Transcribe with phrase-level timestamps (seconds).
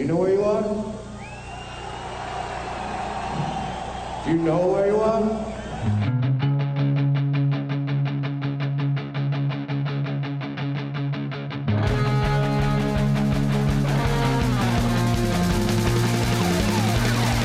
[0.00, 0.62] Do you know where you are?
[4.24, 5.20] Do you know where you are?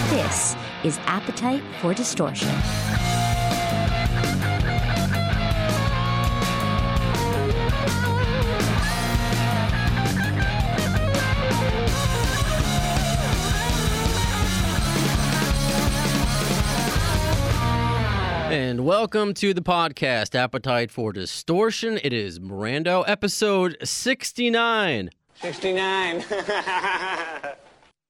[0.09, 2.55] This is Appetite for Distortion.
[19.15, 21.97] Welcome to the podcast, Appetite for Distortion.
[22.03, 25.09] It is Mirando, episode 69.
[25.41, 26.25] 69.
[26.31, 27.55] I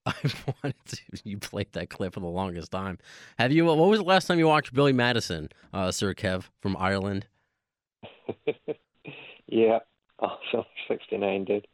[0.04, 2.98] wanted to, you played that clip for the longest time.
[3.38, 6.76] Have you, what was the last time you watched Billy Madison, uh, Sir Kev from
[6.76, 7.28] Ireland?
[9.46, 9.78] Yeah.
[10.18, 11.68] Also, 69 dude.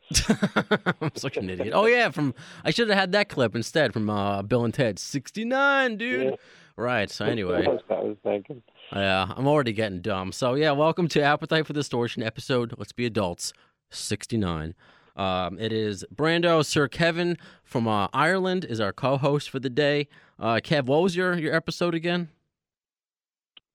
[1.01, 1.71] I'm such an idiot.
[1.73, 4.99] Oh, yeah, from, I should have had that clip instead from uh, Bill and Ted.
[4.99, 6.25] 69, dude.
[6.25, 6.31] Yeah.
[6.77, 7.65] Right, so anyway.
[7.65, 8.61] That's what I was thinking.
[8.95, 10.33] Yeah, I'm already getting dumb.
[10.33, 12.75] So yeah, welcome to Appetite for Distortion episode.
[12.77, 13.53] Let's be adults.
[13.91, 14.75] 69.
[15.17, 20.09] Um, it is Brando Sir Kevin from uh, Ireland is our co-host for the day.
[20.39, 22.29] Uh, Kev, what was your your episode again?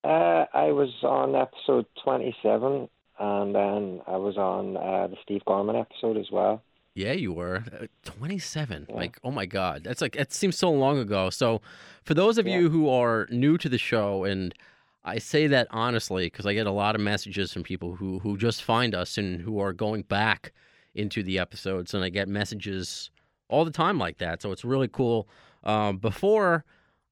[0.03, 2.87] Uh, I was on episode 27,
[3.19, 6.63] and then I was on uh, the Steve Gorman episode as well.
[6.95, 8.87] Yeah, you were uh, 27.
[8.89, 8.95] Yeah.
[8.95, 11.29] Like, oh my God, that's like it seems so long ago.
[11.29, 11.61] So,
[12.03, 12.57] for those of Yeah.
[12.59, 14.53] you who are new to the show, and
[15.07, 18.37] I say that honestly because I get a lot of messages from people who who
[18.37, 20.51] just find us and who are going back
[20.93, 23.09] into the episodes, and I get messages
[23.47, 24.41] all the time like that.
[24.41, 25.29] So it's really cool.
[25.63, 26.65] Um, before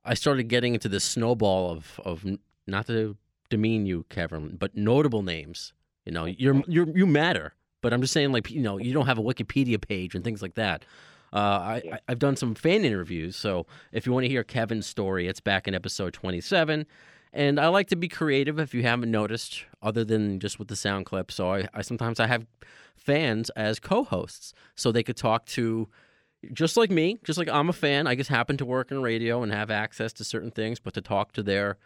[0.03, 2.25] I started getting into this snowball of of
[2.67, 3.15] not to
[3.49, 5.73] demean you, Kevin, but notable names.
[6.05, 7.53] You know, you're you're you matter.
[7.81, 10.41] But I'm just saying, like you know, you don't have a Wikipedia page and things
[10.41, 10.83] like that.
[11.31, 14.85] Uh, I, I I've done some fan interviews, so if you want to hear Kevin's
[14.85, 16.85] story, it's back in episode 27.
[17.35, 20.75] And I like to be creative, if you haven't noticed, other than just with the
[20.77, 21.31] sound clip.
[21.33, 22.47] So I, I sometimes I have
[22.95, 25.89] fans as co-hosts, so they could talk to
[26.53, 28.07] just like me, just like I'm a fan.
[28.07, 31.01] I just happen to work in radio and have access to certain things, but to
[31.01, 31.77] talk to their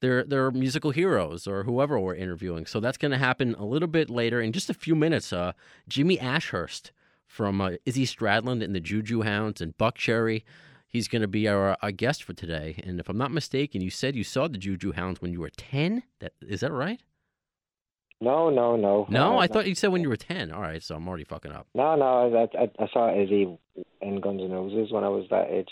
[0.00, 2.66] their their musical heroes or whoever we're interviewing.
[2.66, 5.32] So that's going to happen a little bit later in just a few minutes.
[5.32, 5.52] Uh,
[5.88, 6.90] Jimmy Ashhurst
[7.26, 10.42] from uh, Izzy Stradlin and the Juju Hounds and Buckcherry.
[10.90, 12.82] He's going to be our, our guest for today.
[12.84, 15.50] And if I'm not mistaken, you said you saw the Juju Hounds when you were
[15.50, 16.02] 10.
[16.18, 17.00] That is that right?
[18.20, 19.06] No, no, no.
[19.08, 20.50] No, Uh, I thought you said when you were 10.
[20.52, 21.68] All right, so I'm already fucking up.
[21.74, 22.36] No, no.
[22.36, 23.56] I, I, I saw Izzy
[24.02, 25.70] in Guns N' Roses when I was that age.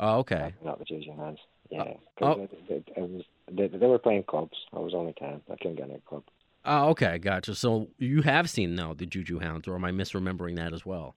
[0.00, 0.54] Oh, okay.
[0.64, 1.40] Not the Juju Hounds.
[1.70, 1.94] Yeah.
[2.20, 2.42] Oh.
[2.42, 4.56] it, it, it was, they, they were playing clubs.
[4.72, 5.40] I was only 10.
[5.50, 6.22] I couldn't get in a club.
[6.64, 7.54] Oh, okay, gotcha.
[7.56, 11.16] So you have seen now the Juju Hounds, or am I misremembering that as well?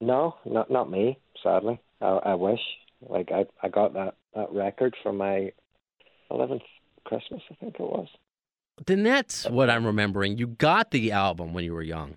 [0.00, 1.18] No, not not me.
[1.42, 2.60] Sadly, I, I wish.
[3.00, 5.52] Like I, I got that that record for my
[6.30, 6.62] eleventh
[7.04, 7.42] Christmas.
[7.50, 8.08] I think it was.
[8.86, 10.36] Then that's what I'm remembering.
[10.36, 12.16] You got the album when you were young.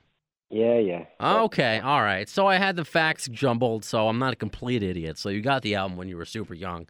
[0.50, 1.06] Yeah, yeah.
[1.22, 2.28] Okay, all right.
[2.28, 5.18] So I had the facts jumbled, so I'm not a complete idiot.
[5.18, 6.88] So you got the album when you were super young.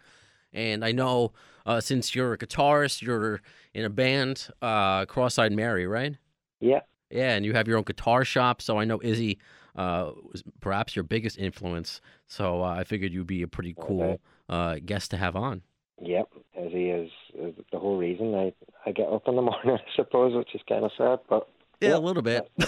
[0.53, 1.33] And I know
[1.65, 3.41] uh, since you're a guitarist, you're
[3.73, 6.15] in a band, uh, Cross-Eyed Mary, right?
[6.61, 6.79] Yeah.
[7.11, 8.61] Yeah, and you have your own guitar shop.
[8.61, 9.39] So I know Izzy
[9.79, 12.01] uh, was perhaps your biggest influence.
[12.27, 14.19] So uh, I figured you'd be a pretty cool Okay.
[14.49, 15.61] uh, guest to have on.
[16.01, 16.27] Yep.
[16.57, 18.53] As he is, is the whole reason I
[18.85, 21.47] I get up in the morning, I suppose, which is kind of sad, but
[21.81, 22.49] Yeah, a little bit.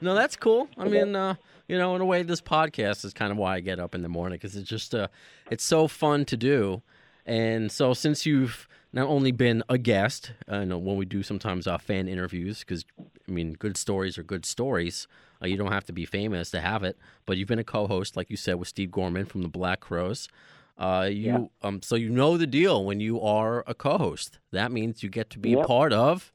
[0.00, 0.68] no, that's cool.
[0.78, 1.34] I mean, uh,
[1.68, 4.02] you know, in a way, this podcast is kind of why I get up in
[4.02, 5.08] the morning because it's just, uh,
[5.50, 6.82] it's so fun to do.
[7.26, 11.22] And so, since you've not only been a guest, uh, you know, when we do
[11.22, 12.84] sometimes uh, fan interviews, because
[13.28, 15.06] I mean, good stories are good stories.
[15.42, 18.16] Uh, you don't have to be famous to have it, but you've been a co-host,
[18.16, 20.28] like you said, with Steve Gorman from the Black Crowes.
[20.76, 21.68] Uh, you Yeah.
[21.68, 24.38] um, so you know the deal when you are a co-host.
[24.50, 25.66] That means you get to be a Yep.
[25.66, 26.32] part of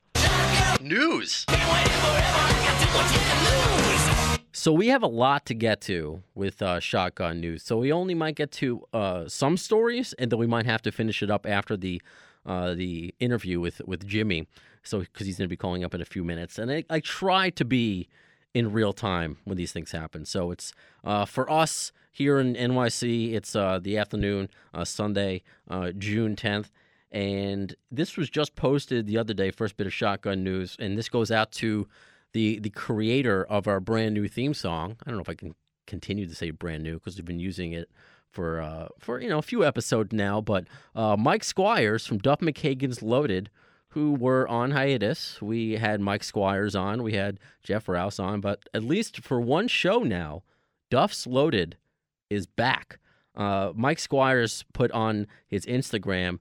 [0.81, 1.45] news.
[4.51, 7.63] So we have a lot to get to with uh, shotgun news.
[7.63, 10.91] So we only might get to uh, some stories, and then we might have to
[10.91, 12.01] finish it up after the
[12.49, 14.47] uh, the interview with with Jimmy.
[14.83, 16.99] So because he's going to be calling up in a few minutes, and I, I
[16.99, 18.09] try to be
[18.53, 20.25] in real time when these things happen.
[20.25, 20.73] So it's
[21.03, 23.33] uh, for us here in NYC.
[23.33, 26.71] It's uh, the afternoon, uh, Sunday, uh, June tenth.
[27.11, 31.09] And this was just posted the other day, first bit of shotgun news, and this
[31.09, 31.87] goes out to
[32.33, 34.97] the the creator of our brand new theme song.
[35.05, 35.55] I don't know if I can
[35.85, 37.89] continue to say brand new because we've been using it
[38.31, 40.41] for uh, for you know a few episodes now.
[40.41, 40.65] But
[40.95, 43.49] uh, Mike Squires from Duff McKagan's Loaded,
[43.89, 45.41] who were on hiatus.
[45.41, 49.67] We had Mike Squires on, we had Jeff Rouse on, but at least for one
[49.67, 50.43] show now,
[50.89, 51.77] Duff's Loaded
[52.29, 52.99] is back.
[53.35, 56.39] Uh, Mike Squires put on his Instagram,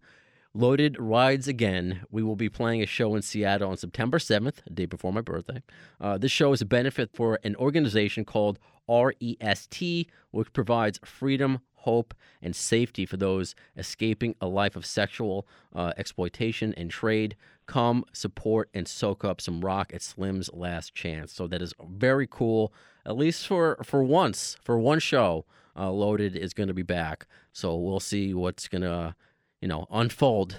[0.55, 2.01] Loaded rides again.
[2.11, 5.21] We will be playing a show in Seattle on September 7th, a day before my
[5.21, 5.63] birthday.
[6.01, 8.59] Uh, this show is a benefit for an organization called
[8.89, 12.13] REST, which provides freedom, hope,
[12.43, 17.35] and safety for those escaping a life of sexual uh, exploitation and trade.
[17.67, 21.33] Come support and soak up some rock at Slim's Last Chance.
[21.33, 21.73] So that is
[22.05, 22.73] very cool.
[23.07, 25.45] At least for for once, for one show,
[25.75, 27.27] uh, Loaded is going to be back.
[27.53, 29.15] So we'll see what's going to,
[29.63, 30.51] you know, unfold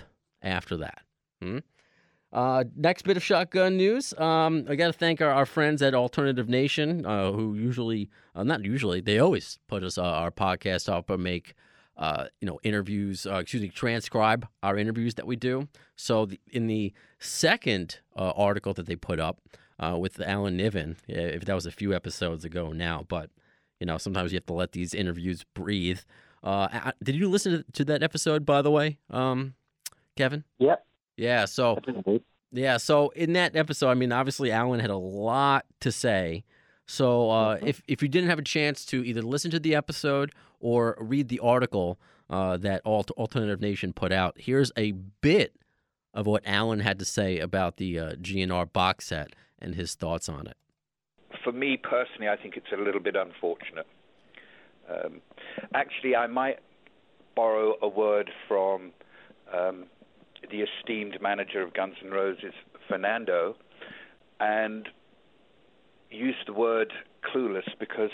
[0.41, 1.01] after that.
[1.41, 1.59] Hmm?
[2.31, 4.13] Uh, next bit of shotgun news.
[4.17, 8.43] Um, I got to thank our, our friends at Alternative Nation, uh, who usually, uh,
[8.43, 11.55] not usually, they always put us uh, our podcast up and make,
[11.97, 13.25] uh, you know, interviews.
[13.25, 15.67] Uh, excuse me, transcribe our interviews that we do.
[15.95, 19.41] So the, in the second article that they put up
[19.97, 23.31] with Alan Niven, if that was a few episodes ago now, but
[23.79, 26.01] you know, sometimes you have to let these interviews breathe.
[26.43, 29.55] Did you listen to, to that episode, by the way, um,
[30.15, 30.43] Kevin?
[30.59, 30.85] Yep.
[31.19, 31.45] Yeah.
[31.45, 31.77] So.
[31.77, 32.21] I didn't do-
[32.51, 36.43] Yeah, so in that episode, I mean, obviously Alan had a lot to say.
[36.87, 40.31] So uh, if if you didn't have a chance to either listen to the episode
[40.59, 41.99] or read the article
[42.31, 45.55] uh, that Alt- Alternative Nation put out, here's a bit
[46.15, 50.27] of what Alan had to say about the uh, GNR box set and his thoughts
[50.27, 50.57] on it.
[51.43, 53.85] for me personally, I think it's a little bit unfortunate.
[54.89, 55.21] Um,
[55.75, 56.57] actually, I might
[57.35, 58.91] borrow a word from
[59.53, 59.85] um,
[60.49, 62.53] the esteemed manager of Guns N' Roses,
[62.87, 63.55] Fernando,
[64.39, 64.87] and
[66.09, 66.93] use the word
[67.23, 68.11] clueless because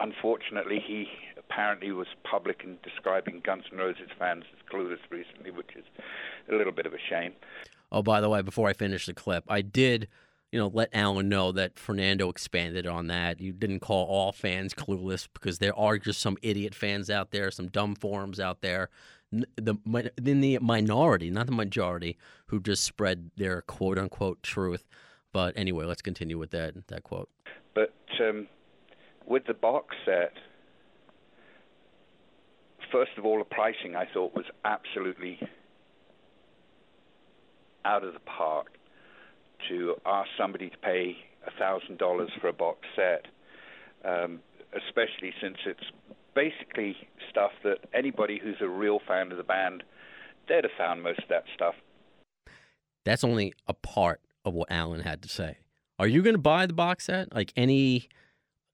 [0.00, 1.06] unfortunately he
[1.38, 5.84] apparently was public in describing Guns N' Roses fans as clueless recently, which is
[6.50, 7.32] a little bit of a shame.
[7.92, 10.08] Oh, by the way, before I finish the clip, I did,
[10.50, 13.40] you know, let Alan know that Fernando expanded on that.
[13.40, 17.50] You didn't call all fans clueless because there are just some idiot fans out there,
[17.50, 18.90] some dumb forums out there.
[19.32, 19.76] The
[20.24, 22.16] in the minority, not the majority,
[22.46, 24.84] who just spread their quote unquote truth.
[25.32, 27.28] But anyway, let's continue with that that quote.
[27.74, 28.46] But um,
[29.26, 30.32] with the box set,
[32.92, 35.40] first of all, the pricing I thought was absolutely
[37.84, 38.78] out of the park.
[39.70, 41.16] To ask somebody to pay
[41.58, 43.26] thousand dollars for a box set,
[44.04, 44.40] um,
[44.74, 45.84] especially since it's
[46.34, 46.96] basically
[47.30, 49.82] stuff that anybody who's a real fan of the band,
[50.48, 51.74] they'd have found most of that stuff
[53.04, 55.58] That's only a part of what Alan had to say.
[55.98, 57.34] Are you going to buy the box set?
[57.34, 58.08] Like any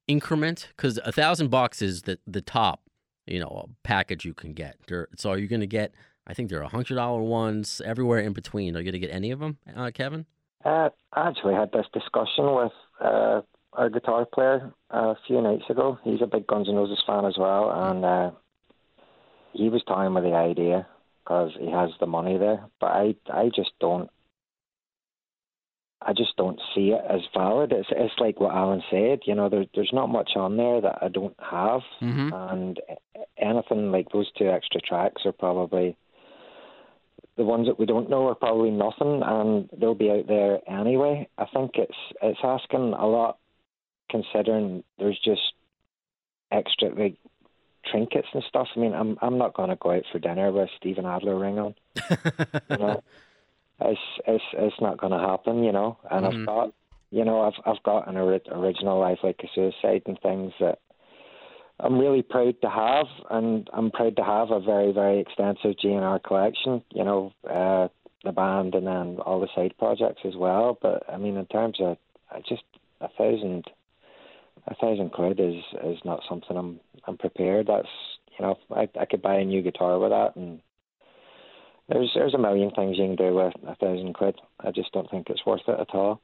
[0.08, 0.68] increment?
[0.76, 2.82] Because a thousand bucks is the the top,
[3.26, 4.76] you know, package you can get.
[5.16, 5.92] So are you going to get?
[6.26, 8.74] I think there are hundred dollar ones everywhere in between.
[8.76, 10.26] Are you going to get any of them, uh, Kevin?
[10.64, 13.40] Uh, I actually had this discussion with uh,
[13.72, 15.98] our guitar player a few nights ago.
[16.04, 18.30] He's a big Guns N' Roses fan as well, and uh,
[19.52, 20.86] he was toying with the idea
[21.22, 22.64] because he has the money there.
[22.80, 24.08] But I, I just don't.
[26.02, 27.72] I just don't see it as valid.
[27.72, 29.20] It's it's like what Alan said.
[29.26, 32.32] You know, there, there's not much on there that I don't have, Mm-hmm.
[32.32, 32.80] and
[33.36, 35.96] anything like those two extra tracks are probably
[37.36, 41.28] the ones that we don't know are probably nothing, and they'll be out there anyway.
[41.38, 43.38] I think it's it's asking a lot,
[44.10, 45.40] considering there's just
[46.52, 47.16] extra like
[47.90, 48.68] trinkets and stuff.
[48.76, 51.58] I mean, I'm I'm not going to go out for dinner with Steven Adler ring
[51.58, 51.74] on.
[52.68, 53.02] You know,
[53.80, 55.64] it's it's it's not going to happen.
[55.64, 56.40] You know, and Mhm.
[56.40, 56.74] I've got
[57.10, 60.78] you know I've I've got an ori- original life like a suicide and things that
[61.78, 66.22] I'm really proud to have, and I'm proud to have a very, very extensive GNR
[66.22, 66.82] collection.
[66.92, 67.88] You know, uh,
[68.22, 70.78] the band and then all the side projects as well.
[70.80, 71.96] But I mean, in terms of,
[72.30, 72.64] I just
[73.00, 73.64] a thousand,
[74.66, 77.66] a thousand quid is is not something I'm I'm prepared.
[77.66, 77.88] That's
[78.38, 80.60] you know, I I could buy a new guitar with that, and
[81.88, 84.36] there's there's a million things you can do with a thousand quid.
[84.60, 86.20] I just don't think it's worth it at all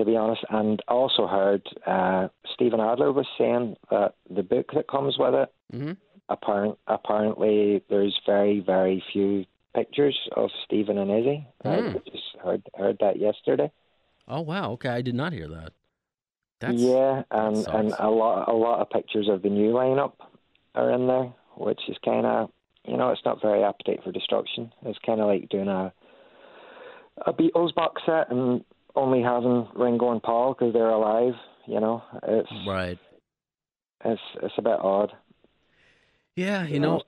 [0.00, 0.42] to be honest.
[0.48, 5.52] And also heard uh, Steven Adler was saying that the book that comes with it,
[5.72, 5.92] mm-hmm.
[6.28, 11.46] apparent, apparently there's very, very few pictures of Steven and Izzy.
[11.62, 11.68] Hmm.
[11.68, 13.70] I just heard heard that yesterday.
[14.26, 14.72] Oh wow.
[14.72, 15.72] Okay, I did not hear that.
[16.60, 20.12] That's yeah, and and a lot a lot of pictures of the new lineup
[20.74, 22.50] are in there, which is kind of
[22.86, 24.72] you know it's not very appetite for destruction.
[24.84, 25.92] It's kind of like doing a
[27.26, 28.64] a Beatles box set and
[28.94, 31.34] only having Ringo and Paul because they're alive.
[31.66, 32.98] You know, it's right.
[34.04, 35.12] it's it's a bit odd.
[36.36, 37.02] Yeah, you You know, know?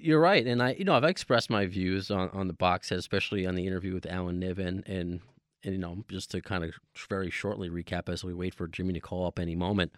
[0.00, 2.98] You're right, and I, you know, I've expressed my views on, on the box set,
[2.98, 5.20] especially on the interview with Alan Niven, and
[5.66, 6.70] and you know, just to kind of
[7.08, 9.92] very shortly recap as we wait for Jimmy to call up any moment.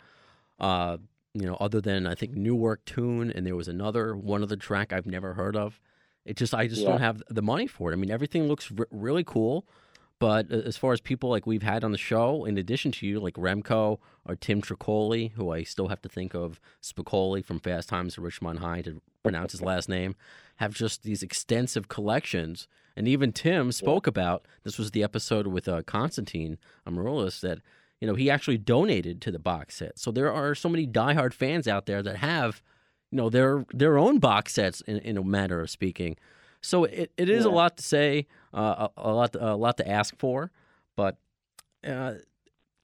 [0.58, 0.96] Uh,
[1.34, 4.56] you know, other than I think New Work Tune, and there was another one other
[4.56, 5.78] track I've never heard of.
[6.24, 6.88] It just I just Yeah.
[6.90, 7.94] don't have the money for it.
[7.94, 9.66] I mean, everything looks r- really cool,
[10.18, 13.20] but as far as people like we've had on the show, in addition to you,
[13.20, 17.88] like Remco or Tim Tricoli, who I still have to think of Spicoli from Fast
[17.88, 20.16] Times at Ridgemont High to pronounce his last name,
[20.56, 22.66] have just these extensive collections.
[22.98, 27.60] And even Tim spoke about this was the episode with uh, Constantine Amaryllis that
[28.00, 30.00] you know he actually donated to the box set.
[30.00, 32.60] So there are so many diehard fans out there that have
[33.12, 36.16] you know their their own box sets in, in a matter of speaking.
[36.60, 39.88] So it, it is a lot to say, uh, a, a lot a lot to
[39.88, 40.50] ask for,
[40.96, 41.18] but
[41.86, 42.14] uh,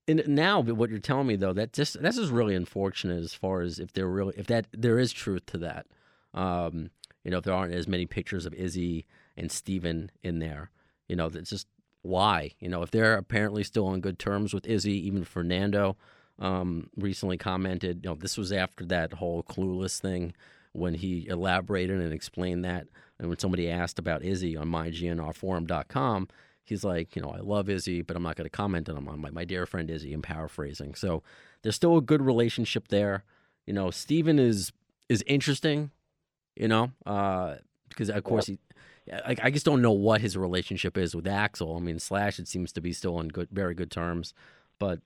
[0.07, 3.63] in, now what you're telling me though that just this is really unfortunate as far
[3.63, 5.87] as if there really if that there is truth to that.
[6.35, 6.91] Um,
[7.25, 10.71] you know, if there aren't as many pictures of Izzy and Steven in there,
[11.09, 11.67] you know, that's just
[12.03, 12.53] why.
[12.61, 15.97] You know, if they're apparently still on good terms with Izzy, even Fernando
[16.39, 20.35] um, recently commented, you know, this was after that whole clueless thing
[20.73, 22.87] when he elaborated and explained that.
[23.19, 26.29] And when somebody asked about Izzy on mygnrforum.com,
[26.65, 29.09] he's like, you know, I love Izzy, but I'm not going to comment on him.
[29.09, 30.13] on my, my dear friend Izzy.
[30.13, 30.95] I'm paraphrasing.
[30.95, 31.23] So
[31.63, 33.25] there's still a good relationship there.
[33.67, 34.73] You know, Steven is
[35.09, 35.91] is interesting,
[36.57, 37.57] you know, uh,
[37.89, 38.59] because of course he.
[39.13, 41.77] I, I just don't know what his relationship is with Axl.
[41.77, 44.35] I mean, Slash it seems to be still on good, very good terms,
[44.79, 45.01] but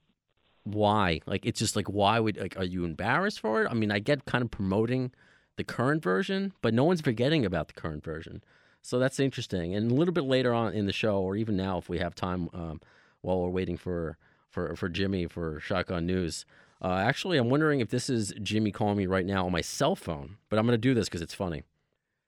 [0.65, 1.21] why?
[1.27, 3.69] Like, it's just like, why would like, are you embarrassed for it?
[3.71, 5.13] I mean, I get kind of promoting
[5.57, 8.45] the current version, but no one's forgetting about the current version.
[8.83, 9.75] So that's interesting.
[9.75, 12.15] And a little bit later on in the show, or even now, if we have
[12.15, 12.81] time, um,
[13.23, 14.17] while we're waiting for
[14.49, 16.45] for for Jimmy for Shotgun News.
[16.81, 19.97] Uh, actually, I'm wondering if this is Jimmy calling me right now on my cell
[19.97, 21.65] phone, but I'm going to do this because it's funny.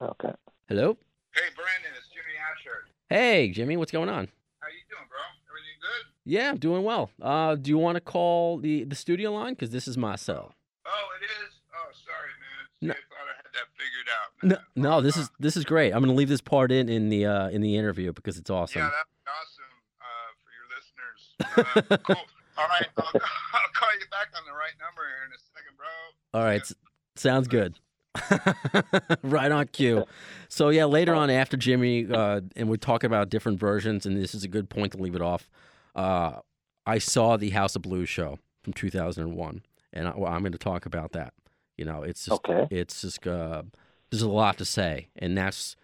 [0.03, 0.33] Okay.
[0.69, 0.97] Hello.
[1.35, 2.85] Hey, Brandon, it's Jimmy Asher.
[3.09, 4.29] Hey, Jimmy, what's going on?
[4.61, 5.19] How you doing, bro?
[5.49, 6.07] Everything good?
[6.25, 7.11] Yeah, I'm doing well.
[7.23, 10.55] Uh, do you want to call the the studio line because this is my cell?
[10.87, 11.55] Oh, it is.
[11.75, 12.67] Oh, sorry, man.
[12.81, 12.93] See, No.
[12.93, 14.29] I thought I had that figured out.
[14.43, 14.59] Man.
[14.83, 15.93] no, no, this Uh, is this is great.
[15.93, 18.51] I'm going to leave this part in in the uh, in the interview because it's
[18.51, 18.83] awesome.
[18.83, 21.91] Yeah, that'd be awesome uh, for your listeners.
[21.91, 22.25] Uh, cool.
[22.59, 25.77] All right, I'll, I'll call you back on the right number here in a second,
[25.79, 26.39] bro.
[26.41, 26.75] All right, s-
[27.17, 27.79] sounds good.
[29.23, 30.05] right on cue.
[30.49, 34.35] So yeah, later on after Jimmy, uh, and we're talking about different versions, and this
[34.35, 35.49] is a good point to leave it off.
[35.95, 36.41] Uh,
[36.87, 39.63] I saw the House of Blues show from 2001,
[39.93, 41.35] and I, well, I'm going to talk about that.
[41.77, 42.67] You know, it's just Okay.
[42.71, 43.63] it's just uh,
[44.11, 45.77] there's a lot to say, and that's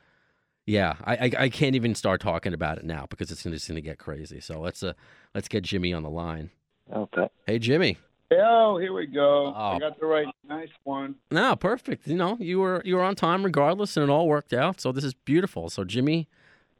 [0.66, 3.76] yeah, I, I I can't even start talking about it now because it's just going
[3.76, 4.40] to get crazy.
[4.40, 4.94] So let's uh
[5.34, 6.50] let's get Jimmy on the line.
[6.92, 7.28] Okay.
[7.46, 7.98] Hey Jimmy.
[8.32, 9.54] Oh, here we go.
[9.56, 9.72] Oh.
[9.72, 11.14] I got the right nice one.
[11.30, 12.06] No, perfect.
[12.06, 14.80] You know, you were you were on time regardless, and it all worked out.
[14.80, 15.70] So this is beautiful.
[15.70, 16.28] So Jimmy,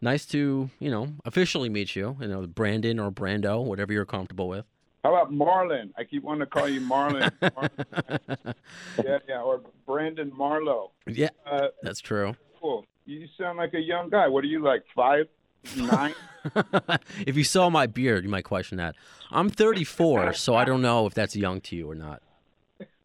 [0.00, 2.17] nice to you know officially meet you.
[2.21, 4.65] You know, Brandon or Brando, whatever you're comfortable with.
[5.05, 5.93] How about Marlon?
[5.97, 7.31] I keep wanting to call you Marlon.
[7.41, 8.55] Marlon.
[9.05, 10.91] yeah, yeah, or Brandon Marlowe.
[11.07, 12.35] yeah, Uh, that's true.
[12.61, 12.85] cool.
[13.05, 14.26] You sound like a young guy.
[14.26, 14.83] What are you like?
[14.97, 15.29] Five,
[15.77, 16.15] nine?
[17.27, 18.95] if you saw my beard, you might question that.
[19.31, 22.23] I'm 34, so I don't know if that's young to you or not.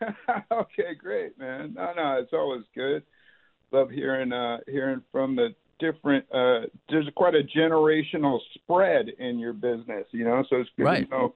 [0.52, 1.74] okay, great, man.
[1.76, 3.04] No, no, it's always good.
[3.72, 9.54] Love hearing uh hearing from the different uh there's quite a generational spread in your
[9.54, 11.10] business, you know, so it's good Right.
[11.10, 11.36] to know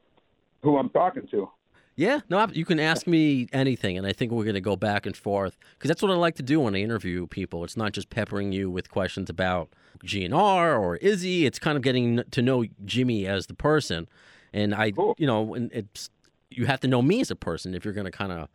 [0.61, 1.49] who I'm talking to.
[1.97, 5.05] Yeah, no, you can ask me anything, and I think we're going to go back
[5.05, 7.63] and forth because that's what I like to do when I interview people.
[7.63, 9.69] It's not just peppering you with questions about
[10.03, 11.45] GNR or Izzy.
[11.45, 14.09] It's kind of getting to know Jimmy as the person,
[14.51, 15.15] and I, Cool.
[15.17, 16.09] you know, and it's
[16.49, 18.49] you have to know me as a person if you're going to kind of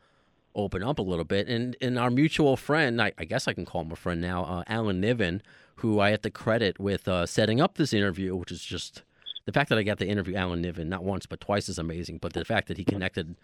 [0.54, 1.49] open up a little bit.
[1.49, 4.44] And and our mutual friend, I, I guess I can call him a friend now,
[4.44, 5.40] uh, Alan Niven,
[5.76, 9.02] who I have to credit with uh, setting up this interview, which is just
[9.50, 12.19] the fact that I got to interview Alan Niven not once but twice is amazing.
[12.19, 13.35] But the fact that he connected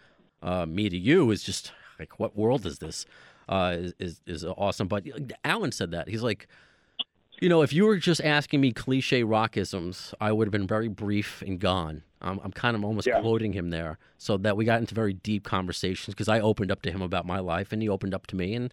[0.43, 3.07] uh, me to you is just like, what world is this?
[3.49, 4.87] Uh, is, is is awesome.
[4.87, 5.05] But
[5.45, 6.47] Alan said that he's like,
[7.41, 10.89] you know, if you were just asking me cliche rockisms, I would have been very
[10.89, 12.03] brief and gone.
[12.23, 13.21] I'm, I'm kind of almost Yeah.
[13.21, 16.83] quoting him there, so that we got into very deep conversations because I opened up
[16.83, 18.73] to him about my life and he opened up to me, and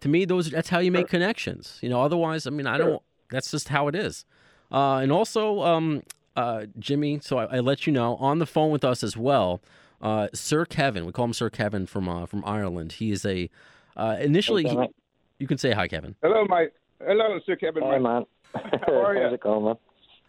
[0.00, 1.78] to me, those that's how you make connections.
[1.80, 3.02] You know, otherwise, I mean, I don't.
[3.30, 4.24] That's just how it is.
[4.70, 6.02] Uh, and also, um,
[6.36, 9.60] uh, Jimmy, so I, I let you know on the phone with us as well.
[10.00, 12.92] Uh, Sir Kevin, we call him Sir Kevin from uh, from Ireland.
[12.92, 13.48] He is a
[13.96, 14.66] uh, initially.
[14.66, 14.94] Okay, he-
[15.38, 16.14] you can say hi, Kevin.
[16.22, 16.66] Hello, my
[17.00, 17.82] hello, Sir Kevin.
[17.82, 18.24] Hey, My- man.
[18.86, 19.24] How are ya?
[19.24, 19.74] How's it going, man?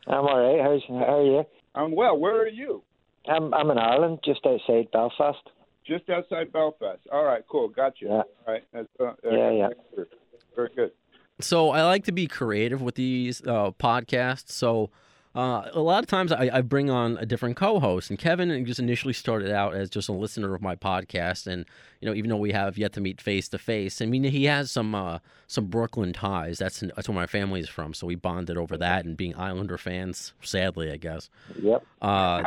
[0.07, 0.61] I'm all right.
[0.63, 1.43] How's, how are you?
[1.75, 2.17] I'm well.
[2.17, 2.81] Where are you?
[3.29, 5.37] I'm I'm in Ireland, just outside Belfast.
[5.85, 6.99] Just outside Belfast.
[7.11, 7.67] All right, cool.
[7.69, 8.07] Got you.
[8.09, 8.13] Yeah.
[8.15, 8.63] All right.
[8.73, 9.69] That's, uh, Yeah, yeah.
[10.55, 10.91] very good.
[11.39, 14.51] So I like to be creative with these uh, podcasts.
[14.51, 14.89] So
[15.37, 18.79] uh, a lot of times I, I, bring on a different co-host, and Kevin just
[18.79, 21.63] initially started out as just a listener of my podcast, and
[22.01, 24.45] you know, even though we have yet to meet face to face, I mean, he
[24.45, 26.57] has some uh, some Brooklyn ties.
[26.57, 29.77] That's that's where my family is from, so we bonded over that and being Islander
[29.77, 30.33] fans.
[30.41, 31.29] Sadly, I guess.
[31.61, 31.85] Yep.
[32.01, 32.41] Uh,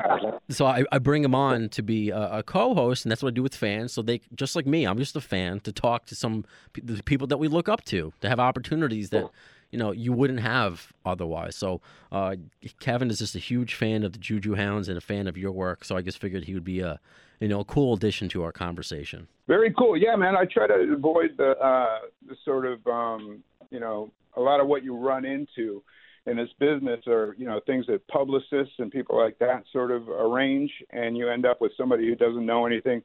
[0.49, 3.35] so I, I, bring him on to be a, a, co-host, and that's what I
[3.35, 3.93] do with fans.
[3.93, 6.45] So they just like me, I'm just a fan to talk to some
[6.83, 9.31] the people that we look up to, to have opportunities that
[9.71, 11.57] you know you wouldn't have otherwise.
[11.57, 11.81] So
[12.13, 12.37] uh,
[12.81, 15.53] Kevin is just a huge fan of the Juju Hounds and a fan of your
[15.53, 15.85] work.
[15.85, 17.01] So I just figured he would be a
[17.41, 19.29] you know a cool addition to our conversation.
[19.47, 19.97] Very cool.
[19.97, 20.37] Yeah, man.
[20.37, 24.67] I try to avoid the uh, the sort of um, you know a lot of
[24.67, 25.83] what you run into
[26.27, 30.09] in this business are you know things that publicists and people like that sort of
[30.09, 33.03] arrange, and you end up with somebody who doesn't know anything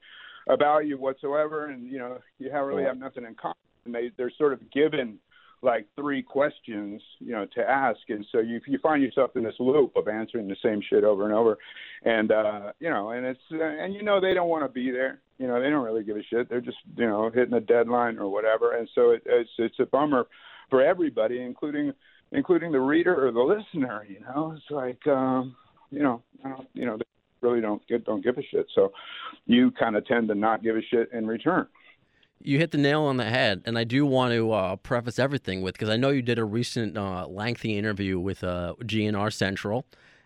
[0.48, 3.56] about you whatsoever, and you know you have really have nothing in common.
[3.86, 5.20] And they they're sort of given
[5.62, 9.56] like three questions, you know, to ask, and so you you find yourself in this
[9.60, 11.58] loop of answering the same shit over and over,
[12.04, 14.92] and uh, you know, and it's uh, and you know they don't want to be
[14.92, 16.50] there, you know, they don't really give a shit.
[16.50, 19.86] They're just you know hitting a deadline or whatever, and so it, it's it's a
[19.86, 20.28] bummer
[20.70, 21.94] for everybody, including
[22.32, 24.06] including the reader or the listener.
[24.08, 25.56] You know, it's like um,
[25.92, 26.22] you know,
[26.74, 27.04] you know, they
[27.42, 28.68] really don't get don't give a shit.
[28.76, 28.92] So
[29.46, 31.68] you kind of tend to not give a shit in return
[32.42, 35.62] you hit the nail on the head, and I do want to uh, preface everything
[35.62, 39.86] with because I know you did a recent uh, lengthy interview with uh, GNR Central,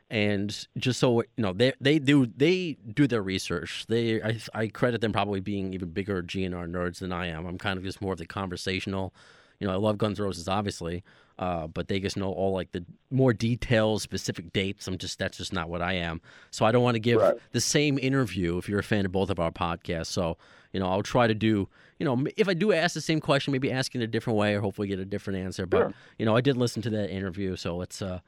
[0.10, 3.86] and just so you know, they they do they do their research.
[3.88, 7.46] They I, I credit them probably being even bigger GNR nerds than I am.
[7.46, 9.13] I'm kind of just more of the conversational.
[9.60, 11.04] You know, I love Guns N' Roses, obviously,
[11.39, 14.88] uh, but they just know all like the more details, specific dates.
[14.88, 16.22] I'm just that's just not what I am.
[16.51, 17.36] So I don't want to give right.
[17.51, 20.08] the same interview if you're a fan of both of our podcasts.
[20.08, 20.38] So
[20.74, 21.67] you know, I'll try to do,
[21.98, 24.55] you know, if I do ask the same question, maybe ask it a different way
[24.55, 25.65] or hopefully get a different answer.
[25.65, 25.93] But, sure.
[26.17, 27.55] you know, I did listen to that interview.
[27.55, 28.19] So let's, uh,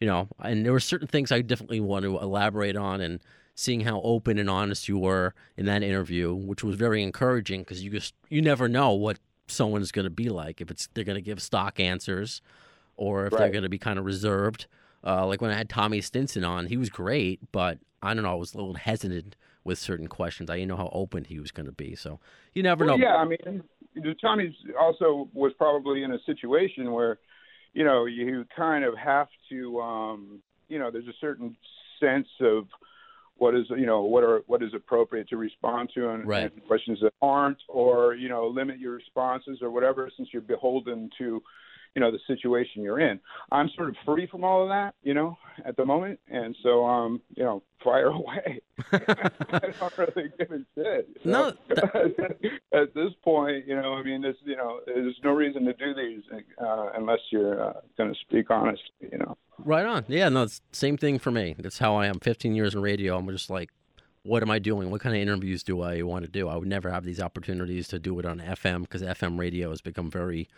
[0.00, 3.20] you know, and there were certain things I definitely want to elaborate on and
[3.54, 7.82] seeing how open and honest you were in that interview, which was very encouraging because
[7.82, 9.18] you just, you never know what
[9.50, 10.60] someone's going to be like.
[10.60, 12.42] If it's, they're going to give stock answers
[12.96, 13.38] or if right.
[13.38, 14.66] they're going to be kind of reserved.
[15.04, 18.32] Uh, like when I had Tommy Stinson on, he was great, but I don't know,
[18.32, 20.50] I was a little hesitant with certain questions.
[20.50, 21.94] I didn't know how open he was going to be.
[21.94, 22.20] So
[22.54, 23.04] you never well, know.
[23.06, 23.62] Yeah, I mean,
[24.20, 27.18] Tommy also was probably in a situation where,
[27.74, 31.56] you know, you kind of have to, um, you know, there's a certain
[32.00, 32.66] sense of
[33.38, 36.52] what is you know what are what is appropriate to respond to and, right.
[36.52, 41.08] and questions that aren't or you know limit your responses or whatever since you're beholden
[41.18, 41.42] to
[41.98, 43.18] you know the situation you're in.
[43.50, 46.86] I'm sort of free from all of that, you know, at the moment, and so
[46.86, 48.60] um, you know, fire away.
[48.92, 51.08] I don't really give a shit.
[51.24, 51.48] No.
[52.72, 55.92] at this point, you know, I mean, there's you know, there's no reason to do
[55.92, 56.22] these
[56.64, 59.36] uh, unless you're uh, going to speak honestly, you know.
[59.64, 60.04] Right on.
[60.06, 61.56] Yeah, no, it's same thing for me.
[61.58, 62.20] That's how I am.
[62.20, 63.18] 15 years in radio.
[63.18, 63.70] I'm just like,
[64.22, 64.92] what am I doing?
[64.92, 66.48] What kind of interviews do I want to do?
[66.48, 69.80] I would never have these opportunities to do it on FM because FM radio has
[69.80, 70.48] become very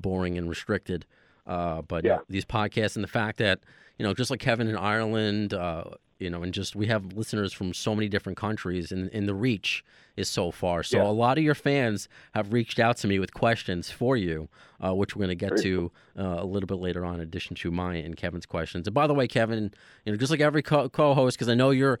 [0.00, 1.06] boring and restricted.
[1.46, 2.18] Uh, but yeah.
[2.28, 3.60] these podcasts and the fact that
[4.00, 5.84] you know, just like Kevin in Ireland, uh,
[6.18, 9.34] you know, and just we have listeners from so many different countries, and, and the
[9.34, 9.84] reach
[10.16, 10.82] is so far.
[10.82, 11.06] So yeah.
[11.06, 14.48] a lot of your fans have reached out to me with questions for you,
[14.82, 17.56] uh, which we're going to get to uh, a little bit later on, in addition
[17.56, 18.86] to my and Kevin's questions.
[18.86, 19.70] And by the way, Kevin,
[20.06, 22.00] you know, just like every co- co-host, because I know you're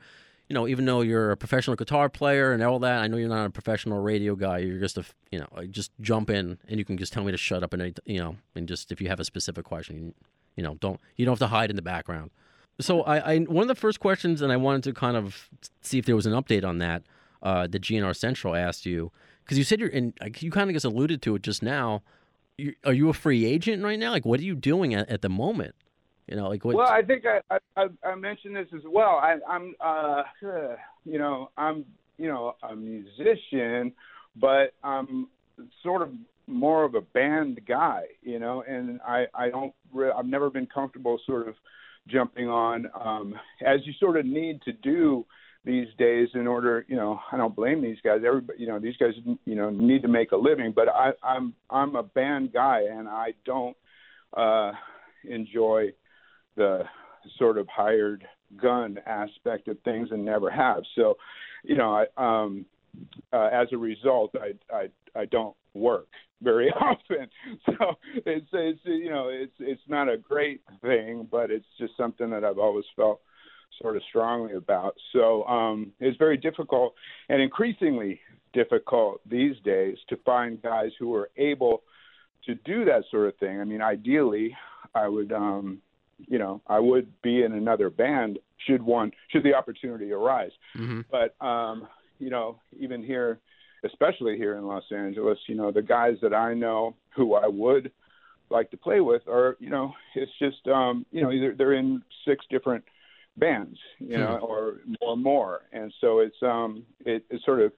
[0.50, 3.28] you know, even though you're a professional guitar player and all that, I know you're
[3.28, 4.58] not a professional radio guy.
[4.58, 7.38] You're just a, you know, just jump in and you can just tell me to
[7.38, 10.12] shut up and you know, and just if you have a specific question,
[10.56, 12.32] you know, don't you don't have to hide in the background.
[12.80, 15.48] So I, I one of the first questions, and I wanted to kind of
[15.82, 17.04] see if there was an update on that.
[17.42, 19.12] Uh, that GNR Central asked you
[19.44, 20.14] because you said you're in.
[20.40, 22.02] You kind of just alluded to it just now.
[22.58, 24.10] You, are you a free agent right now?
[24.10, 25.76] Like, what are you doing at, at the moment?
[26.30, 26.76] You know, like what?
[26.76, 29.20] Well, I think I I, I mentioned this as well.
[29.20, 30.22] I, I'm uh,
[31.04, 31.84] you know, I'm
[32.18, 33.92] you know a musician,
[34.36, 35.28] but I'm
[35.82, 36.10] sort of
[36.46, 40.66] more of a band guy, you know, and I I don't re- I've never been
[40.66, 41.56] comfortable sort of
[42.06, 43.34] jumping on um,
[43.66, 45.26] as you sort of need to do
[45.64, 48.96] these days in order you know i don't blame these guys everybody you know these
[48.96, 49.12] guys
[49.44, 53.06] you know need to make a living but i i'm i'm a band guy and
[53.06, 53.76] i don't
[54.38, 54.72] uh
[55.28, 55.90] enjoy
[56.56, 56.82] the
[57.38, 58.26] sort of hired
[58.60, 60.82] gun aspect of things and never have.
[60.94, 61.16] So,
[61.62, 62.64] you know, I, um,
[63.32, 66.08] uh, as a result, I, I I don't work
[66.42, 67.28] very often.
[67.66, 72.30] So it's it's you know it's it's not a great thing, but it's just something
[72.30, 73.20] that I've always felt
[73.80, 74.94] sort of strongly about.
[75.12, 76.94] So um, it's very difficult
[77.28, 78.20] and increasingly
[78.52, 81.82] difficult these days to find guys who are able
[82.46, 83.60] to do that sort of thing.
[83.60, 84.56] I mean, ideally,
[84.94, 85.78] I would, um,
[86.28, 90.52] you know, I would be in another band should one should the opportunity arise.
[90.76, 91.02] Mm-hmm.
[91.10, 93.40] But um, you know, even here,
[93.84, 97.90] especially here in Los Angeles, you know, the guys that I know who I would
[98.50, 102.02] like to play with are, you know, it's just, um, you know, either they're in
[102.26, 102.84] six different
[103.36, 104.44] bands, you know, Hmm.
[104.44, 107.72] or or more, and so it's um, it, it sort of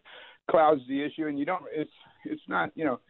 [0.50, 1.92] clouds the issue, and you don't, it's
[2.24, 3.00] it's not, you know,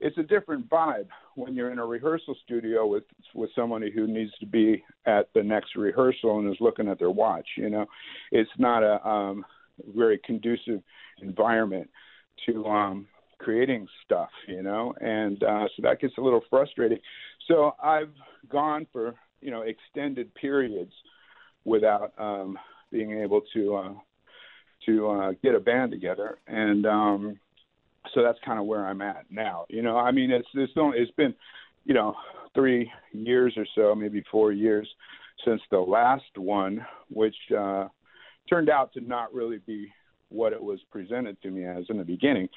[0.00, 4.32] it's a different vibe when you're in a rehearsal studio with with somebody who needs
[4.40, 7.46] to be at the next rehearsal and is looking at their watch.
[7.56, 7.86] You know,
[8.32, 9.44] it's not a um,
[9.94, 10.80] very conducive
[11.20, 11.88] environment
[12.46, 13.06] to um,
[13.38, 14.30] creating stuff.
[14.48, 16.98] You know, and uh, so that gets a little frustrating.
[17.46, 18.12] So I've
[18.50, 20.92] gone for you know extended periods
[21.64, 22.58] without um,
[22.90, 23.94] being able to uh,
[24.86, 26.86] to uh, get a band together and.
[26.86, 27.38] Um,
[28.14, 29.66] so that's kind of where I'm at now.
[29.68, 31.34] You know, I mean, it's it's only it's been,
[31.84, 32.14] you know,
[32.54, 34.88] three years or so, maybe four years
[35.44, 37.88] since the last one, which uh,
[38.48, 39.92] turned out to not really be
[40.28, 42.48] what it was presented to me as in the beginning.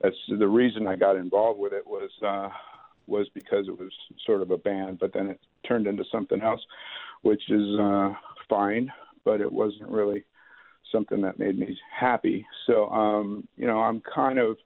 [0.00, 2.48] That's the reason I got involved with it was uh,
[3.06, 3.92] was because it was
[4.24, 6.60] sort of a band, but then it turned into something else,
[7.22, 8.12] which is uh,
[8.48, 8.90] fine,
[9.24, 10.24] but it wasn't really
[10.92, 12.46] something that made me happy.
[12.66, 14.56] So, um, you know, I'm kind of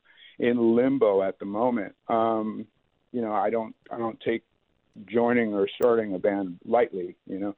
[0.40, 1.94] in limbo at the moment.
[2.09, 2.66] Um,
[3.12, 4.42] you know, I don't I don't take
[5.07, 7.16] joining or starting a band lightly.
[7.26, 7.57] You know,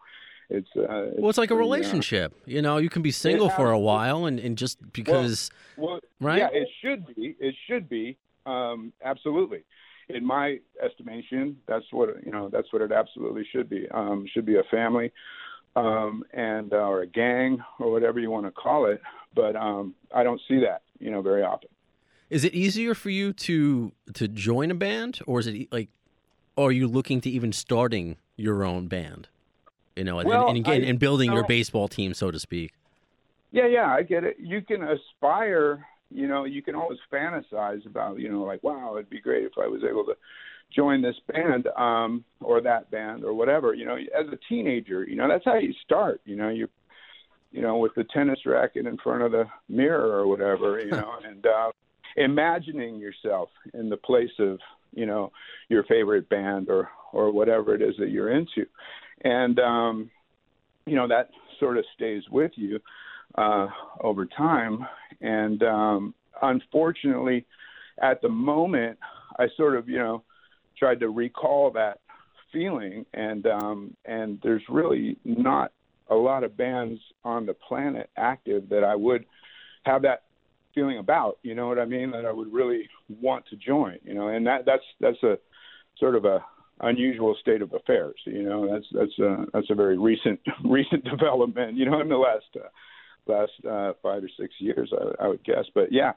[0.51, 2.35] it's uh, Well, it's like a uh, relationship.
[2.45, 6.38] You know, you can be single for a while, and, and just because, well, right?
[6.38, 7.37] Yeah, it should be.
[7.40, 8.18] It should be.
[8.45, 9.62] Um, absolutely.
[10.09, 12.49] In my estimation, that's what you know.
[12.51, 13.88] That's what it absolutely should be.
[13.90, 15.12] Um, should be a family,
[15.77, 19.01] um, and uh, or a gang or whatever you want to call it.
[19.35, 21.71] But um, I don't see that, you know, very often.
[22.33, 25.90] Is it easier for you to to join a band, or is it like,
[26.57, 29.29] are you looking to even starting your own band?
[29.97, 32.73] You know, and, Well, and, I- and building your baseball team, so to speak.
[33.51, 34.37] Yeah, yeah, I get it.
[34.38, 39.11] You can aspire, you know, you can always fantasize about, you know, like, wow, it'd
[39.11, 40.16] be great if I was able to
[40.75, 45.16] join this band um or that band or whatever, you know, as a teenager, you
[45.16, 46.66] know, that's how you start, you know, you
[47.51, 51.12] you know, with the tennis racket in front of the mirror or whatever, you know,
[51.29, 51.71] and uh
[52.16, 54.59] imagining yourself in the place of,
[54.92, 55.33] you know,
[55.68, 58.66] your favorite band or or whatever it is that you're into.
[59.22, 60.11] And um
[60.87, 62.81] you know, that sort of stays with you
[63.37, 63.66] uh,
[64.01, 64.87] over time.
[65.20, 67.46] And um, unfortunately,
[68.01, 68.98] at the moment,
[69.38, 70.22] I sort of, you know,
[70.79, 72.01] tried to recall that
[72.53, 75.72] feeling, and um, and there's really not
[76.09, 79.25] a lot of bands on the planet active that I would
[79.85, 80.25] have that
[80.75, 81.39] feeling about.
[81.43, 82.11] You know what I mean?
[82.11, 82.89] That I would really
[83.21, 83.99] want to join.
[84.05, 85.39] You know, and that that's that's a
[85.99, 86.45] sort of a
[86.81, 88.17] unusual state of affairs.
[88.25, 91.77] You know, that's that's a that's a very recent recent development.
[91.77, 92.69] You know, in the last uh,
[93.27, 95.65] last uh, five or six years, I, I would guess.
[95.75, 96.13] But yeah,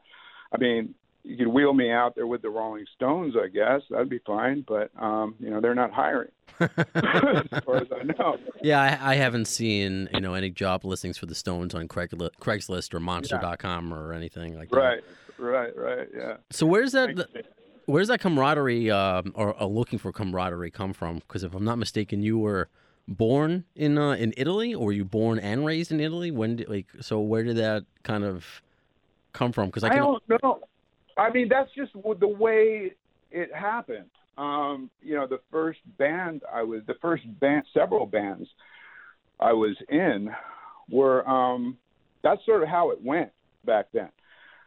[0.54, 4.09] I mean, you could wheel me out there with the Rolling Stones, I guess that'd
[4.09, 4.63] be fine.
[4.67, 6.69] But um, you know, they're not hiring, as
[7.65, 8.38] far as I know.
[8.61, 12.93] Yeah, I, I haven't seen you know any job listings for the Stones on Craigslist
[12.93, 14.77] or Monster.com or anything like that.
[14.77, 15.03] Right,
[15.38, 16.07] right, right.
[16.15, 16.38] Yeah.
[16.51, 17.15] So where's that?
[17.15, 17.49] Thanks.
[17.88, 21.17] Where's that camaraderie um, or, or looking for camaraderie come from?
[21.17, 22.67] Because if I'm not mistaken, you were
[23.07, 26.31] born in uh, in Italy, or were you born and raised in Italy?
[26.31, 27.19] When did, like so?
[27.19, 28.63] Where did that kind of
[29.33, 29.67] come from?
[29.67, 30.61] Because I I don't know.
[31.17, 32.91] I mean, that's just the way
[33.32, 34.10] it happened.
[34.38, 38.49] Um, you know, the first band I was, the first band, several bands
[39.39, 40.30] I was in
[40.89, 41.78] were, um,
[42.21, 43.32] that's sort of how it went
[43.65, 44.10] back then.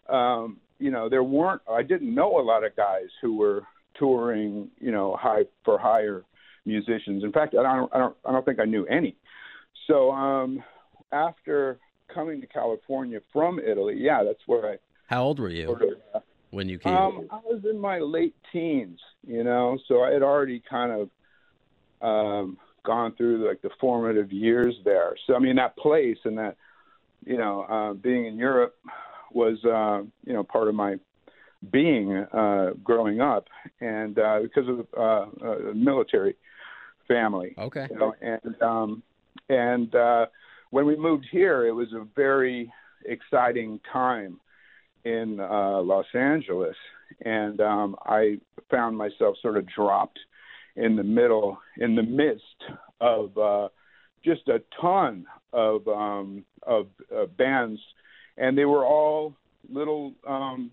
[0.08, 3.64] Um, you know, there weren't, I didn't know a lot of guys who were
[3.98, 6.24] touring, you know, high for hire
[6.64, 7.24] musicians.
[7.24, 9.16] In fact, I don't, I don't, I don't think I knew any.
[9.86, 10.62] So, um,
[11.12, 11.78] after
[12.12, 15.88] coming to California from Italy, yeah, that's where I How old were you sort of
[16.14, 16.94] uh, when you came?
[16.94, 21.10] um, I was in my late teens, you know, so I had already kind of
[22.00, 25.14] um, gone through like the formative years there.
[25.26, 26.56] So I mean, that place and that,
[27.24, 28.76] you know, uh, being in Europe
[29.32, 30.96] was, uh, you know, part of my
[31.72, 33.48] being uh, growing up,
[33.80, 36.36] and uh, because of uh, a military
[37.08, 37.88] family, okay.
[37.90, 39.02] you know, and um,
[39.48, 40.26] and uh,
[40.70, 42.72] when we moved here, it was a very
[43.04, 44.38] exciting time
[45.04, 46.76] in uh, Los Angeles,
[47.24, 48.38] and um, I
[48.70, 50.18] found myself sort of dropped
[50.76, 52.44] in the middle, in the midst
[53.00, 53.68] of uh,
[54.24, 57.80] just a ton of um, of uh, bands,
[58.36, 59.34] and they were all
[59.70, 60.70] little um,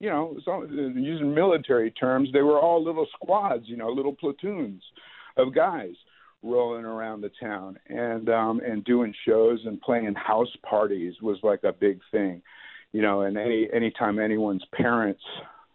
[0.00, 4.82] you know, so, using military terms, they were all little squads, you know, little platoons
[5.36, 5.94] of guys
[6.42, 7.76] rolling around the town.
[7.88, 12.42] And um and doing shows and playing house parties was like a big thing
[12.92, 15.22] you know and any anytime anyone's parents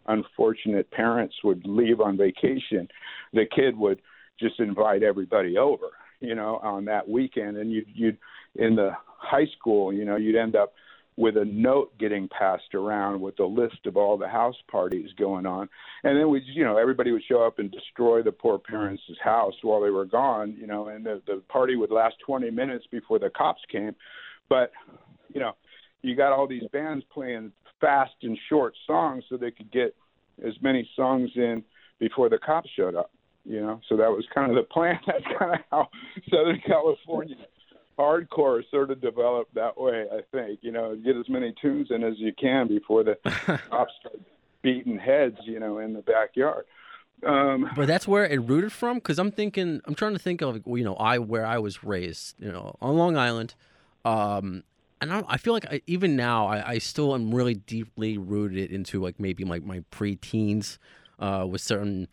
[0.06, 2.88] unfortunate parents would leave on vacation
[3.32, 4.00] the kid would
[4.38, 5.88] just invite everybody over
[6.20, 8.18] you know on that weekend and you'd you'd
[8.56, 10.74] in the high school you know you'd end up
[11.16, 15.46] with a note getting passed around with a list of all the house parties going
[15.46, 15.68] on.
[16.02, 19.54] And then we, you know, everybody would show up and destroy the poor parents' house
[19.62, 23.20] while they were gone, you know, and the, the party would last 20 minutes before
[23.20, 23.94] the cops came.
[24.48, 24.72] But,
[25.32, 25.52] you know,
[26.04, 29.94] you got all these bands playing fast and short songs so they could get
[30.44, 31.64] as many songs in
[31.98, 33.10] before the cops showed up,
[33.44, 33.80] you know.
[33.88, 34.98] So that was kind of the plan.
[35.06, 35.88] That's kind of how
[36.30, 37.36] Southern California
[37.98, 40.06] hardcore sort of developed that way.
[40.12, 43.92] I think you know, get as many tunes in as you can before the cops
[44.00, 44.20] start
[44.62, 46.64] beating heads, you know, in the backyard.
[47.24, 50.60] Um, but that's where it rooted from, because I'm thinking, I'm trying to think of,
[50.66, 53.54] you know, I where I was raised, you know, on Long Island,
[54.04, 54.62] um,
[55.04, 58.70] and I, I feel like I, even now I, I still am really deeply rooted
[58.72, 60.78] into like maybe like my, my pre-teens
[61.18, 62.08] uh, with certain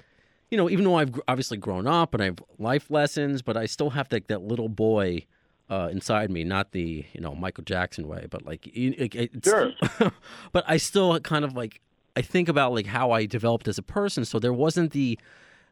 [0.52, 3.66] you know, even though I've obviously grown up and I have life lessons, but I
[3.66, 5.26] still have like that little boy
[5.70, 9.72] uh, inside me, not the you know Michael Jackson way, but like it's, sure.
[10.52, 11.80] but I still kind of like
[12.18, 14.26] I think about like how I developed as a person.
[14.26, 15.18] So there wasn't the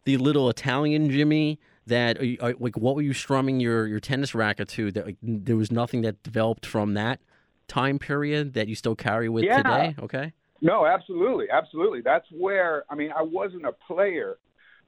[0.05, 4.33] the little Italian Jimmy that uh, uh, like what were you strumming your your tennis
[4.33, 4.91] racket to?
[4.91, 7.19] That like, there was nothing that developed from that
[7.67, 9.57] time period that you still carry with yeah.
[9.57, 9.95] today.
[10.01, 10.33] Okay.
[10.61, 12.01] No, absolutely, absolutely.
[12.01, 14.37] That's where I mean I wasn't a player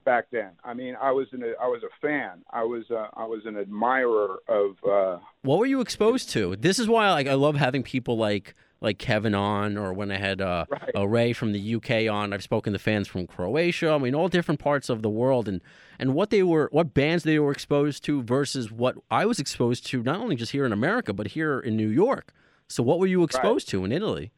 [0.04, 0.50] back then.
[0.64, 2.42] I mean, I was an I was a fan.
[2.50, 4.76] I was uh, I was an admirer of.
[4.88, 6.56] Uh, what were you exposed to?
[6.56, 10.18] This is why like I love having people like like Kevin on, or when I
[10.18, 11.08] had uh, right.
[11.08, 12.32] Ray from the UK on.
[12.32, 13.92] I've spoken to fans from Croatia.
[13.92, 15.60] I mean, all different parts of the world, and
[15.98, 19.86] and what they were, what bands they were exposed to versus what I was exposed
[19.86, 22.32] to, not only just here in America, but here in New York.
[22.68, 23.80] So, what were you exposed right.
[23.80, 24.32] to in Italy?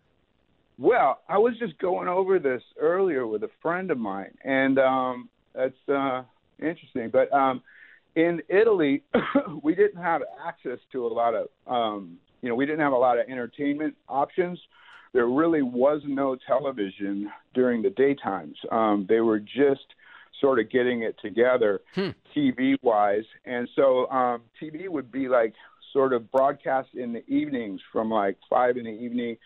[0.76, 5.28] Well, I was just going over this earlier with a friend of mine, and um,
[5.54, 6.22] that's uh,
[6.60, 7.10] interesting.
[7.10, 7.62] But um,
[8.16, 9.02] in Italy,
[9.62, 12.96] we didn't have access to a lot of, um, you know, we didn't have a
[12.96, 14.58] lot of entertainment options.
[15.12, 18.56] There really was no television during the daytimes.
[18.72, 19.86] Um, they were just
[20.40, 22.10] sort of getting it together hmm.
[22.36, 23.24] TV wise.
[23.44, 25.54] And so um, TV would be like
[25.92, 29.36] sort of broadcast in the evenings from like five in the evening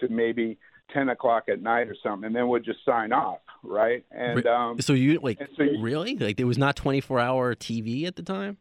[0.00, 0.56] to maybe
[0.92, 4.04] 10 o'clock at night or something, and then would just sign off, right?
[4.10, 8.06] And um, so you like so you, really like there was not 24 hour TV
[8.06, 8.58] at the time.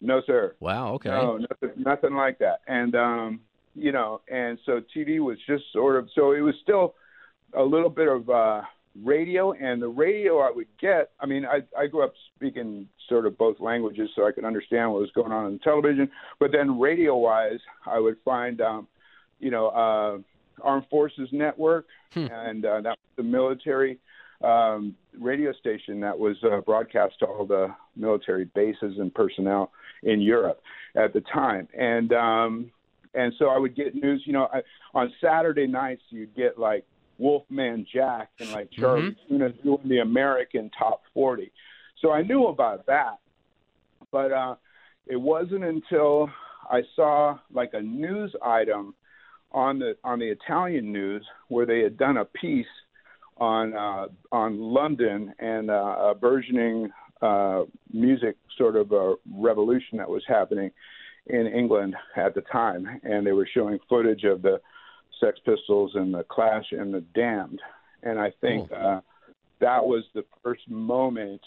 [0.00, 0.54] No, sir.
[0.60, 0.94] Wow.
[0.94, 1.10] Okay.
[1.10, 2.60] No, nothing, nothing like that.
[2.66, 3.40] And um,
[3.74, 6.94] you know, and so TV was just sort of so it was still
[7.54, 8.62] a little bit of uh,
[9.00, 11.10] radio, and the radio I would get.
[11.20, 14.90] I mean, I I grew up speaking sort of both languages, so I could understand
[14.90, 16.10] what was going on on television.
[16.40, 18.88] But then radio wise, I would find, um,
[19.38, 19.68] you know.
[19.68, 20.18] Uh,
[20.60, 22.26] Armed Forces Network, hmm.
[22.30, 23.98] and uh, that was the military
[24.42, 29.70] um, radio station that was uh, broadcast to all the military bases and personnel
[30.02, 30.60] in Europe
[30.96, 31.68] at the time.
[31.78, 32.70] And um,
[33.14, 34.22] and so I would get news.
[34.26, 34.62] You know, I,
[34.94, 36.84] on Saturday nights you'd get like
[37.18, 39.28] Wolfman Jack and like Charlie mm-hmm.
[39.28, 41.52] Tuna doing the American Top 40.
[42.00, 43.18] So I knew about that,
[44.10, 44.56] but uh,
[45.06, 46.28] it wasn't until
[46.68, 48.94] I saw like a news item
[49.52, 52.66] on the on the Italian news where they had done a piece
[53.38, 57.62] on uh, on London and uh, a burgeoning uh,
[57.92, 60.70] music sort of a revolution that was happening
[61.26, 64.60] in England at the time, and they were showing footage of the
[65.20, 67.60] Sex Pistols and the Clash and the Damned,
[68.02, 68.78] and I think cool.
[68.78, 69.00] uh,
[69.60, 71.40] that was the first moment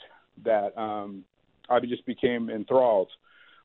[0.44, 1.24] that um,
[1.70, 3.10] I just became enthralled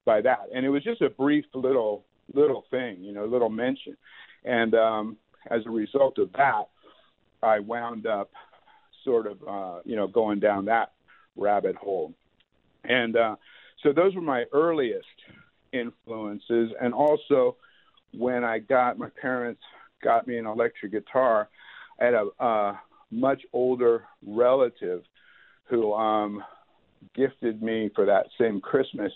[0.04, 3.96] by that, and it was just a brief little little thing, you know, little mention.
[4.44, 5.16] And um,
[5.50, 6.68] as a result of that,
[7.42, 8.30] I wound up
[9.04, 10.92] sort of, uh, you know, going down that
[11.36, 12.12] rabbit hole.
[12.84, 13.36] And uh,
[13.82, 15.06] so those were my earliest
[15.72, 16.70] influences.
[16.80, 17.56] And also,
[18.12, 19.62] when I got my parents
[20.02, 21.48] got me an electric guitar,
[22.00, 25.02] I had a, a much older relative
[25.64, 26.42] who um,
[27.14, 29.12] gifted me for that same Christmas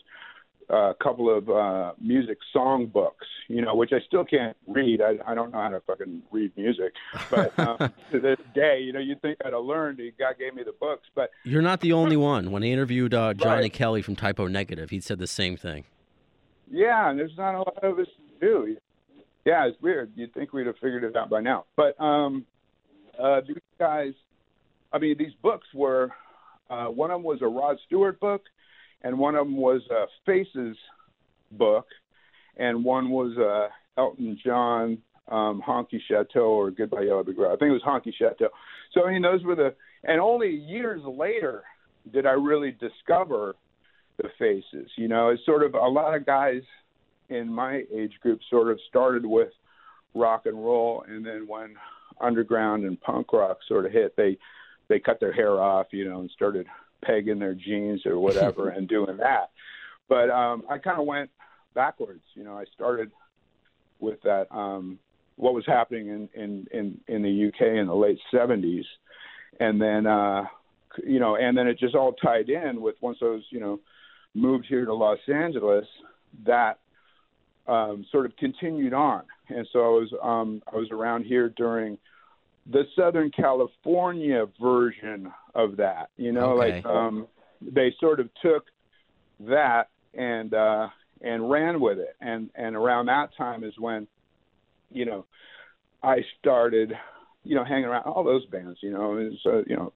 [0.68, 5.00] a couple of uh, music song books, you know, which I still can't read.
[5.00, 6.92] I, I don't know how to fucking read music,
[7.31, 10.00] but um, to this day, you know, you'd think I'd have learned.
[10.18, 12.50] God gave me the books, but you're not the only one.
[12.50, 13.72] When I interviewed uh, Johnny Right.
[13.72, 15.85] Kelly from Type O Negative, he said the same thing.
[16.70, 18.07] yeah, and there's not a lot of us
[18.40, 18.77] to do.
[19.44, 20.12] Yeah, it's weird.
[20.16, 22.46] You'd think we'd have figured it out by now, but um,
[23.18, 24.14] uh, these guys,
[24.92, 26.11] I mean, these books were
[26.70, 28.42] uh, one of them was a Rod Stewart book,
[29.05, 30.77] and one of them was a Faces
[31.53, 31.87] book,
[32.57, 33.69] and one was a
[34.01, 34.99] Elton John
[35.31, 37.53] um, Honky Chateau or Goodbye Yellow Brick Road.
[37.53, 38.49] I think it was Honky Chateau.
[38.93, 41.62] So I mean, those were the, and only years later
[42.12, 43.55] did I really discover
[44.17, 44.90] the Faces.
[44.97, 46.62] You know, it's sort of a lot of guys
[47.29, 49.49] in my age group sort of started with
[50.14, 51.75] rock and roll, and then when
[52.21, 54.38] underground and punk rock sort of hit, they
[54.88, 56.67] they cut their hair off, you know, and started
[57.05, 59.51] pegging their jeans or whatever and doing that.
[60.09, 61.31] But um I kind of went
[61.75, 62.57] backwards, you know.
[62.57, 63.11] I started
[64.01, 64.99] with that um
[65.37, 68.85] what was happening in in in in the UK in the late 70s
[69.61, 70.45] and then uh
[71.03, 73.81] you know, and then it just all tied in with once I was, you know,
[74.35, 75.87] moved here to Los Angeles,
[76.47, 76.79] that
[77.67, 79.23] um, sort of continued on.
[79.49, 81.99] And so I was um, I was around here during
[82.71, 86.11] the Southern California version of that.
[86.17, 86.77] You know, Okay.
[86.77, 87.27] like um,
[87.61, 88.64] they sort of took
[89.40, 90.88] that and uh,
[91.21, 92.17] and ran with it.
[92.21, 94.07] And and around that time is when,
[94.90, 95.25] you know,
[96.03, 96.93] I started,
[97.45, 98.79] you know, hanging around all those bands.
[98.83, 99.93] You know, and so you know.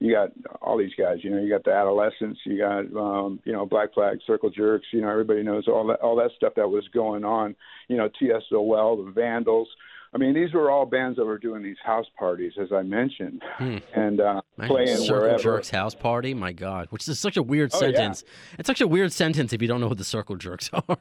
[0.00, 1.40] You got all these guys, you know.
[1.40, 4.88] You got the Adolescents, you got, um, you know, Black Flag, Circle Jerks.
[4.92, 7.54] You know, everybody knows all that, all that stuff that was going on.
[7.86, 9.68] You know, TSOL, the Vandals.
[10.14, 13.42] I mean, these were all bands that were doing these house parties, as I mentioned,
[13.56, 13.78] Hmm.
[13.94, 15.38] and uh, playing Circle wherever.
[15.42, 16.34] Jerks house party.
[16.34, 17.92] My God, which is such a weird Oh, yeah.
[17.96, 18.24] sentence.
[18.58, 20.98] It's such a weird sentence if you don't know who the Circle Jerks are.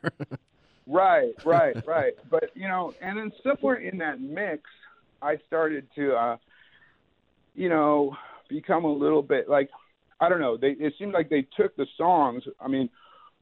[0.88, 2.13] Right, right, right.
[2.30, 4.63] But you know, and then somewhere in that mix,
[5.21, 6.38] I started to, uh,
[7.56, 8.17] you know,
[8.49, 9.69] become a little bit like,
[10.19, 10.58] I don't know.
[10.58, 12.43] They it seemed like they took the songs.
[12.60, 12.89] I mean,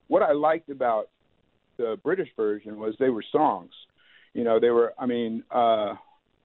[0.08, 1.10] what I liked about
[1.78, 3.72] the British version was they were songs.
[4.34, 4.94] You know, they were.
[4.98, 5.96] I mean, uh,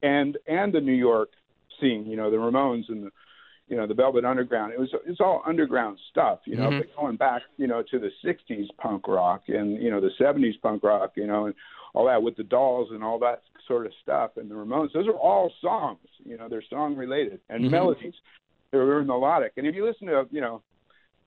[0.03, 1.31] and and the New York
[1.81, 2.07] scene.
[2.07, 3.11] You know, the Ramones and the
[3.69, 4.73] you know the Velvet Underground.
[4.73, 6.71] It was it's all underground stuff, you know.
[6.71, 6.79] Mhm.
[6.79, 10.61] But going back, you know, to the '60s punk rock and you know the '70s
[10.61, 11.55] punk rock, you know, and
[11.95, 14.93] all that with the Dolls and all that sort of stuff, and the Ramones.
[14.93, 16.49] Those are all songs, you know.
[16.49, 17.71] They're song related and Mhm.
[17.71, 18.15] melodies.
[18.71, 19.53] They're very melodic.
[19.57, 20.63] And if you listen to you know,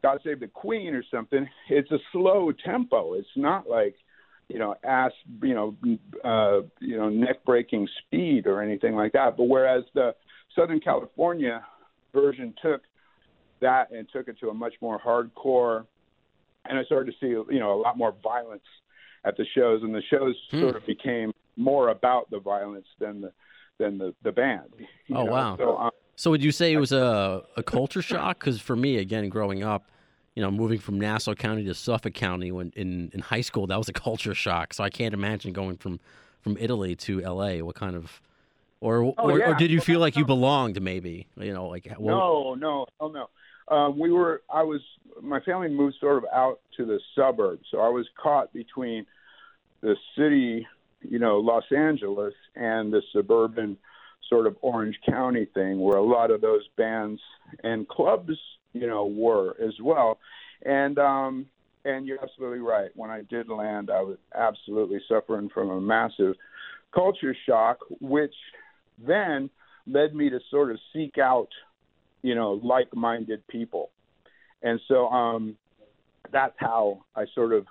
[0.02, 3.14] God Save the Queen or something, it's a slow tempo.
[3.14, 3.96] It's not like
[4.50, 5.76] you know, ass, you know,
[6.24, 9.38] uh, you know, neck breaking speed or anything like that.
[9.38, 10.16] But whereas the
[10.56, 11.64] Southern California
[12.14, 12.82] version took
[13.62, 15.86] that and took it to a much more hardcore,
[16.66, 18.64] and I started to see, you know, a lot more violence
[19.24, 20.62] at the shows, and the shows Hmm.
[20.62, 23.32] sort of became more about the violence than the
[23.78, 24.74] than the the band.
[25.12, 25.32] Oh, know?
[25.32, 25.58] wow.
[25.58, 28.40] So um, so would you say it was a, a culture shock?
[28.40, 29.92] Because for me, again, growing up,
[30.40, 33.78] you know, moving from Nassau County to Suffolk County when in, in high school, that
[33.78, 34.74] was a culture shock.
[34.74, 36.00] So I can't imagine going from,
[36.40, 37.62] from Italy to L.A.
[37.62, 38.22] What kind of,
[38.80, 39.52] or or, Oh, yeah.
[39.52, 40.82] or did you feel like you belonged?
[40.82, 43.30] Maybe you know, like well, No, no, oh no.
[43.76, 44.42] Um, we were.
[44.50, 44.80] I was.
[45.22, 49.06] My family moved sort of out to the suburbs, so I was caught between
[49.82, 50.66] the city,
[51.02, 53.76] you know, Los Angeles, and the suburban
[54.30, 57.20] sort of Orange County thing, where a lot of those bands
[57.64, 58.38] and clubs,
[58.74, 60.20] you know, were as well.
[60.64, 61.46] And um,
[61.86, 62.90] and you're absolutely right.
[62.96, 66.36] When I did land, I was absolutely suffering from a massive
[66.94, 68.34] culture shock, which
[69.06, 69.50] then
[69.88, 71.50] led me to sort of seek out
[72.22, 73.92] you know, like-minded people.
[74.62, 75.56] And so um,
[76.32, 77.66] that's how I sort of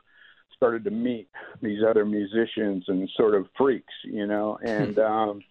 [0.56, 1.28] started to meet
[1.62, 5.42] these other musicians and sort of freaks, you know, and um,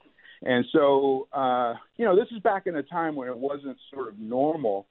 [0.43, 4.09] and so uh, you know, this is back in a time when it wasn't sort
[4.09, 4.87] of normal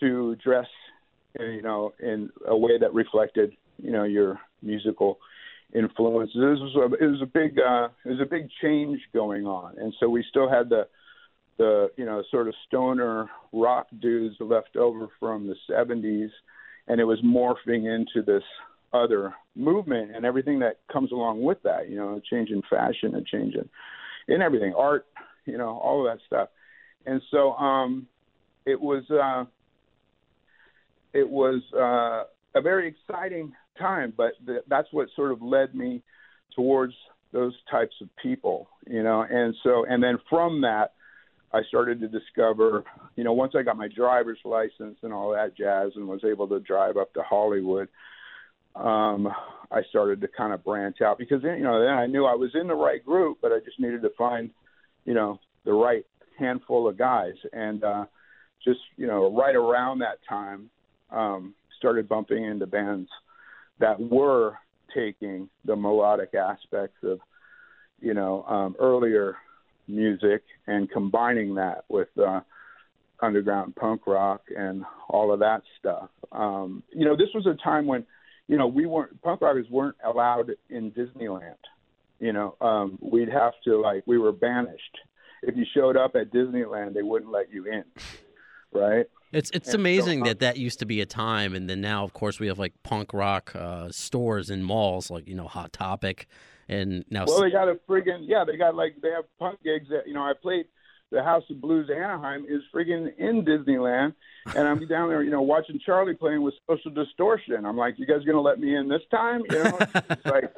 [0.00, 0.66] to dress,
[1.38, 5.18] uh, you know, in a way that reflected, you know, your musical
[5.74, 6.34] influences.
[6.34, 9.76] This was a, it was a big uh, it was a big change going on,
[9.78, 10.86] and so we still had the
[11.58, 16.30] the you know sort of stoner rock dudes left over from the 70s
[16.86, 18.44] and it was morphing into this
[18.92, 23.14] other movement and everything that comes along with that you know a change in fashion
[23.16, 23.68] a change in
[24.34, 25.06] in everything art
[25.44, 26.48] you know all of that stuff
[27.04, 28.06] and so um
[28.64, 29.44] it was uh
[31.18, 32.24] it was uh
[32.58, 36.02] a very exciting time but th- that's what sort of led me
[36.54, 36.94] towards
[37.32, 40.92] those types of people you know and so and then from that
[41.52, 42.84] I started to discover,
[43.16, 46.46] you know, once I got my driver's license and all that jazz and was able
[46.48, 47.88] to drive up to Hollywood,
[48.74, 49.28] um,
[49.70, 52.50] I started to kind of branch out because you know, then I knew I was
[52.54, 54.50] in the right group, but I just needed to find,
[55.04, 56.04] you know, the right
[56.38, 57.34] handful of guys.
[57.52, 58.04] And uh,
[58.62, 60.68] just, you know, right around that time,
[61.10, 63.08] um, started bumping into bands
[63.78, 64.58] that were
[64.94, 67.20] taking the melodic aspects of,
[68.00, 69.36] you know, um, earlier
[69.86, 72.40] music and combining that with uh,
[73.20, 76.10] underground punk rock and all of that stuff.
[76.32, 78.04] Um, you know, this was a time when,
[78.46, 81.56] you know, we weren't punk rockers weren't allowed in Disneyland.
[82.20, 84.98] You know, um, we'd have to like we were banished.
[85.42, 87.84] If you showed up at Disneyland, they wouldn't let you in.
[88.72, 89.06] Right?
[89.32, 92.14] It's it's so, amazing that that used to be a time, and then now, of
[92.14, 96.26] course, we have like punk rock uh, stores and malls, like you know, Hot Topic,
[96.68, 99.88] and now Well, they got a friggin' yeah, they got like they have punk gigs
[99.90, 100.66] that you know I played.
[101.10, 104.14] The House of Blues Anaheim is friggin' in Disneyland,
[104.54, 107.64] and I'm down there, you know, watching Charlie playing with Social Distortion.
[107.64, 109.42] I'm like, you guys gonna let me in this time?
[109.50, 110.54] You know, it's like,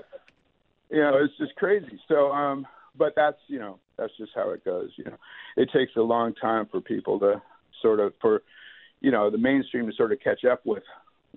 [0.91, 2.01] you know, it's just crazy.
[2.09, 2.67] So, um,
[2.97, 4.91] but that's you know, that's just how it goes.
[4.97, 5.17] You know,
[5.57, 7.43] it takes a long time for people to
[7.83, 8.43] sort of for,
[9.01, 10.83] you know, the mainstream to sort of catch up with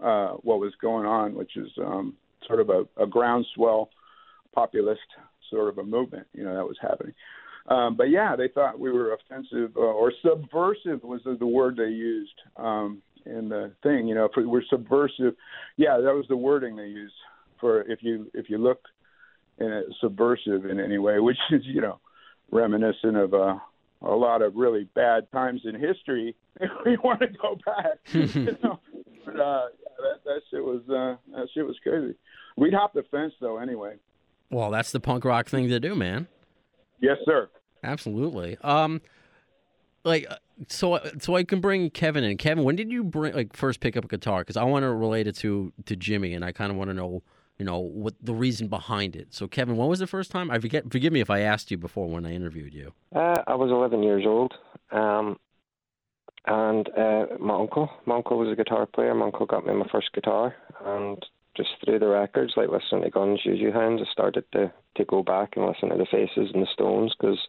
[0.03, 2.15] uh, what was going on, which is um,
[2.47, 3.89] sort of a, a groundswell
[4.53, 5.01] populist
[5.49, 7.13] sort of a movement, you know, that was happening.
[7.67, 11.77] Um, but yeah, they thought we were offensive uh, or subversive was the, the word
[11.77, 14.07] they used um, in the thing.
[14.07, 15.35] You know, if we we're subversive,
[15.77, 17.13] yeah, that was the wording they used
[17.59, 18.81] for if you if you look
[19.59, 21.99] in a subversive in any way, which is you know
[22.51, 23.55] reminiscent of uh,
[24.03, 26.35] a lot of really bad times in history.
[26.61, 28.79] If we want to go back, you know,
[29.25, 32.13] but uh, yeah, that that shit was uh, that shit was crazy.
[32.55, 33.95] We'd hop the fence though anyway.
[34.51, 36.27] well, that's the punk rock thing to do, man.
[36.99, 37.49] Yes, sir.
[37.83, 38.55] Absolutely.
[38.61, 39.01] Um,
[40.03, 40.35] like uh,
[40.67, 42.37] so, so I can bring Kevin in.
[42.37, 44.41] Kevin, when did you bring like first pick up a guitar?
[44.41, 46.93] Because I want to relate it to to Jimmy, and I kind of want to
[46.93, 47.23] know,
[47.63, 49.33] you know, what the reason behind it.
[49.33, 50.51] So, Kevin, when was the first time?
[50.51, 50.91] I forget.
[50.91, 52.91] Forgive me if I asked you before when I interviewed you.
[53.15, 54.53] Uh, I was 11 years old,
[54.91, 55.39] um,
[56.45, 59.15] and uh, my uncle, my uncle was a guitar player.
[59.15, 60.53] My uncle got me my first guitar,
[60.83, 65.05] and just through the records, like listening to Guns, Juju Hounds, I started to to
[65.05, 67.39] go back and listen to the Faces and the Stones because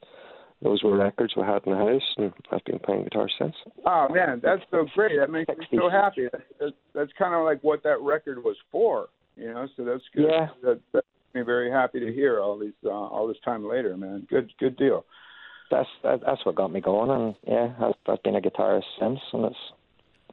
[0.63, 3.57] those were records we had in the house, and I've been playing guitar since.
[3.85, 5.19] Oh man, that's so great.
[5.19, 6.29] That makes me so happy.
[6.61, 9.67] That's, that's kind of like what that record was for, you know.
[9.77, 10.27] So that's good.
[10.31, 10.49] Yeah.
[10.63, 13.97] That, that makes me very happy to hear all these uh, all this time later,
[13.97, 14.27] man.
[14.29, 15.05] Good good deal.
[15.71, 19.21] That's that, that's what got me going, and yeah, I've, I've been a guitarist since,
[19.33, 19.57] and it's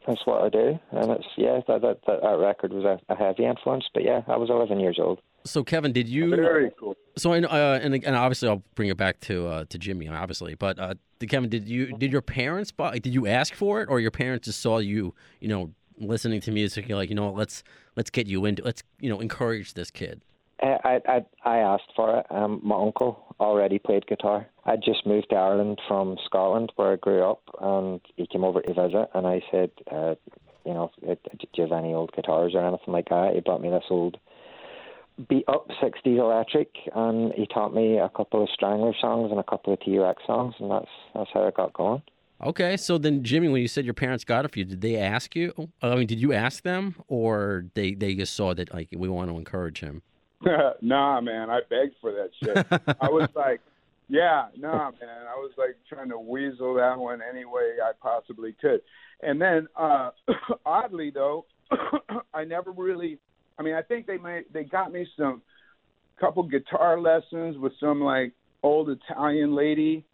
[0.06, 3.16] that's what I do, and it's yeah, that that that, that record was a, a
[3.16, 5.20] heavy influence, but yeah, I was 11 years old.
[5.43, 6.30] So, Kevin, did you?
[6.30, 6.95] Very cool.
[7.18, 10.08] So, I know, uh, and and obviously, I'll bring it back to uh, to Jimmy,
[10.08, 10.56] obviously.
[10.56, 10.93] But uh,
[11.28, 12.99] Kevin, did you did your parents buy?
[12.99, 15.72] Did you ask for it, or your parents just saw you, you know,
[16.02, 16.88] listening to music?
[16.88, 17.64] You're like, you know, what, let's
[17.95, 20.22] let's get you into, let's you know, encourage this kid.
[20.62, 22.26] I I I asked for it.
[22.30, 24.47] Um, my uncle already played guitar.
[24.66, 28.62] I just moved to Ireland from Scotland, where I grew up, and he came over
[28.62, 29.10] to visit.
[29.14, 30.16] And I said, uh,
[30.66, 33.32] you know, uh, do you have any old guitars or anything like that?
[33.34, 34.18] He bought me this old
[35.28, 39.43] beat up '60s electric, and he taught me a couple of Strangler songs and a
[39.43, 42.04] couple of T-Rex songs, and that's that's how I got going.
[42.43, 44.97] Okay, so then Jimmy, when you said your parents got it for you, did they
[44.97, 45.53] ask you?
[45.81, 49.29] I mean, did you ask them, or they they just saw that like we want
[49.29, 50.01] to encourage him?
[50.81, 52.97] nah, man, I begged for that shit.
[52.99, 53.61] I was like,
[54.09, 55.27] yeah, nah, man.
[55.29, 58.81] I was like trying to weasel that one any way I possibly could.
[59.21, 60.09] And then, uh
[60.65, 61.45] oddly though,
[62.33, 63.19] I never really.
[63.59, 65.43] I mean, I think they made they got me some
[66.19, 68.33] couple guitar lessons with some like
[68.63, 70.05] old Italian lady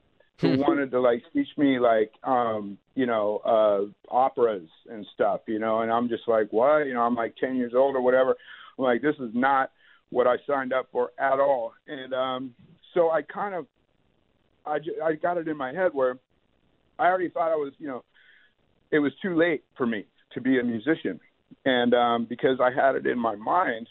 [0.41, 5.59] who wanted to like teach me like um you know uh operas and stuff you
[5.59, 5.81] know?
[5.81, 6.85] And i'm just like what?
[6.85, 8.35] You know i'm like 10 years old or whatever.
[8.77, 9.71] I'm like this is not
[10.09, 11.73] what i signed up for at all.
[11.87, 12.53] And um
[12.93, 13.65] so i kind of
[14.65, 16.17] i ju- i got it in my head where
[16.99, 18.03] i already thought i was you know
[18.91, 21.19] it was too late for me to be a musician.
[21.65, 23.87] And um because i had it in my mind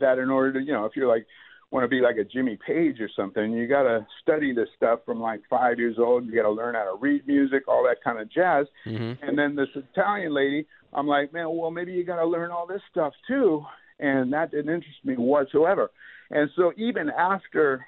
[0.00, 1.26] that in order to you know if you're like
[1.72, 5.00] want to be like a Jimmy Page or something, you got to study this stuff
[5.06, 6.26] from like five years old.
[6.26, 8.66] You got to learn how to read music, all that kind of jazz.
[8.86, 9.26] Mm-hmm.
[9.26, 12.66] And then this Italian lady, I'm like, man, well, maybe you got to learn all
[12.66, 13.64] this stuff too.
[13.98, 15.90] And that didn't interest me whatsoever.
[16.30, 17.84] And so even after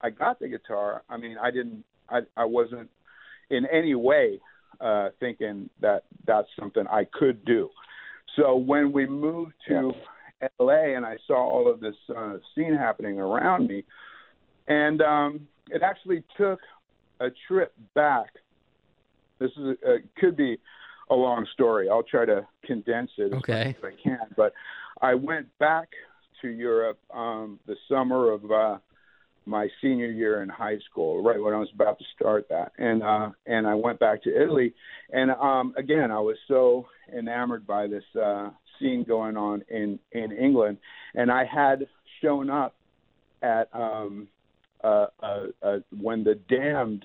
[0.00, 2.90] I got the guitar, I mean, I didn't, I, I wasn't
[3.50, 4.40] in any way
[4.80, 7.70] uh, thinking that that's something I could do.
[8.36, 9.92] So when we moved to
[10.58, 13.84] LA and I saw all of this uh, scene happening around me,
[14.66, 16.60] and um, it actually took
[17.20, 18.30] a trip back.
[19.38, 20.58] This is a, uh, could be
[21.10, 21.88] a long story.
[21.88, 23.76] I'll try to condense it as Okay.
[23.82, 24.26] much as I can.
[24.36, 24.52] But
[25.00, 25.88] I went back
[26.42, 28.78] to Europe um, the summer of uh,
[29.46, 33.02] my senior year in high school, right when I was about to start that, and
[33.02, 34.74] uh, and I went back to Italy,
[35.12, 36.86] and um, again I was so
[37.16, 40.78] enamored by this uh, scene going on in in England,
[41.14, 41.86] and I had
[42.22, 42.74] shown up
[43.42, 44.28] at um,
[44.82, 47.04] uh, uh, uh, when the Damned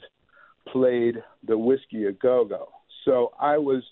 [0.71, 1.15] played
[1.47, 2.69] the Whisky a Go Go.
[3.05, 3.83] So I was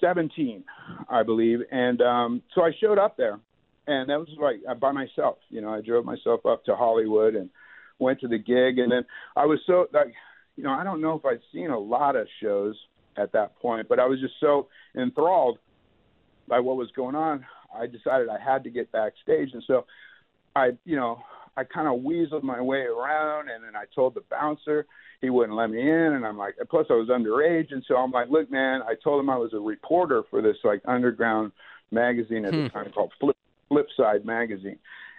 [0.00, 0.64] 17,
[1.08, 3.38] I believe, and um, so I showed up there,
[3.86, 5.38] and that was like uh, by myself.
[5.48, 7.50] You know, I drove myself up to Hollywood and
[7.98, 9.04] went to the gig, and then
[9.36, 10.12] I was so like,
[10.56, 12.76] you know, I don't know if I'd seen a lot of shows
[13.16, 15.58] at that point, but I was just so enthralled
[16.48, 17.44] by what was going on.
[17.74, 19.86] I decided I had to get backstage, and so
[20.54, 21.22] I, you know,
[21.56, 24.86] I kind of weaseled my way around, and then I told the bouncer
[25.20, 28.10] he wouldn't let me in, and I'm like, plus I was underage, and so I'm
[28.10, 31.52] like, look, man, I told him I was a reporter for this like underground
[31.90, 32.64] magazine at hmm.
[32.64, 33.36] the time called Flip
[33.70, 34.78] Flipside magazine,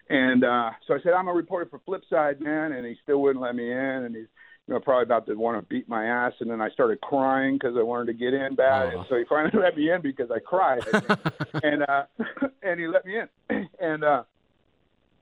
[0.09, 3.43] and uh, so I said I'm a reporter for Flipside, man, and he still wouldn't
[3.43, 4.27] let me in, and he's
[4.67, 6.33] you know, probably about to want to beat my ass.
[6.39, 8.91] And then I started crying because I wanted to get in bad.
[8.93, 8.99] Oh.
[8.99, 10.81] And so he finally let me in because I cried.
[11.63, 12.03] and, uh,
[12.61, 13.67] and he let me in.
[13.79, 14.23] And, uh,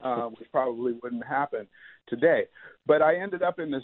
[0.01, 1.67] uh, which probably wouldn't happen
[2.07, 2.45] today.
[2.85, 3.83] But I ended up in this,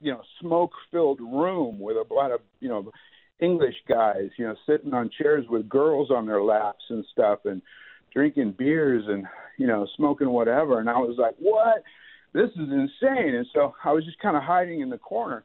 [0.00, 2.90] you know, smoke-filled room with a lot of, you know,
[3.40, 7.62] English guys, you know, sitting on chairs with girls on their laps and stuff, and
[8.12, 9.26] drinking beers and,
[9.58, 10.80] you know, smoking whatever.
[10.80, 11.82] And I was like, what?
[12.36, 13.34] This is insane.
[13.34, 15.42] And so I was just kind of hiding in the corner.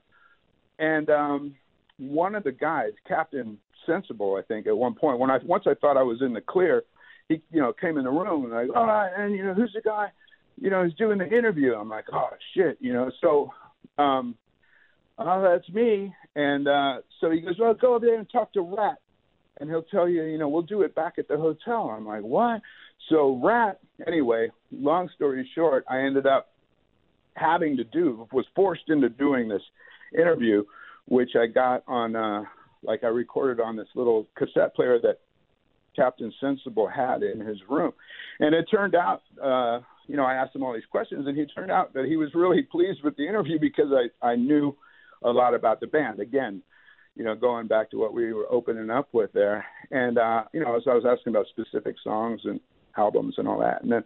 [0.78, 1.56] And um,
[1.98, 5.74] one of the guys, Captain Sensible, I think, at one point, when I once I
[5.76, 6.84] thought I was in the clear,
[7.30, 9.72] he you know came in the room and like, all right, and you know who's
[9.74, 10.08] the guy,
[10.60, 11.76] you know, who's doing the interview.
[11.76, 13.10] I'm like, oh shit, you know.
[13.22, 13.52] So,
[13.98, 14.36] um,
[15.18, 16.14] oh, that's me.
[16.36, 18.98] And uh, so he goes, well, go over there and talk to Rat,
[19.62, 21.90] and he'll tell you, you know, we'll do it back at the hotel.
[21.96, 22.62] I'm like, what?
[23.08, 26.51] So Rat, anyway, long story short, I ended up
[27.36, 29.62] having to do was forced into doing this
[30.18, 30.64] interview,
[31.06, 32.16] which I got on.
[32.16, 32.44] uh
[32.84, 35.20] like I recorded on this little cassette player that
[35.96, 37.92] Captain Sensible had in his room.
[38.40, 41.46] And it turned out, uh, you know, I asked him all these questions, and he
[41.46, 44.76] turned out that he was really pleased with the interview because I, I knew
[45.24, 46.20] a lot about the band.
[46.20, 46.62] Again,
[47.16, 49.66] you know, going back to what we were opening up with there.
[49.92, 52.60] And, uh, you know, as I was asking about specific songs and
[52.98, 53.84] albums and all that.
[53.84, 54.04] And then,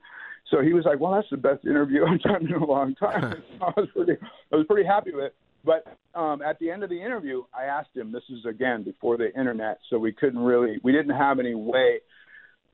[0.52, 3.44] so he was like, well, that's the best interview I've done in a long time.
[3.62, 4.14] I was pretty,
[4.52, 5.36] I was pretty happy with it.
[5.64, 8.12] But um, at the end of the interview, I asked him.
[8.12, 12.02] This is again before the internet, so we couldn't really, we didn't have any way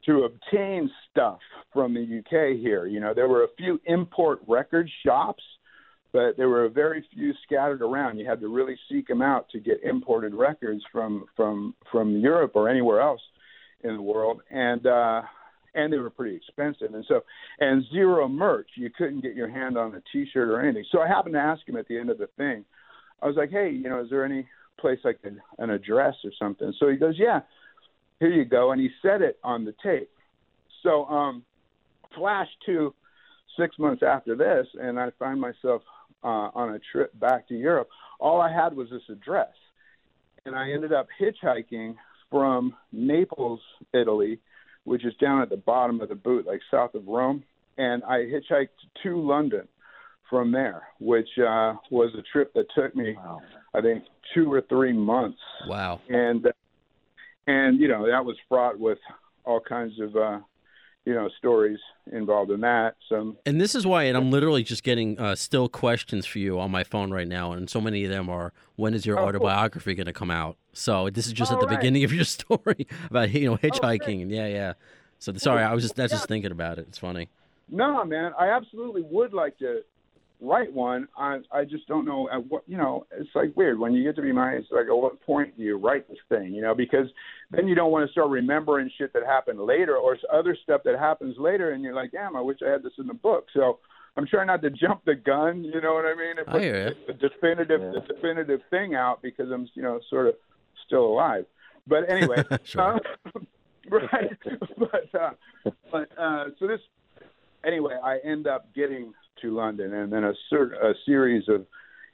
[0.05, 1.39] to obtain stuff
[1.71, 2.87] from the UK here.
[2.87, 5.43] You know, there were a few import record shops,
[6.11, 8.17] but there were very few scattered around.
[8.17, 12.51] You had to really seek them out to get imported records from from from Europe
[12.55, 13.21] or anywhere else
[13.85, 15.21] in the world, and uh,
[15.73, 16.93] and they were pretty expensive.
[16.93, 17.21] And so,
[17.59, 18.69] and zero merch.
[18.75, 20.85] You couldn't get your hand on a T-shirt or anything.
[20.91, 22.65] So I happened to ask him at the end of the thing
[23.21, 24.47] I was like, hey, you know, is there any
[24.79, 26.73] place like could an address or something?
[26.79, 27.41] So he goes, yeah,
[28.19, 30.09] here you go, and he said it on the tape.
[30.83, 31.43] So um,
[32.15, 32.93] flash to
[33.59, 35.83] six months after this, and I find myself
[36.23, 37.89] uh, on a trip back to Europe.
[38.19, 39.53] All I had was this address,
[40.45, 41.95] and I ended up hitchhiking
[42.29, 43.59] from Naples,
[43.93, 44.39] Italy,
[44.83, 47.43] which is down at the bottom of the boot, like south of Rome,
[47.77, 48.69] and I hitchhiked
[49.03, 49.67] to London
[50.29, 53.41] from there, which uh, was a trip that took me, wow.
[53.73, 54.03] I think,
[54.33, 55.39] two or three months.
[55.67, 55.99] Wow.
[56.09, 56.47] And
[57.47, 58.99] and you know that was fraught with
[59.45, 60.39] all kinds of uh,
[61.05, 61.79] you know stories
[62.11, 62.95] involved in that.
[63.09, 66.59] So and this is why, and I'm literally just getting uh, still questions for you
[66.59, 69.27] on my phone right now, and so many of them are, when is your oh,
[69.27, 70.03] autobiography cool.
[70.03, 70.57] going to come out?
[70.73, 71.79] So this is just at the right.
[71.79, 74.27] beginning of your story about you know oh, hitchhiking.
[74.27, 74.73] Oh, yeah, yeah.
[75.19, 76.17] So sorry, I was just that's yeah.
[76.17, 76.85] just thinking about it.
[76.87, 77.29] It's funny.
[77.69, 79.81] No, man, I absolutely would like to
[80.41, 81.07] write one.
[81.17, 83.05] I I just don't know at what you know.
[83.11, 84.65] It's like weird when you get to be my age.
[84.71, 86.53] Like at what point do you write this thing?
[86.53, 87.07] You know, because
[87.51, 90.99] then you don't want to start remembering shit that happened later or other stuff that
[90.99, 93.47] happens later, and you're like, damn, I wish I had this in the book.
[93.53, 93.79] So
[94.17, 95.63] I'm trying not to jump the gun.
[95.63, 96.37] You know what I mean?
[96.37, 97.91] And put I the, the definitive yeah.
[97.91, 100.35] the definitive thing out because I'm you know sort of
[100.85, 101.45] still alive.
[101.87, 102.81] But anyway, sure.
[102.81, 102.99] uh,
[103.89, 104.37] right?
[104.77, 105.31] but uh,
[105.91, 106.81] but uh, so this
[107.65, 111.65] anyway, I end up getting to London, and then a, ser- a series of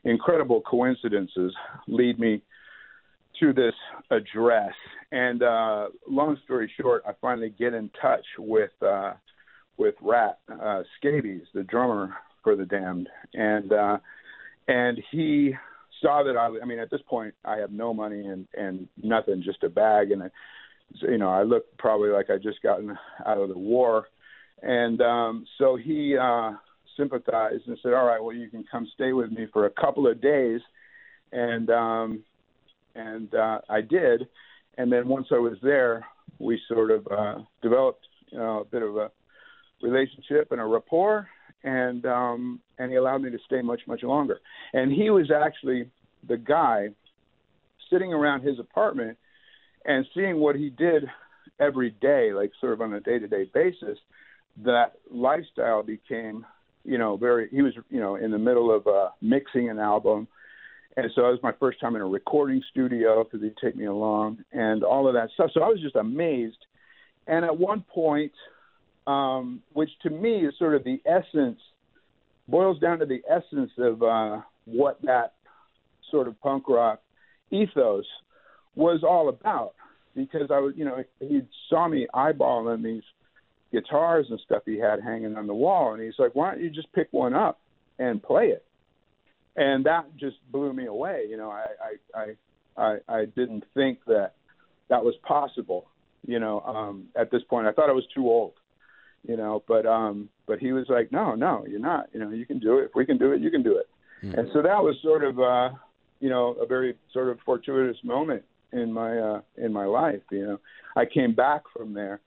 [0.03, 1.53] incredible coincidences
[1.87, 2.41] lead me
[3.39, 3.73] to this
[4.09, 4.73] address.
[5.11, 9.13] And uh, long story short, I finally get in touch with uh,
[9.77, 13.97] with Rat uh, Scabies, the drummer for the Damned, and uh,
[14.67, 15.53] and he
[16.01, 16.49] saw that I.
[16.61, 20.11] I mean, at this point, I have no money and and nothing, just a bag,
[20.11, 20.29] and
[21.01, 24.07] you know, I look probably like I just gotten out of the war,
[24.62, 26.51] and um, so he uh,
[26.95, 30.08] sympathized and said, "All right, well, you can come stay with me for a couple
[30.08, 30.62] of days,"
[31.32, 32.24] and um,
[32.95, 34.28] and uh, I did.
[34.78, 36.05] And then once I was there,
[36.39, 39.12] we sort of uh, developed you know, a bit of a
[39.82, 41.28] relationship and a rapport.
[41.64, 44.39] and um, and he allowed me to stay much much longer.
[44.74, 45.89] And he was actually
[46.28, 46.89] the guy
[47.89, 49.18] sitting around his apartment
[49.86, 51.05] and seeing what he did
[51.60, 53.97] every day, like sort of on a day to day basis.
[54.64, 56.45] That lifestyle became,
[56.84, 57.49] you know, very.
[57.49, 60.28] He was, you know, in the middle of uh, mixing an album.
[60.95, 63.86] And so it was my first time in a recording studio because he'd take me
[63.86, 65.51] along and all of that stuff.
[65.53, 66.58] So I was just amazed.
[67.28, 68.32] And at one point,
[69.05, 71.60] um, which to me is sort of the essence,
[72.47, 75.34] boils down to the essence of uh, what that
[76.10, 76.99] sort of punk rock
[77.51, 78.05] ethos
[78.76, 79.74] was all about.
[80.16, 83.03] Because I was, you know, he saw me eyeballing these
[83.72, 86.70] guitars and stuff he had hanging on the wall, and he's like, "Why don't you
[86.70, 87.59] just pick one up
[87.99, 88.65] and play it?"
[89.55, 91.26] And that just blew me away.
[91.30, 91.65] You know, I
[92.15, 92.22] I
[92.78, 94.34] I I, I didn't think that
[94.89, 95.88] that was possible.
[96.26, 98.53] You know, um, at this point, I thought I was too old
[99.28, 102.45] you know but um but he was like no no you're not you know you
[102.45, 103.88] can do it if we can do it you can do it
[104.24, 104.39] mm-hmm.
[104.39, 105.70] and so that was sort of uh
[106.20, 108.43] you know a very sort of fortuitous moment
[108.74, 110.59] in my uh in my life you know
[110.95, 112.20] i came back from there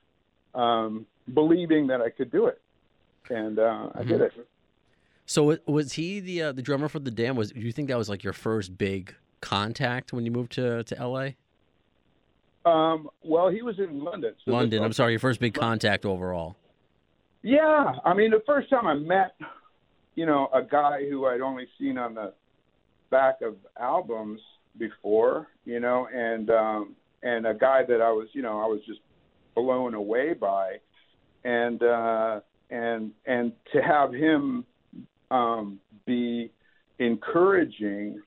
[0.54, 2.60] um believing that i could do it
[3.28, 3.98] and uh mm-hmm.
[3.98, 4.40] i did mm-hmm.
[4.40, 4.48] it
[5.26, 7.98] so was he the uh, the drummer for the Damned was do you think that
[7.98, 11.30] was like your first big contact when you moved to to la
[12.64, 14.34] um, well, he was in London.
[14.44, 14.82] So London.
[14.82, 16.56] I'm sorry, your first big contact overall.
[17.42, 19.34] Yeah, I mean, the first time I met,
[20.14, 22.34] you know, a guy who I'd only seen on the
[23.10, 24.40] back of albums
[24.78, 28.80] before, you know, and um, and a guy that I was, you know, I was
[28.86, 29.00] just
[29.54, 30.76] blown away by,
[31.44, 34.64] and uh, and and to have him
[35.30, 36.50] um, be
[36.98, 38.20] encouraging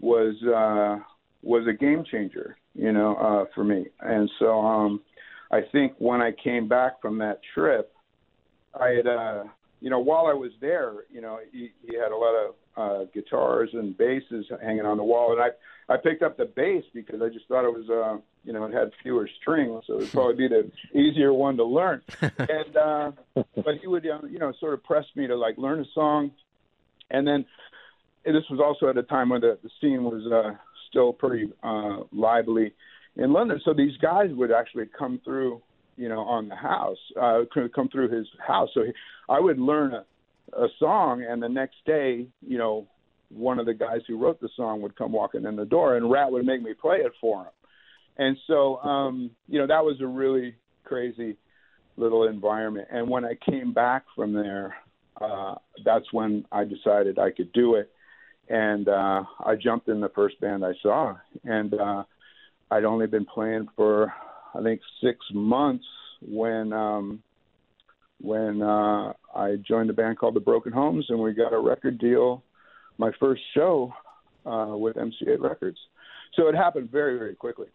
[0.00, 1.02] was uh,
[1.42, 3.86] was a game changer, you know, uh, for me.
[4.00, 5.00] And so um,
[5.50, 7.92] I think when I came back from that trip
[8.78, 9.44] I had, uh,
[9.80, 13.04] you know, while I was there, you know, he, he had a lot of uh,
[13.12, 15.48] guitars and basses hanging on the wall, and I
[15.90, 18.72] I picked up the bass because I just thought it was, uh, you know, it
[18.72, 22.00] had fewer strings, so it would probably be the easier one to learn.
[22.22, 25.80] and uh, but he would, uh, you know, sort of press me to like learn
[25.80, 26.30] a song,
[27.10, 27.44] and then
[28.24, 30.56] and this was also at a time when the, the scene was uh,
[30.88, 32.72] still pretty uh, lively
[33.16, 33.60] in London.
[33.64, 35.60] So these guys would actually come through
[36.00, 37.42] you know, on the house, uh,
[37.74, 38.70] come through his house.
[38.72, 38.92] So he,
[39.28, 40.04] I would learn a,
[40.56, 42.86] a song, and the next day, you know,
[43.30, 46.10] one of the guys who wrote the song would come walking in the door, and
[46.10, 47.52] Rat would make me play it for him.
[48.18, 51.36] And so, um, you know, that was a really crazy
[51.96, 52.88] little environment.
[52.90, 54.74] And when I came back from there,
[55.20, 55.54] uh,
[55.84, 57.90] that's when I decided I could do it.
[58.48, 61.14] And uh, I jumped in the first band I saw,
[61.44, 62.02] and uh,
[62.70, 64.12] I'd only been playing for
[64.54, 65.84] I think six months
[66.20, 67.22] when um,
[68.20, 71.98] when uh, I joined a band called the Broken Homes, and we got a record
[71.98, 72.42] deal.
[73.00, 73.94] My first show
[74.44, 75.78] uh, with MCA Records,
[76.34, 77.68] so it happened very very quickly.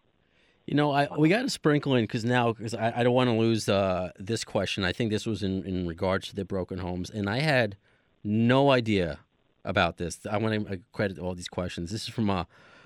[0.67, 3.31] You know, I we got to sprinkle in because now because I, I, don't want
[3.31, 4.83] to lose uh, this question.
[4.83, 7.75] I think this was in in regards to the Broken Homes, and I had
[8.23, 9.17] no idea
[9.63, 10.19] about this.
[10.29, 11.89] I want to credit all these questions.
[11.89, 12.43] This is from uh,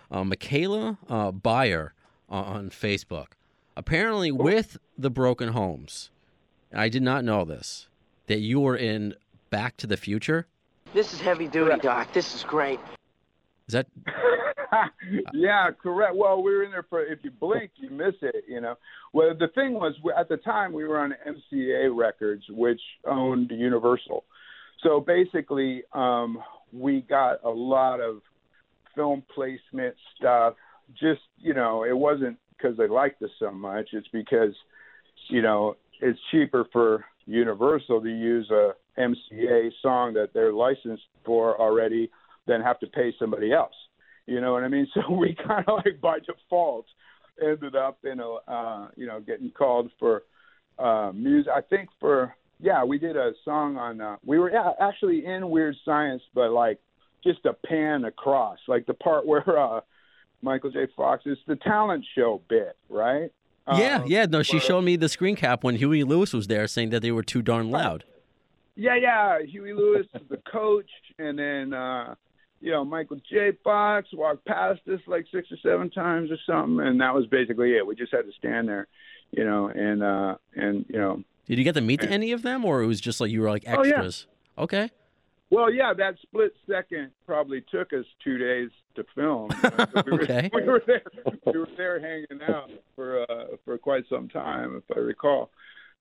[0.10, 1.94] uh Michaela uh, Bayer
[2.30, 3.34] on Facebook.
[3.76, 6.10] Apparently, with the Broken Homes,
[6.74, 7.90] I did not know this,
[8.28, 9.16] that you were in
[9.50, 10.48] Back to the Future.
[10.94, 12.12] This is heavy duty, Doc.
[12.14, 12.80] This is great.
[13.68, 13.88] Is that?
[15.34, 16.16] yeah, correct.
[16.16, 17.06] Well, we were in there for.
[17.06, 18.44] If you blink, you miss it.
[18.48, 18.76] You know.
[19.14, 24.24] Well, the thing was, at the time, we were on MCA Records, which owned Universal.
[24.82, 26.40] So basically, um,
[26.74, 28.22] we got a lot of
[28.96, 30.56] film placement stuff.
[31.00, 33.90] Just you know, it wasn't because they liked us so much.
[33.94, 34.54] It's because,
[35.28, 41.60] you know, it's cheaper for Universal to use a MCA song that they're licensed for
[41.60, 42.10] already
[42.48, 43.74] than have to pay somebody else.
[44.26, 44.88] You know what I mean?
[44.94, 46.86] So we kind of like by default
[47.42, 50.24] ended up in a, uh, you know, getting called for
[50.78, 51.52] uh, music.
[51.56, 54.02] I think for yeah, we did a song on.
[54.02, 56.80] Uh, we were yeah, actually in Weird Science, but like
[57.24, 59.82] just a pan across, like the part where uh,
[60.42, 60.88] Michael J.
[60.96, 61.26] Fox.
[61.26, 63.32] is the talent show bit, right?
[63.68, 64.26] Yeah, um, yeah.
[64.26, 67.02] No, she but, showed me the screen cap when Huey Lewis was there, saying that
[67.02, 68.04] they were too darn loud.
[68.80, 69.40] Yeah, yeah.
[69.42, 72.16] Huey Lewis is the coach, and then uh,
[72.62, 73.52] you know Michael J.
[73.62, 77.76] Fox walked past us like six or seven times or something, and that was basically
[77.76, 77.86] it.
[77.86, 78.88] We just had to stand there,
[79.32, 81.22] you know, and uh, and you know.
[81.46, 83.42] Did you get to meet and, any of them, or it was just like you
[83.42, 84.28] were like extras?
[84.58, 84.64] Oh, yeah.
[84.64, 84.90] Okay.
[85.50, 89.50] Well, yeah, that split second probably took us two days to film.
[90.06, 90.50] we, were, okay.
[90.54, 91.04] we were there.
[91.46, 95.50] We were there hanging out for uh, for quite some time, if I recall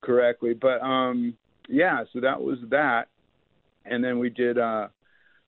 [0.01, 0.53] correctly.
[0.53, 1.35] But um,
[1.69, 3.07] yeah, so that was that,
[3.85, 4.87] and then we did uh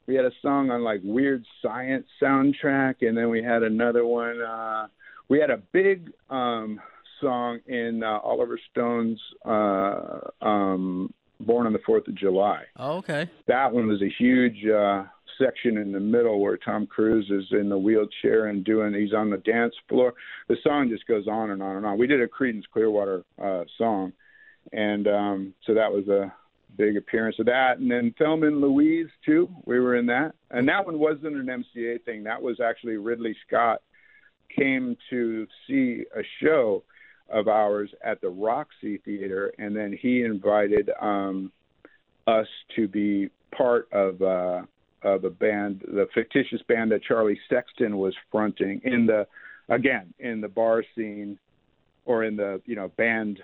[0.07, 4.41] we had a song on like weird science soundtrack and then we had another one
[4.41, 4.87] uh
[5.29, 6.79] we had a big um
[7.19, 12.65] song in uh, Oliver Stone's uh um Born on the 4th of July.
[12.77, 13.27] Oh, okay.
[13.47, 15.05] That one was a huge uh
[15.39, 19.31] section in the middle where Tom Cruise is in the wheelchair and doing he's on
[19.31, 20.13] the dance floor.
[20.49, 21.97] The song just goes on and on and on.
[21.97, 24.13] We did a Creedence Clearwater uh song
[24.71, 26.33] and um so that was a
[26.77, 27.79] big appearance of that.
[27.79, 29.49] And then Thelma and Louise too.
[29.65, 32.23] We were in that, and that one wasn't an MCA thing.
[32.23, 33.81] That was actually Ridley Scott
[34.55, 36.83] came to see a show
[37.29, 41.51] of ours at the Roxy Theater, and then he invited um,
[42.27, 44.61] us to be part of uh,
[45.03, 49.27] of a band, the fictitious band that Charlie Sexton was fronting in the
[49.69, 51.39] again in the bar scene
[52.05, 53.41] or in the you know band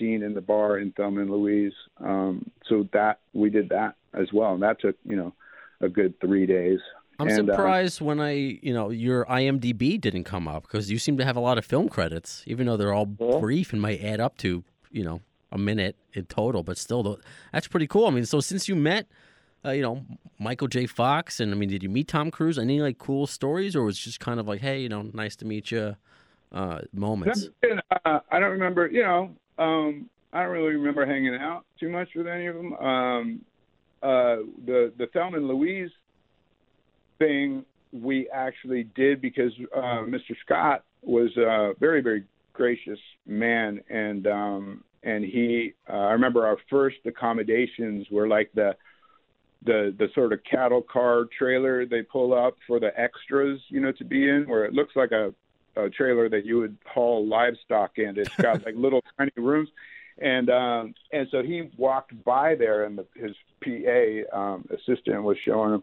[0.00, 1.74] scene in the bar in Thelma and Louise.
[1.98, 5.32] Um, so that we did that as well, and that took you know
[5.80, 6.80] a good three days.
[7.20, 8.32] I'm And, uh, surprised when I,
[8.62, 11.66] you know, your IMDb didn't come up because you seem to have a lot of
[11.66, 15.20] film credits, even though they're all brief and might add up to, you know,
[15.52, 16.62] a minute in total.
[16.62, 17.20] But still,
[17.52, 18.06] that's pretty cool.
[18.06, 19.06] I mean, so since you met,
[19.66, 20.02] uh, you know,
[20.38, 20.86] Michael J.
[20.86, 22.58] Fox, and I mean, did you meet Tom Cruise?
[22.58, 25.36] Any like cool stories, or was it just kind of like, hey, you know, nice
[25.36, 25.96] to meet you,
[26.52, 27.50] uh, moments?
[28.06, 32.08] Uh, I don't remember, you know, um, I don't really remember hanging out too much
[32.16, 32.72] with any of them.
[32.74, 33.40] Um,
[34.02, 34.36] uh,
[34.66, 35.90] the the Thelma and Louise
[37.18, 40.34] thing we actually did because uh, Mr.
[40.44, 46.56] Scott was a very very gracious man, and um, and he uh, I remember our
[46.70, 48.74] first accommodations were like the
[49.66, 53.92] the the sort of cattle car trailer they pull up for the extras, you know,
[53.92, 55.34] to be in, where it looks like a
[55.84, 58.18] a trailer that you would haul livestock in.
[58.18, 59.68] It's got like little tiny rooms,
[60.18, 65.36] and um, and so he walked by there, and the, his PA um, assistant was
[65.44, 65.82] showing him,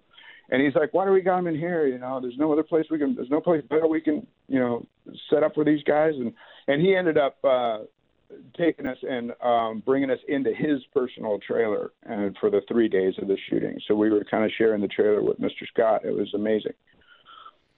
[0.49, 1.87] and he's like, "Why do we got him in here?
[1.87, 3.15] You know, there's no other place we can.
[3.15, 4.85] There's no place better we can, you know,
[5.29, 6.33] set up for these guys." And
[6.67, 7.79] and he ended up uh,
[8.57, 13.15] taking us and um, bringing us into his personal trailer, and for the three days
[13.21, 15.67] of the shooting, so we were kind of sharing the trailer with Mr.
[15.73, 16.05] Scott.
[16.05, 16.73] It was amazing.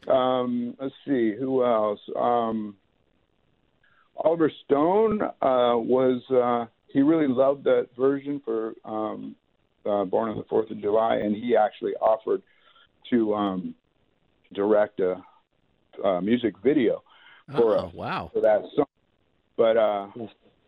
[0.07, 1.99] Um, let's see who else.
[2.15, 2.75] Um,
[4.17, 9.35] Oliver Stone uh, was uh, he really loved that version for um,
[9.85, 12.41] uh, Born on the Fourth of July, and he actually offered
[13.09, 13.75] to um,
[14.53, 15.21] direct a,
[16.03, 17.03] a music video
[17.55, 18.29] for Oh, us wow.
[18.33, 18.85] for that song.
[19.57, 20.07] But uh,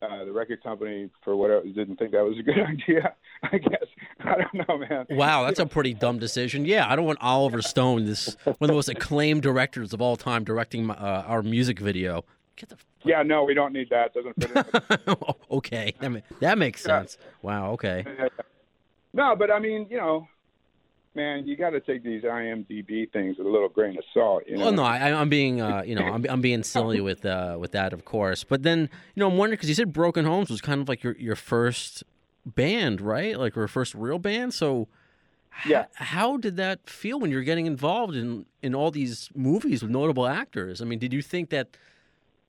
[0.02, 3.14] uh, the record company, for whatever, didn't think that was a good idea.
[3.52, 3.84] I guess
[4.20, 5.06] I don't know, man.
[5.10, 6.66] Wow, that's a pretty dumb decision.
[6.66, 10.16] Yeah, I don't want Oliver Stone, this one of the most acclaimed directors of all
[10.16, 12.24] time, directing my, uh, our music video.
[12.56, 14.14] Get the Yeah, no, we don't need that.
[14.14, 15.16] Doesn't fit in.
[15.52, 17.00] okay, that, ma- that makes Yeah.
[17.00, 17.18] sense.
[17.42, 18.06] Wow, okay.
[19.14, 20.28] no, but I mean, you know,
[21.16, 24.44] man, you got to take these IMDb things with a little grain of salt.
[24.48, 24.66] You know?
[24.66, 27.72] Well, no, I, I'm being, uh, you know, I'm, I'm being silly with, uh, with
[27.72, 28.44] that, of course.
[28.44, 28.82] But then,
[29.16, 31.36] you know, I'm wondering because you said Broken Homes was kind of like your, your
[31.36, 32.04] first
[32.46, 33.38] band, right?
[33.38, 34.54] Like your first real band.
[34.54, 34.88] So,
[35.64, 35.86] h- Yeah.
[35.96, 40.28] how did that feel when you're getting involved in in all these movies with notable
[40.28, 40.82] actors?
[40.82, 41.78] I mean, did you think that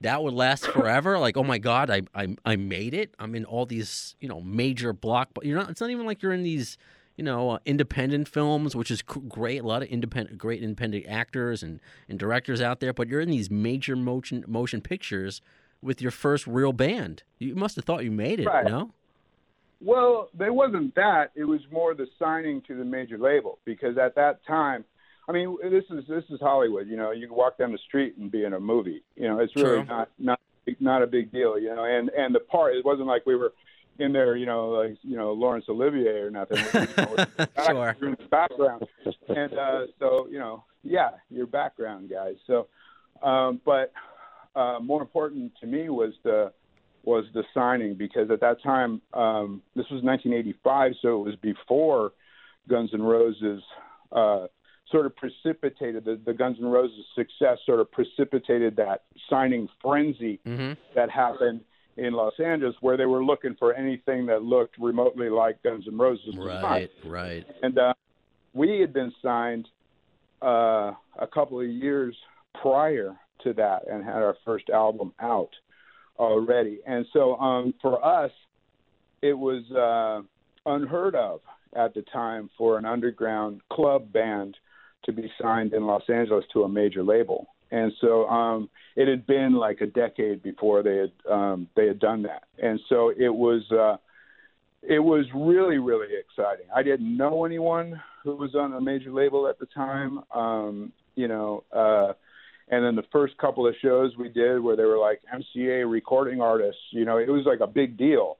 [0.01, 1.17] that would last forever?
[1.25, 3.13] Like, oh my God, I I, I made it.
[3.19, 5.29] I'm in all these, you know, major block.
[5.33, 5.69] But You're not.
[5.69, 6.77] It's not even like you're in these.
[7.15, 9.61] You know, uh, independent films, which is great.
[9.61, 11.79] A lot of independent, great independent actors and,
[12.09, 12.91] and directors out there.
[12.91, 15.39] But you're in these major motion motion pictures
[15.79, 17.21] with your first real band.
[17.37, 18.65] You must have thought you made it, Right.
[18.65, 18.93] no?
[19.83, 21.31] Well, there wasn't that.
[21.35, 24.85] It was more the signing to the major label because at that time,
[25.27, 26.87] I mean, this is this is Hollywood.
[26.87, 29.03] You know, you can walk down the street and be in a movie.
[29.15, 29.85] You know, it's really True.
[29.85, 30.39] not not
[30.79, 31.59] not a big deal.
[31.59, 33.53] You know, and and the part it wasn't like we were
[33.99, 34.35] in there.
[34.35, 36.57] You know, like you know Laurence Olivier or nothing.
[37.65, 37.95] Sure.
[38.01, 38.85] in the background,
[39.29, 42.35] and uh, so you know, yeah, your background guys.
[42.45, 42.67] So,
[43.21, 43.93] um, but
[44.55, 46.51] uh, more important to me was the
[47.03, 52.13] was the signing because at that time um, this was 1985, so it was before
[52.69, 53.61] Guns N' Roses
[54.11, 54.47] uh,
[54.91, 60.39] sort of precipitated the, the Guns N' Roses success, sort of precipitated that signing frenzy
[60.45, 60.73] Mm-hmm.
[60.95, 61.61] that happened
[61.97, 65.97] in Los Angeles, where they were looking for anything that looked remotely like Guns N'
[65.97, 66.35] Roses.
[66.37, 67.45] Right, right.
[67.61, 67.93] and uh,
[68.53, 69.67] we had been signed
[70.41, 72.15] uh, a couple of years
[72.61, 75.49] prior to that and had our first album out
[76.17, 76.79] already.
[76.85, 78.31] And so um, for us,
[79.21, 80.21] it was uh,
[80.69, 81.41] unheard of
[81.75, 84.57] at the time for an underground club band
[85.05, 87.47] to be signed in Los Angeles to a major label.
[87.71, 91.99] And so um, it had been like a decade before they had um, they had
[91.99, 93.97] done that, and so it was uh,
[94.83, 96.67] it was really really exciting.
[96.73, 100.19] I didn't know anyone who was on a major label at the time.
[100.35, 102.13] Um, you know, uh,
[102.69, 106.41] and then the first couple of shows we did where they were like MCA recording
[106.41, 108.37] artists, you know, it was like a big deal.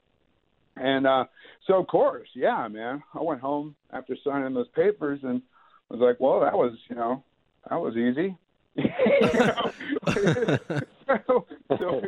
[0.76, 1.26] And uh,
[1.67, 5.41] so of course, yeah, man, I went home after signing those papers and
[5.89, 7.24] was like, well, that was you know,
[7.69, 8.36] that was easy.
[11.28, 11.45] so,
[11.78, 12.01] so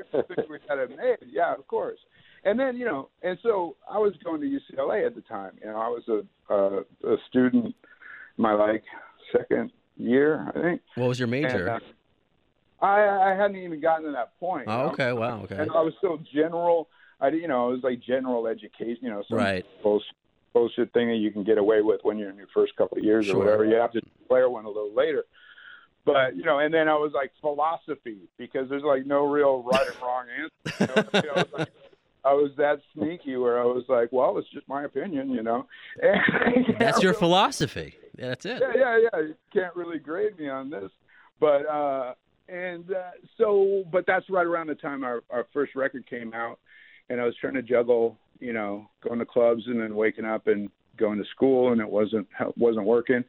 [0.49, 1.99] we had it made, yeah, of course
[2.45, 5.53] and then you know, and so I was going to UCLA at the time.
[5.61, 7.75] You know, I was a a, a student,
[8.37, 8.83] my like
[9.35, 10.81] second year, I think.
[10.95, 11.67] What was your major?
[11.67, 11.79] And, uh,
[12.81, 14.65] I I hadn't even gotten to that point.
[14.67, 15.57] Oh, okay, wow, okay.
[15.57, 16.89] And I was so general.
[17.19, 18.99] I you know, it was like general education.
[19.01, 19.65] You know, some right.
[19.81, 20.15] bullshit,
[20.53, 23.03] bullshit thing that you can get away with when you're in your first couple of
[23.03, 23.35] years sure.
[23.35, 23.65] or whatever.
[23.65, 25.23] You have to declare one a little later
[26.05, 29.87] but you know, and then I was like philosophy because there's like no real right
[29.87, 31.09] or wrong answer.
[31.13, 31.69] You know, I was like,
[32.23, 35.67] I was that sneaky where I was like, well, it's just my opinion, you know.
[36.01, 37.95] And, that's your philosophy.
[38.17, 38.61] Yeah, that's it.
[38.61, 39.19] Yeah, yeah, yeah.
[39.21, 40.91] You can't really grade me on this,
[41.39, 42.13] but uh,
[42.47, 46.59] and uh, so, but that's right around the time our our first record came out,
[47.09, 50.47] and I was trying to juggle, you know, going to clubs and then waking up
[50.47, 52.27] and going to school, and it wasn't
[52.57, 53.23] wasn't working.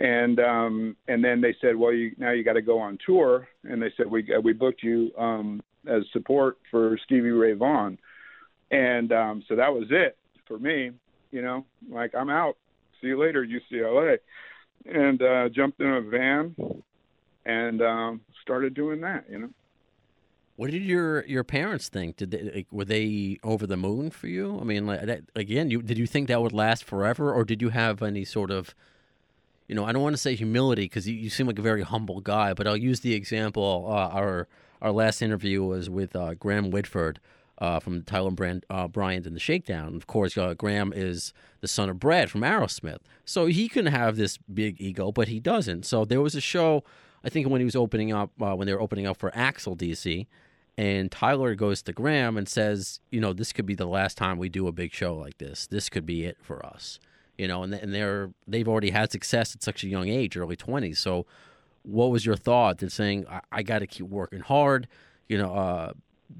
[0.00, 3.48] And um, and then they said, well, you now you got to go on tour,
[3.64, 7.98] and they said we we booked you um, as support for Stevie Ray Vaughan
[8.70, 10.90] and um, so that was it for me.
[11.30, 12.56] You know, like I'm out.
[13.00, 14.18] See you later, UCLA.
[14.86, 16.54] And uh, jumped in a van
[17.48, 19.24] and um, started doing that.
[19.28, 19.50] You know.
[20.54, 22.16] What did your your parents think?
[22.16, 24.58] Did they like, were they over the moon for you?
[24.60, 27.62] I mean, like that, again, you did you think that would last forever, or did
[27.62, 28.74] you have any sort of,
[29.66, 31.82] you know, I don't want to say humility because you, you seem like a very
[31.82, 33.86] humble guy, but I'll use the example.
[33.88, 34.48] Uh, our
[34.82, 37.18] our last interview was with uh, Graham Whitford,
[37.58, 39.96] uh, from Tyler Brand, uh, Bryant and the Shakedown.
[39.96, 44.16] Of course, uh, Graham is the son of Brad from Aerosmith, so he can have
[44.16, 45.84] this big ego, but he doesn't.
[45.84, 46.84] So there was a show,
[47.24, 50.26] I think, when he was opening up, uh, when they were opening up for AC/DC,
[50.76, 54.38] and Tyler goes to Graham and says, you know, this could be the last time
[54.38, 55.66] we do a big show like this.
[55.66, 57.00] This could be it for us,
[57.36, 57.64] you know.
[57.64, 61.00] And and they're they've already had success at such a young age, early twenties.
[61.00, 61.26] So,
[61.82, 64.86] what was your thought in saying, I, I got to keep working hard?
[65.28, 65.92] You know, uh,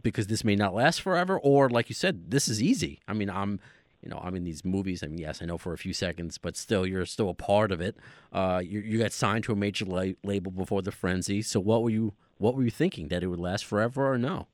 [0.02, 3.00] because this may not last forever, or like you said, this is easy.
[3.08, 3.58] I mean, I'm,
[4.02, 5.02] you know, I'm in these movies.
[5.02, 7.72] I mean, yes, I know for a few seconds, but still, you're still a part
[7.72, 7.96] of it.
[8.32, 11.42] Uh, you, you got signed to a major la- label before the frenzy.
[11.42, 14.46] So, what were you, what were you thinking that it would last forever, or no?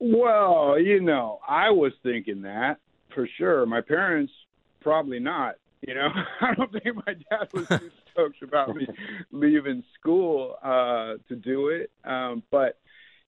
[0.00, 2.78] Well, you know, I was thinking that
[3.14, 3.64] for sure.
[3.66, 4.32] My parents
[4.80, 5.56] probably not.
[5.86, 6.08] You know,
[6.40, 8.86] I don't think my dad was too stoked about me
[9.30, 11.90] leaving school uh, to do it.
[12.04, 12.78] Um, but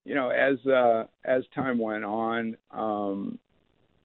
[0.05, 3.39] you know, as uh, as time went on, um,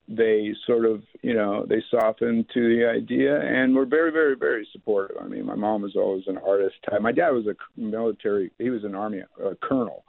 [0.10, 4.68] they sort of, you know, they softened to the idea and were very, very, very
[4.72, 5.18] supportive.
[5.22, 6.78] I mean, my mom was always an artist.
[6.99, 10.03] My dad was a military; he was an army a colonel,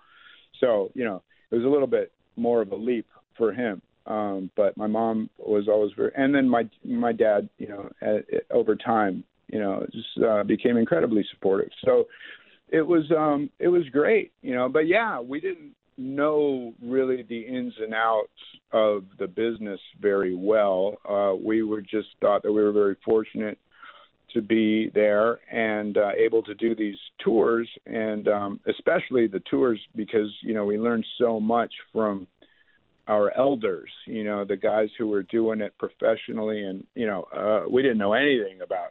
[0.58, 3.82] so you know, it was a little bit more of a leap for him.
[4.06, 8.16] Um, but my mom was always very, and then my my dad, you know, at,
[8.34, 11.70] at, over time, you know, just uh, became incredibly supportive.
[11.84, 12.06] So
[12.72, 17.40] it was um it was great you know but yeah we didn't know really the
[17.40, 18.28] ins and outs
[18.72, 20.96] of the business very well.
[21.08, 23.58] Uh, we were just thought that we were very fortunate
[24.32, 29.80] to be there and uh, able to do these tours, and um, especially the tours
[29.94, 32.26] because you know we learned so much from
[33.08, 33.90] our elders.
[34.06, 37.98] You know, the guys who were doing it professionally, and you know, uh, we didn't
[37.98, 38.90] know anything about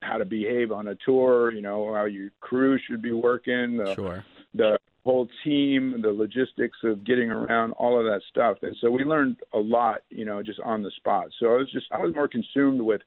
[0.00, 1.52] how to behave on a tour.
[1.52, 3.76] You know, how your crew should be working.
[3.76, 4.24] The, sure.
[4.54, 8.58] The whole team, the logistics of getting around, all of that stuff.
[8.62, 11.26] And so we learned a lot, you know, just on the spot.
[11.40, 13.00] So I was just I was more consumed with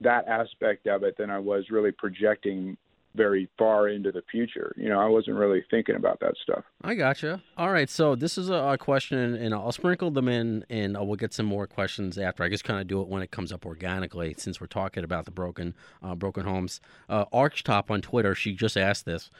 [0.00, 2.76] that aspect of it than I was really projecting
[3.14, 4.74] very far into the future.
[4.76, 6.64] You know, I wasn't really thinking about that stuff.
[6.82, 7.42] I gotcha.
[7.58, 11.16] All right, so this is a, a question, and I'll sprinkle them in, and we'll
[11.16, 12.42] get some more questions after.
[12.42, 15.26] I just kind of do it when it comes up organically, since we're talking about
[15.26, 16.80] the broken, uh, broken homes.
[17.08, 19.30] Uh, Archtop on Twitter, she just asked this.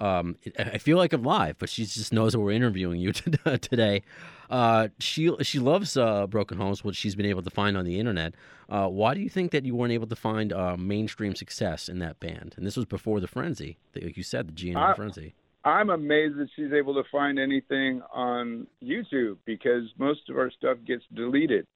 [0.00, 4.02] Um, I feel like I'm live, but she just knows that we're interviewing you today.
[4.48, 8.00] Uh, she she loves uh, Broken Homes, what she's been able to find on the
[8.00, 8.34] internet.
[8.68, 11.98] Uh, why do you think that you weren't able to find uh, mainstream success in
[11.98, 12.54] that band?
[12.56, 15.34] And this was before the Frenzy, like you said, the GNR Frenzy.
[15.64, 20.78] I'm amazed that she's able to find anything on YouTube because most of our stuff
[20.86, 21.66] gets deleted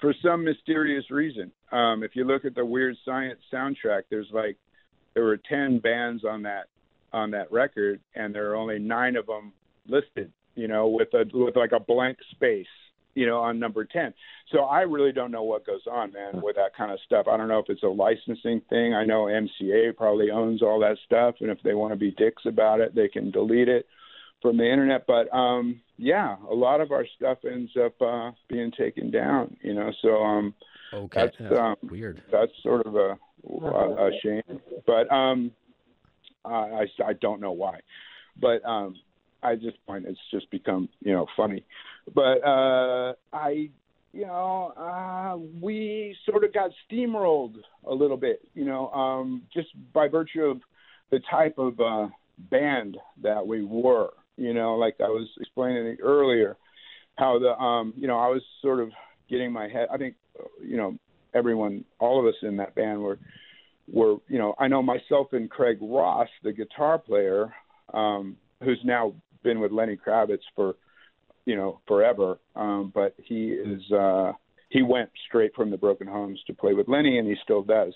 [0.00, 1.50] for some mysterious reason.
[1.72, 4.56] Um, if you look at the Weird Science soundtrack, there's like
[5.14, 6.68] there were ten bands on that
[7.12, 9.52] on that record, and there are only nine of them
[9.88, 10.32] listed.
[10.54, 12.66] You know, with a with like a blank space.
[13.14, 14.14] you know, on number 10.
[14.52, 17.26] So I really don't know what goes on, man, with that kind of stuff.
[17.28, 18.94] I don't know if it's a licensing thing.
[18.94, 22.44] I know MCA probably owns all that stuff, and if they want to be dicks
[22.46, 23.86] about it, they can delete it
[24.40, 25.06] from the internet.
[25.06, 29.74] But um, yeah, a lot of our stuff ends up uh, being taken down, you
[29.74, 29.90] know.
[30.00, 30.54] So um,
[30.94, 32.22] Okay, that's um, weird.
[32.32, 34.60] that's sort of a a, a shame.
[34.86, 35.50] But um,
[36.44, 37.80] I I I don't know why,
[38.40, 38.96] but um,
[39.42, 41.64] I just find it's just become you know funny.
[42.14, 43.70] But uh, I
[44.12, 49.68] you know uh, we sort of got steamrolled a little bit, you know, um, just
[49.92, 50.60] by virtue of
[51.10, 52.08] the type of uh,
[52.50, 54.10] band that we were.
[54.36, 56.56] You know, like I was explaining earlier,
[57.16, 58.90] how the um, you know I was sort of
[59.28, 59.88] getting my head.
[59.92, 60.14] I think
[60.62, 60.96] you know
[61.34, 63.18] everyone, all of us in that band were
[63.90, 67.52] were you know I know myself and Craig Ross, the guitar player,
[67.92, 70.74] um, who's now been with Lenny Kravitz for
[71.44, 74.32] you know forever, um, but he is uh,
[74.68, 77.92] he went straight from the Broken Homes to play with Lenny, and he still does.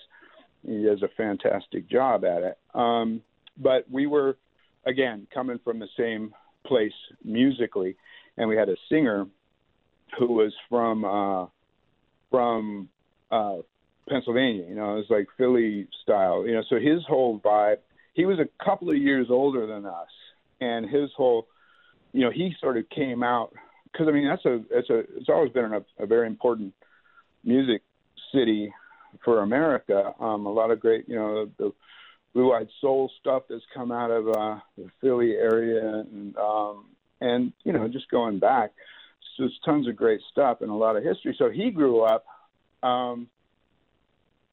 [0.65, 2.57] He does a fantastic job at it.
[2.73, 3.21] Um,
[3.57, 4.37] but we were
[4.85, 6.33] again coming from the same
[6.65, 7.95] place musically,
[8.37, 9.27] and we had a singer
[10.17, 11.47] who was from uh,
[12.29, 12.89] from
[13.31, 13.57] uh,
[14.07, 14.65] Pennsylvania.
[14.67, 16.45] You know, it was like Philly style.
[16.45, 17.77] You know, so his whole vibe.
[18.13, 20.07] He was a couple of years older than us,
[20.59, 21.47] and his whole,
[22.13, 23.53] you know, he sort of came out
[23.91, 26.73] because I mean that's a it's a it's always been a, a very important
[27.43, 27.83] music
[28.33, 28.73] city
[29.23, 30.13] for America.
[30.19, 31.71] Um, a lot of great, you know, the, the
[32.33, 36.85] blue eyed soul stuff that's come out of uh, the Philly area, and um,
[37.21, 38.71] and you know, just going back,
[39.35, 41.35] so there's tons of great stuff and a lot of history.
[41.37, 42.25] So he grew up
[42.83, 43.27] um,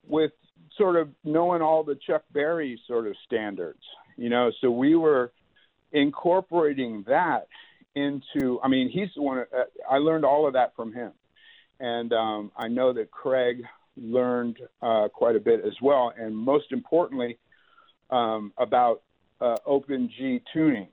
[0.08, 0.32] with
[0.76, 3.82] sort of knowing all the Chuck Berry sort of standards,
[4.16, 4.50] you know.
[4.60, 5.32] So we were
[5.92, 7.46] incorporating that
[7.94, 8.60] into.
[8.62, 9.38] I mean, he's the one.
[9.38, 11.12] Uh, I learned all of that from him,
[11.80, 13.62] and um, I know that Craig
[13.96, 17.38] learned uh, quite a bit as well, and most importantly,
[18.10, 19.02] um, about
[19.40, 20.88] uh, Open G tuning.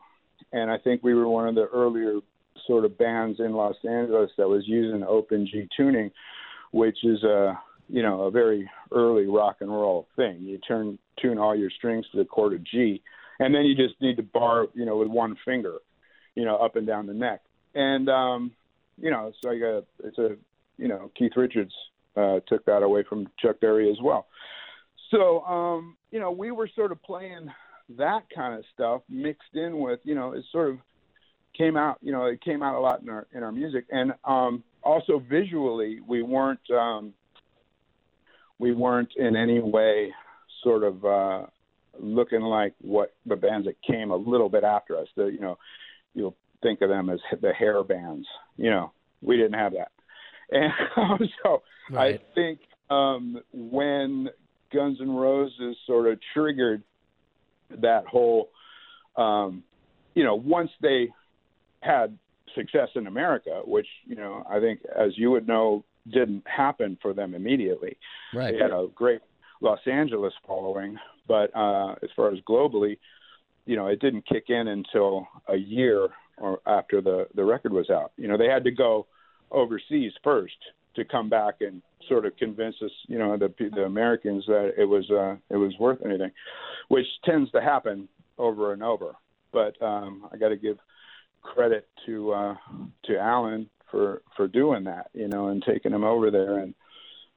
[0.54, 2.20] And I think we were one of the earlier
[2.68, 6.12] sort of bands in Los Angeles that was using Open G tuning,
[6.72, 7.60] which is a
[7.90, 10.42] you know a very early rock and roll thing.
[10.42, 13.02] You turn tune all your strings to the chord of G,
[13.40, 15.78] and then you just need to bar you know with one finger,
[16.36, 17.42] you know up and down the neck.
[17.74, 18.52] And um,
[18.98, 20.36] you know it's like a it's a
[20.78, 21.74] you know Keith Richards
[22.16, 24.28] uh, took that away from Chuck Berry as well.
[25.10, 27.52] So um, you know we were sort of playing
[27.98, 30.78] that kind of stuff mixed in with you know it sort of
[31.58, 34.14] came out you know it came out a lot in our in our music and
[34.24, 37.14] um also visually we weren't um
[38.62, 40.14] we weren't in any way
[40.64, 41.46] sort of uh
[42.00, 45.58] looking like what the bands that came a little bit after us the you know
[46.14, 48.92] you'll think of them as the hair bands you know
[49.22, 49.92] we didn't have that
[50.52, 50.72] and
[51.44, 52.22] so Right.
[52.22, 52.60] i think
[52.90, 54.30] um when
[54.74, 56.84] guns N' roses sort of triggered
[57.82, 58.50] that whole
[59.18, 59.64] um
[60.14, 61.10] you know once they
[61.82, 62.18] had
[62.56, 67.14] success in America, which you know I think, as you would know, didn't happen for
[67.14, 67.98] them immediately.
[68.34, 68.54] Right.
[68.54, 69.22] They had a great
[69.62, 70.98] Los Angeles following,
[71.28, 72.98] but uh, as far as globally,
[73.66, 77.90] you know, it didn't kick in until a year or after the the record was
[77.90, 78.12] out.
[78.18, 79.06] You know, they had to go
[79.52, 80.56] overseas first
[80.96, 84.86] to come back and sort of convince us, you know, the the Americans that it
[84.86, 86.32] was uh, it was worth anything,
[86.88, 89.14] which tends to happen over and over.
[89.54, 90.78] But um, I got to give
[91.42, 92.56] credit to uh,
[93.06, 96.74] to Alan for for doing that, you know, and taking him over there and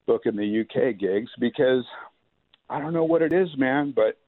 [0.07, 1.85] booking the UK gigs because
[2.71, 4.19] I don't know what it is, man, but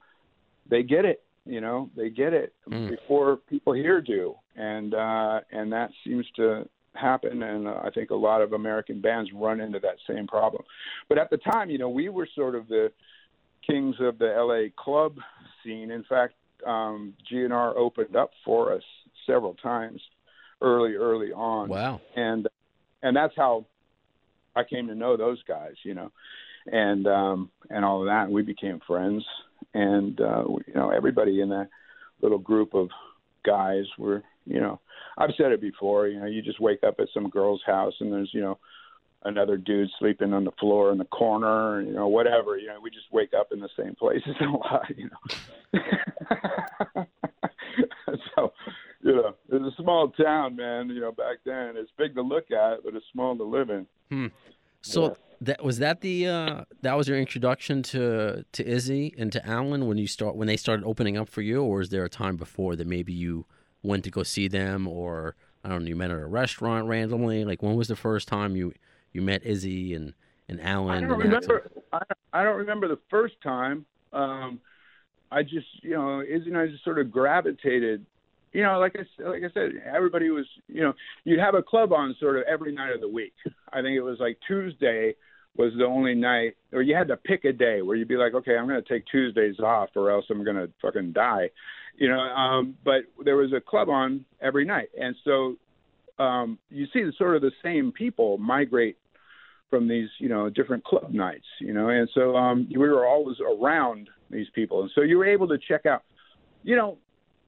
[0.69, 2.89] they get it, you know, they get it Mm.
[2.89, 8.09] before people here do, and uh, and that seems to happen, and uh, I think
[8.09, 10.63] a lot of American bands run into that same problem.
[11.07, 12.91] But at the time, you know, we were sort of the
[13.65, 15.17] kings of the LA club
[15.63, 15.91] scene.
[15.91, 16.33] In fact,
[16.65, 18.83] um, GNR opened up for us
[19.25, 20.01] several times
[20.61, 22.01] early, early on Wow.
[22.15, 22.47] and
[23.03, 23.65] and that's how
[24.55, 26.11] I came to know those guys, you know,
[26.65, 28.23] and um, and all of that.
[28.25, 29.23] And we became friends,
[29.73, 31.69] and uh, we- you know, everybody in that
[32.21, 32.89] little group of
[33.45, 34.79] guys were, you know,
[35.17, 36.07] I've said it before.
[36.07, 38.57] You know, you just wake up at some girl's house, and there's, you know.
[39.23, 42.55] Another dude sleeping on the floor in the corner, you know, whatever.
[42.55, 45.09] You know, we just wake up in the same places a lot, you
[45.73, 47.03] know.
[48.35, 48.53] so,
[49.07, 50.89] you know, it's a small town, man.
[50.89, 54.31] You know, back then it's big to look at, but it's small to live in.
[54.81, 55.13] So Yeah.
[55.41, 59.87] that was that the uh, that was your introduction to to Izzy and to Alan
[59.87, 62.35] when you start when they started opening up for you, or is there a time
[62.35, 63.45] before that maybe you
[63.81, 65.89] went to go see them, or I don't know.
[65.89, 67.45] You met at a restaurant randomly.
[67.45, 68.73] Like when was the first time you
[69.13, 70.13] you met Izzy and
[70.49, 70.97] and Alan?
[70.97, 71.71] I don't and remember.
[71.93, 72.01] I,
[72.33, 73.85] I don't remember the first time.
[74.11, 74.59] Um,
[75.31, 78.05] I just, you know, Izzy and I just sort of gravitated.
[78.57, 80.93] You know, like I like I said, everybody was, you know,
[81.25, 83.35] you'd have a club on sort of every night of the week.
[83.71, 85.13] I think it was like Tuesday
[85.57, 88.33] was the only night, or you had to pick a day where you'd be like,
[88.33, 91.51] okay, I'm going to take Tuesdays off, or else I'm going to fucking die.
[91.97, 95.55] You know, um, but there was a club on every night, and so
[96.17, 98.97] um, you see the, sort of the same people migrate
[99.69, 103.37] from these, you know, different club nights, you know, and so um, we were always
[103.39, 106.01] around these people, and so you were able to check out,
[106.63, 106.97] you know,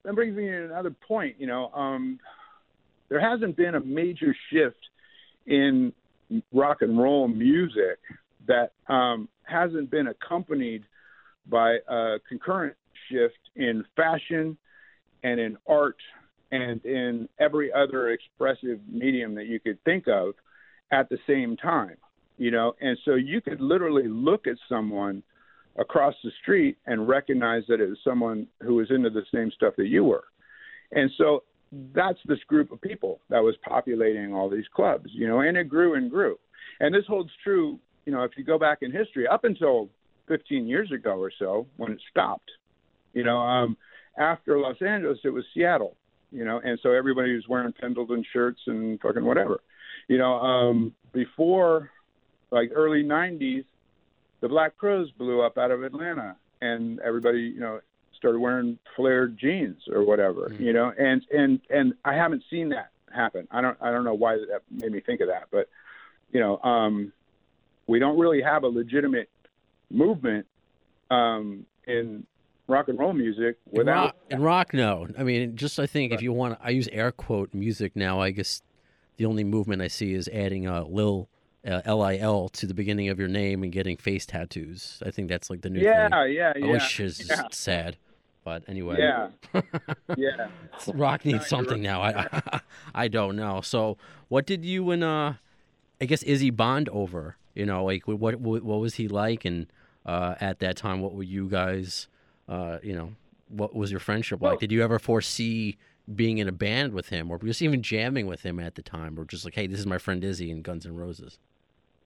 [0.03, 2.19] that brings me to another point, you know, um,
[3.09, 4.77] there hasn't been a major shift
[5.45, 5.93] in
[6.53, 7.99] rock and roll music
[8.47, 10.83] that um, hasn't been accompanied
[11.47, 12.75] by a concurrent
[13.09, 14.57] shift in fashion
[15.23, 15.97] and in art
[16.51, 20.33] and in every other expressive medium that you could think of
[20.91, 21.97] at the same time
[22.39, 22.73] you know?
[22.81, 25.21] And so you could literally look at someone
[25.77, 29.73] across the street and recognize that it was someone who was into the same stuff
[29.77, 30.25] that you were.
[30.91, 31.43] And so
[31.93, 35.65] that's this group of people that was populating all these clubs you know and it
[35.65, 36.35] grew and grew.
[36.79, 39.87] And this holds true you know if you go back in history up until
[40.27, 42.49] 15 years ago or so when it stopped
[43.13, 43.77] you know um
[44.17, 45.95] after los angeles it was seattle
[46.31, 49.59] you know and so everybody was wearing pendleton shirts and fucking whatever
[50.07, 51.91] you know um before
[52.51, 53.65] like early 90s,
[54.41, 57.79] the Black Crowes blew up out of Atlanta, and everybody, you know,
[58.15, 60.63] started wearing flared jeans or whatever, mm-hmm.
[60.63, 63.47] you know, and and and I haven't seen that happen.
[63.51, 65.69] I don't I don't know why that made me think of that, but
[66.31, 67.11] you know, um,
[67.87, 69.29] we don't really have a legitimate
[69.89, 70.45] movement
[71.09, 72.25] um, in
[72.67, 76.13] rock and roll music without in rock, in rock no i mean just i think
[76.13, 78.61] if you want i use air quote music now i guess
[79.17, 81.27] the only movement i see is adding a lil
[81.67, 85.01] uh, L-I-L to the beginning of your name and getting face tattoos.
[85.05, 86.33] I think that's like the new yeah, thing.
[86.33, 87.43] Yeah, yeah, Which is yeah.
[87.51, 87.97] sad.
[88.43, 88.97] But anyway.
[88.99, 89.29] Yeah.
[90.17, 90.47] yeah.
[90.87, 92.01] Rock needs something now.
[92.01, 92.61] I,
[92.95, 93.61] I don't know.
[93.61, 93.97] So
[94.29, 95.33] what did you and uh
[96.01, 97.35] I guess Izzy bond over?
[97.53, 99.67] You know, like what what, what was he like and
[100.05, 102.07] uh at that time what were you guys
[102.47, 103.13] uh you know,
[103.49, 104.59] what was your friendship like?
[104.59, 105.77] Did you ever foresee
[106.15, 109.19] being in a band with him or just even jamming with him at the time
[109.19, 111.37] or just like, hey, this is my friend Izzy in Guns N' Roses?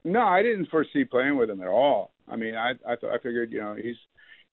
[0.03, 2.11] No, I didn't foresee playing with him at all.
[2.27, 3.95] I mean, I I, th- I figured, you know, he's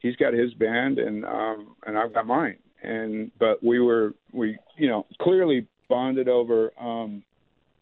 [0.01, 2.57] he's got his band and um and I've got mine.
[2.83, 7.23] And but we were we you know clearly bonded over um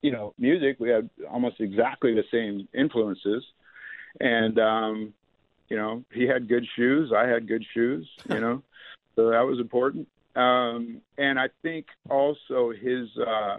[0.02, 0.76] you know music.
[0.78, 3.44] We had almost exactly the same influences,
[4.20, 5.14] and um
[5.68, 7.12] you know he had good shoes.
[7.16, 8.08] I had good shoes.
[8.28, 8.62] You know,
[9.16, 10.08] so that was important.
[10.36, 13.58] Um and I think also his uh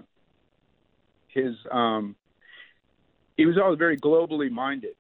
[1.30, 2.16] his um
[3.40, 4.96] he was always very globally minded.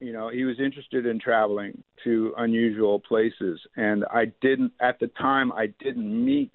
[0.00, 5.06] You know, he was interested in traveling to unusual places, and I didn't at the
[5.06, 5.52] time.
[5.52, 6.50] I didn't meet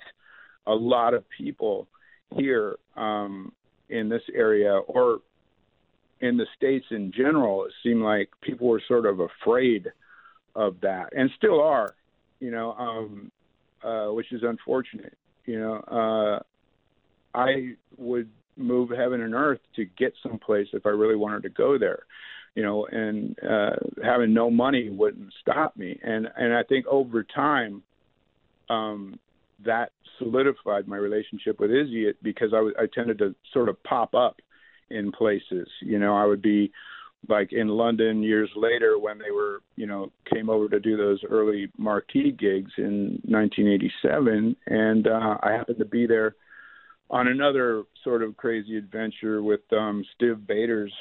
[0.68, 1.88] a lot of people
[2.36, 3.54] here um,
[3.88, 5.22] in this area or
[6.20, 7.64] in the states in general.
[7.64, 9.94] It seemed like people were sort of afraid
[10.54, 11.96] of that, and still are.
[12.42, 13.32] You know, um,
[13.82, 15.18] uh, which is unfortunate.
[15.46, 16.40] You know, uh,
[17.34, 21.78] I would move heaven and earth to get someplace if I really wanted to go
[21.78, 22.04] there.
[22.56, 26.00] You know, and uh, having no money wouldn't stop me.
[26.02, 27.84] And and I think over time,
[28.70, 29.20] um,
[29.66, 34.14] that solidified my relationship with Izzy because I, w- I tended to sort of pop
[34.14, 34.38] up
[34.90, 35.68] in places.
[35.82, 36.72] You know, I would be
[37.28, 41.20] like in London years later when they were, you know, came over to do those
[41.30, 46.36] early marquee gigs in 1987, and uh, I happened to be there
[47.10, 50.94] on another sort of crazy adventure with um Stiv Bators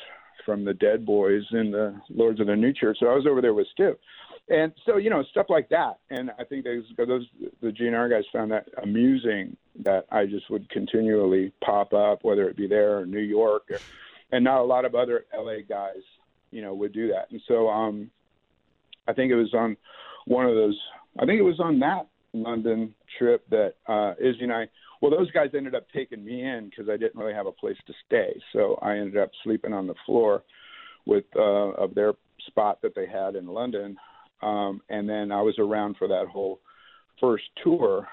[0.45, 2.99] from the Dead Boys and the Lords of the New Church.
[3.01, 3.97] So I was over there with Stiv.
[4.49, 5.99] And so, you know, stuff like that.
[6.11, 7.27] And I think those, those
[7.63, 12.57] the GNR guys found that amusing that I just would continually pop up, whether it
[12.57, 13.79] be there or New York, or,
[14.33, 16.03] and not a lot of other LA guys,
[16.51, 17.31] you know, would do that.
[17.31, 18.11] And so, um,
[19.07, 19.77] I think it was on
[20.27, 20.79] one of those.
[21.19, 24.69] I think it was on that London trip that uh, Izzy and I
[25.05, 27.77] well, those guys ended up taking me in because I didn't really have a place
[27.89, 30.45] to stay, so I ended up sleeping on the floor
[31.05, 32.15] with uh, of their
[32.47, 33.99] spot that they had in London,
[34.41, 36.61] um, and then I was around for that whole
[37.21, 38.09] first tour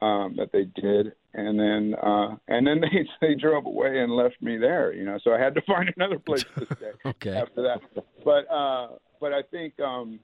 [0.00, 4.40] um, that they did, and then uh, and then they they drove away and left
[4.40, 5.18] me there, you know.
[5.22, 7.36] So I had to find another place to stay okay.
[7.36, 7.80] after that.
[8.24, 10.20] But uh, but I think um,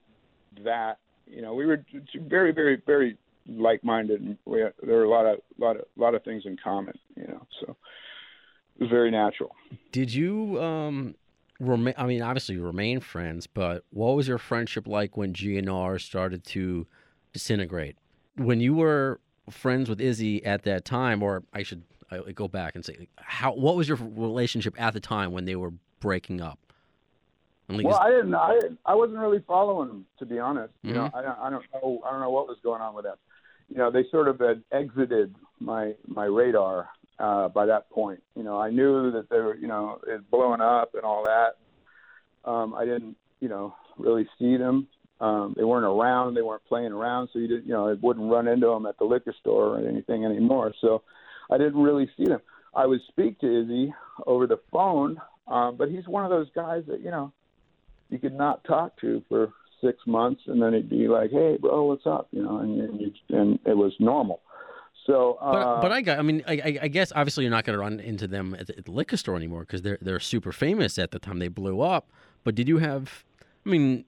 [0.64, 1.84] that you know we were
[2.26, 3.18] very very very
[3.48, 6.94] like-minded, and we there are a lot of lot of lot of things in common,
[7.16, 7.46] you know.
[7.60, 7.76] So
[8.76, 9.54] it was very natural.
[9.92, 11.14] Did you um
[11.60, 11.94] remain?
[11.96, 16.44] I mean, obviously you remain friends, but what was your friendship like when GNR started
[16.46, 16.86] to
[17.32, 17.96] disintegrate?
[18.36, 19.20] When you were
[19.50, 23.52] friends with Izzy at that time, or I should I go back and say, how
[23.52, 26.58] what was your relationship at the time when they were breaking up?
[27.68, 28.34] Like, Well, I didn't.
[28.34, 30.72] I I wasn't really following them, to be honest.
[30.82, 31.14] You know, Mhm.
[31.14, 31.38] I don't.
[31.38, 32.00] I don't know.
[32.06, 33.16] I don't know what was going on with them.
[33.68, 36.88] You know, they sort of had exited my my radar
[37.18, 38.22] uh, by that point.
[38.34, 39.56] You know, I knew that they were.
[39.56, 41.56] You know, it blowing up and all that.
[42.48, 43.16] Um, I didn't.
[43.40, 44.88] You know, really see them.
[45.20, 46.34] Um, they weren't around.
[46.34, 47.66] They weren't playing around, so you didn't.
[47.66, 50.74] You know, I wouldn't run into them at the liquor store or anything anymore.
[50.80, 51.02] So,
[51.50, 52.40] I didn't really see them.
[52.74, 53.94] I would speak to Izzy
[54.26, 57.32] over the phone, um, but he's one of those guys that you know
[58.10, 61.84] you could not talk to for six months, and then he'd be like, "Hey, bro,
[61.84, 64.40] what's up?" You know, and and, and it was normal.
[65.06, 66.18] So, uh, But but I got.
[66.18, 68.78] I mean, I, I- guess obviously you're not going to run into them at the,
[68.78, 71.80] at the liquor store anymore because they're they're super famous at the time they blew
[71.80, 72.10] up.
[72.42, 73.24] But did you have?
[73.64, 74.04] I mean,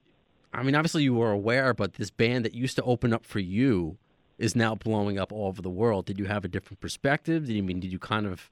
[0.53, 3.39] I mean, obviously you were aware, but this band that used to open up for
[3.39, 3.97] you
[4.39, 6.07] is now blowing up all over the world.
[6.07, 7.47] Did you have a different perspective?
[7.47, 7.81] Did you I mean?
[7.81, 8.51] Did you kind of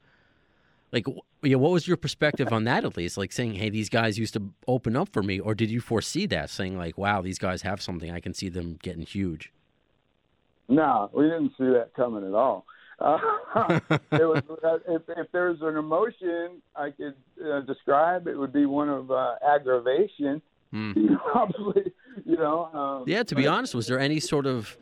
[0.92, 1.06] like?
[1.42, 3.16] Yeah, what was your perspective on that at least?
[3.16, 6.26] Like saying, "Hey, these guys used to open up for me," or did you foresee
[6.26, 8.10] that, saying like, "Wow, these guys have something.
[8.10, 9.52] I can see them getting huge."
[10.68, 12.66] no, we didn't see that coming at all.
[12.98, 13.18] Uh,
[14.12, 14.42] it was
[14.88, 17.14] if, if there's an emotion I could
[17.44, 20.40] uh, describe, it would be one of uh, aggravation.
[20.72, 20.92] Hmm.
[21.32, 21.92] Probably,
[22.24, 22.64] you know.
[22.72, 24.76] Um, Yeah, to be honest, was there any sort of,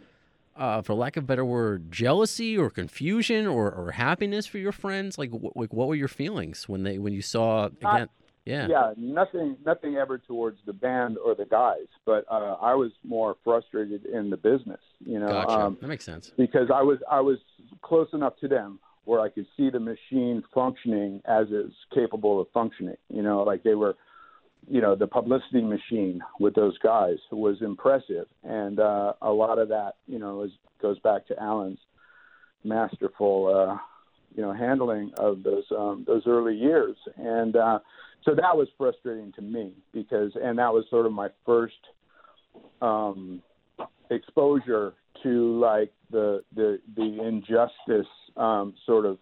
[0.57, 4.73] uh, for lack of a better word, jealousy or confusion or, or happiness for your
[4.73, 5.19] friends?
[5.19, 8.09] Like, wh- like, what were your feelings when they when you saw again?
[8.47, 12.93] Yeah, yeah, nothing, nothing ever towards the band or the guys, but uh, I was
[13.03, 14.81] more frustrated in the business.
[15.01, 15.59] You know, gotcha.
[15.59, 16.31] um, that makes sense.
[16.37, 17.39] because I was I was
[17.81, 22.49] close enough to them where I could see the machine functioning as it's capable of
[22.53, 22.97] functioning.
[23.09, 23.97] You know, like they were,
[24.69, 29.69] you know, the publicity machine with those guys was impressive, and uh, a lot of
[29.69, 30.51] that, you know, is,
[30.81, 31.78] goes back to Alan's
[32.62, 33.77] masterful, uh,
[34.35, 37.78] you know, handling of those um, those early years, and uh,
[38.24, 41.74] so that was frustrating to me because, and that was sort of my first.
[42.81, 43.43] Um,
[44.11, 49.19] exposure to like the the the injustice um, sort of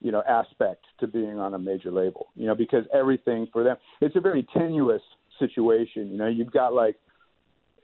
[0.00, 2.28] you know aspect to being on a major label.
[2.36, 5.02] You know, because everything for them it's a very tenuous
[5.38, 6.10] situation.
[6.10, 6.96] You know, you've got like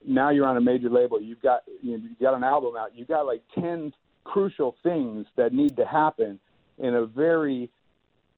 [0.07, 1.21] now you're on a major label.
[1.21, 2.93] You've got you know, you've got an album out.
[2.95, 3.93] You've got like ten
[4.25, 6.39] crucial things that need to happen
[6.79, 7.71] in a very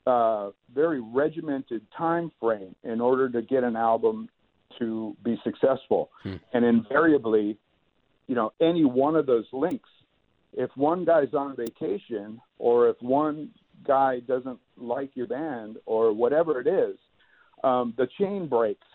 [0.07, 4.29] uh, very regimented time frame in order to get an album
[4.79, 6.11] to be successful.
[6.53, 7.59] And invariably,
[8.27, 9.89] you know, any one of those links,
[10.55, 13.51] if one guy's on vacation or if one
[13.87, 16.97] guy doesn't like your band or whatever it is,
[17.65, 18.87] um, the chain breaks,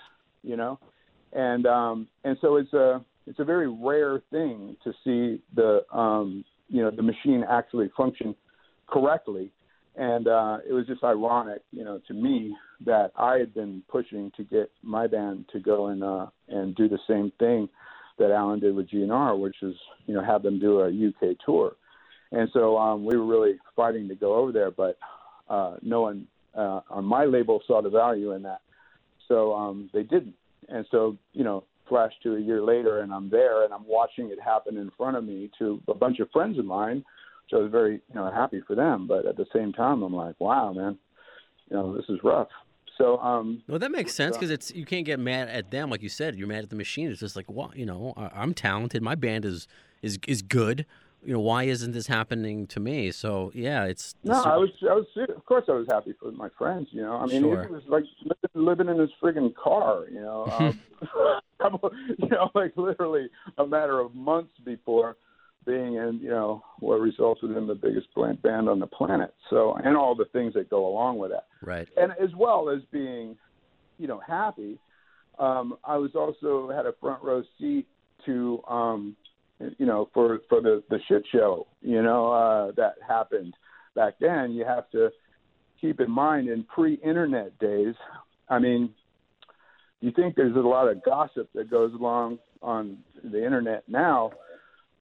[0.43, 0.79] you know,
[1.33, 6.43] and um, and so it's a it's a very rare thing to see the um,
[6.69, 8.35] you know the machine actually function
[8.87, 9.51] correctly,
[9.95, 12.55] and uh, it was just ironic, you know, to me
[12.85, 16.87] that I had been pushing to get my band to go and uh, and do
[16.87, 17.69] the same thing
[18.17, 21.75] that Alan did with GNR, which is you know have them do a UK tour,
[22.31, 24.97] and so um, we were really fighting to go over there, but
[25.49, 28.61] uh, no one uh, on my label saw the value in that,
[29.27, 30.35] so um, they didn't,
[30.69, 34.29] and so you know flash to a year later, and I'm there, and I'm watching
[34.29, 37.57] it happen in front of me to a bunch of friends of mine, which I
[37.57, 40.73] was very you know happy for them, but at the same time, I'm like, wow,
[40.73, 40.97] man,
[41.69, 42.49] you know this is rough.
[42.97, 46.01] So um, Well, that makes sense because it's you can't get mad at them like
[46.01, 46.35] you said.
[46.35, 47.11] You're mad at the machine.
[47.11, 49.01] It's just like, well, you know, I, I'm talented.
[49.01, 49.67] My band is
[50.01, 50.85] is is good.
[51.23, 53.11] You know, why isn't this happening to me?
[53.11, 56.49] So yeah, it's No, I was, I was, of course, I was happy for my
[56.57, 56.89] friends.
[56.91, 57.63] You know, I mean, Sure.
[57.63, 60.05] it was like living, living in this friggin' car.
[60.09, 60.79] You know, um,
[61.61, 65.17] couple, you know, like literally a matter of months before
[65.65, 69.33] being in, you know, what resulted in the biggest band band on the planet.
[69.49, 71.87] So, and all the things that go along with that right.
[71.97, 73.37] and as well as being,
[73.97, 74.79] you know, happy,
[75.39, 77.85] um, I was also had a front row seat
[78.25, 79.15] to, um,
[79.77, 83.53] you know, for for the the shit show, you know, uh, that happened
[83.95, 84.51] back then.
[84.51, 85.09] You have to
[85.79, 87.95] keep in mind in pre-internet days.
[88.49, 88.93] I mean,
[90.01, 94.31] you think there's a lot of gossip that goes along on the internet now.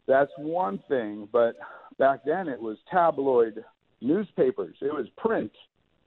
[0.06, 1.56] That's one thing, but
[1.98, 3.64] back then it was tabloid
[4.00, 4.76] newspapers.
[4.80, 5.52] It was print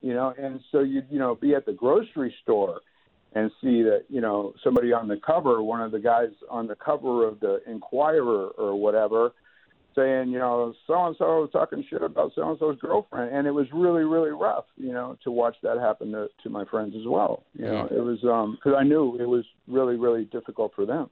[0.02, 2.82] you know, and so you'd, you know, be at the grocery store
[3.34, 6.76] and see that, you know, somebody on the cover, one of the guys on the
[6.76, 9.34] cover of the Inquirer or whatever,
[9.95, 13.51] saying, you know, so and so talking shit about so and so's girlfriend, and it
[13.51, 17.06] was really, really rough, you know, to watch that happen to, to my friends as
[17.06, 17.43] well.
[17.53, 21.10] You know, it was um because I knew it was really, really difficult for them.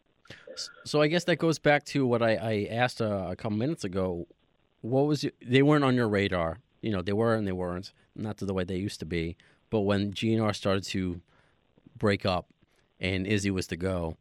[0.86, 3.84] So I guess that goes back to what I, I asked a, a couple minutes
[3.84, 4.28] ago.
[4.82, 6.60] What was it, they weren't on your radar?
[6.82, 9.38] You know, they were and they weren't, not to the way they used to be.
[9.70, 11.22] But when GNR started to
[11.98, 12.48] break up
[13.00, 14.18] and Izzy was to go,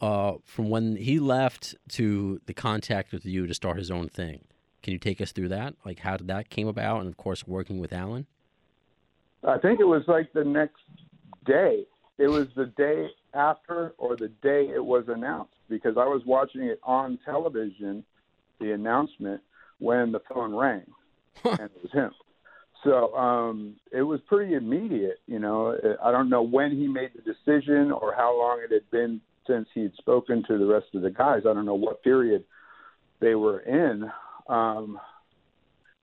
[0.00, 4.44] uh, from when he left to the contact with you to start his own thing,
[4.82, 5.74] can you take us through that?
[5.84, 8.26] Like how did that came about, and of course working with Alan.
[9.44, 10.82] I think it was like the next
[11.44, 11.84] day.
[12.18, 16.62] It was the day after or the day it was announced because I was watching
[16.62, 18.04] it on television,
[18.60, 19.40] the announcement,
[19.78, 20.84] when the phone rang,
[21.44, 22.12] and it was him.
[22.84, 25.18] So um, it was pretty immediate.
[25.26, 28.90] You know, I don't know when he made the decision or how long it had
[28.90, 31.42] been since he had spoken to the rest of the guys.
[31.48, 32.44] I don't know what period
[33.20, 34.10] they were in.
[34.48, 34.98] Um,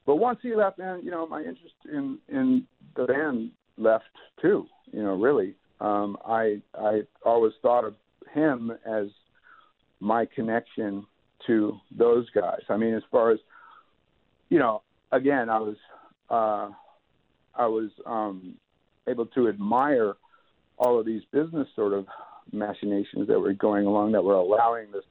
[0.05, 2.65] but once he left, man, you know, my interest in in
[2.95, 4.05] the band left
[4.41, 4.65] too.
[4.91, 7.95] You know, really, um, I I always thought of
[8.33, 9.07] him as
[9.99, 11.05] my connection
[11.47, 12.61] to those guys.
[12.69, 13.39] I mean, as far as
[14.49, 14.81] you know,
[15.11, 15.75] again, I was
[16.29, 16.69] uh,
[17.55, 18.55] I was um,
[19.07, 20.15] able to admire
[20.77, 22.05] all of these business sort of
[22.51, 25.03] machinations that were going along that were allowing this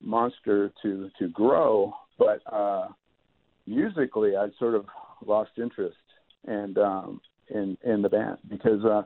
[0.00, 2.88] monster to to grow, but uh,
[3.66, 4.86] musically, I sort of
[5.24, 5.96] lost interest
[6.46, 9.02] and um, in in the band because uh,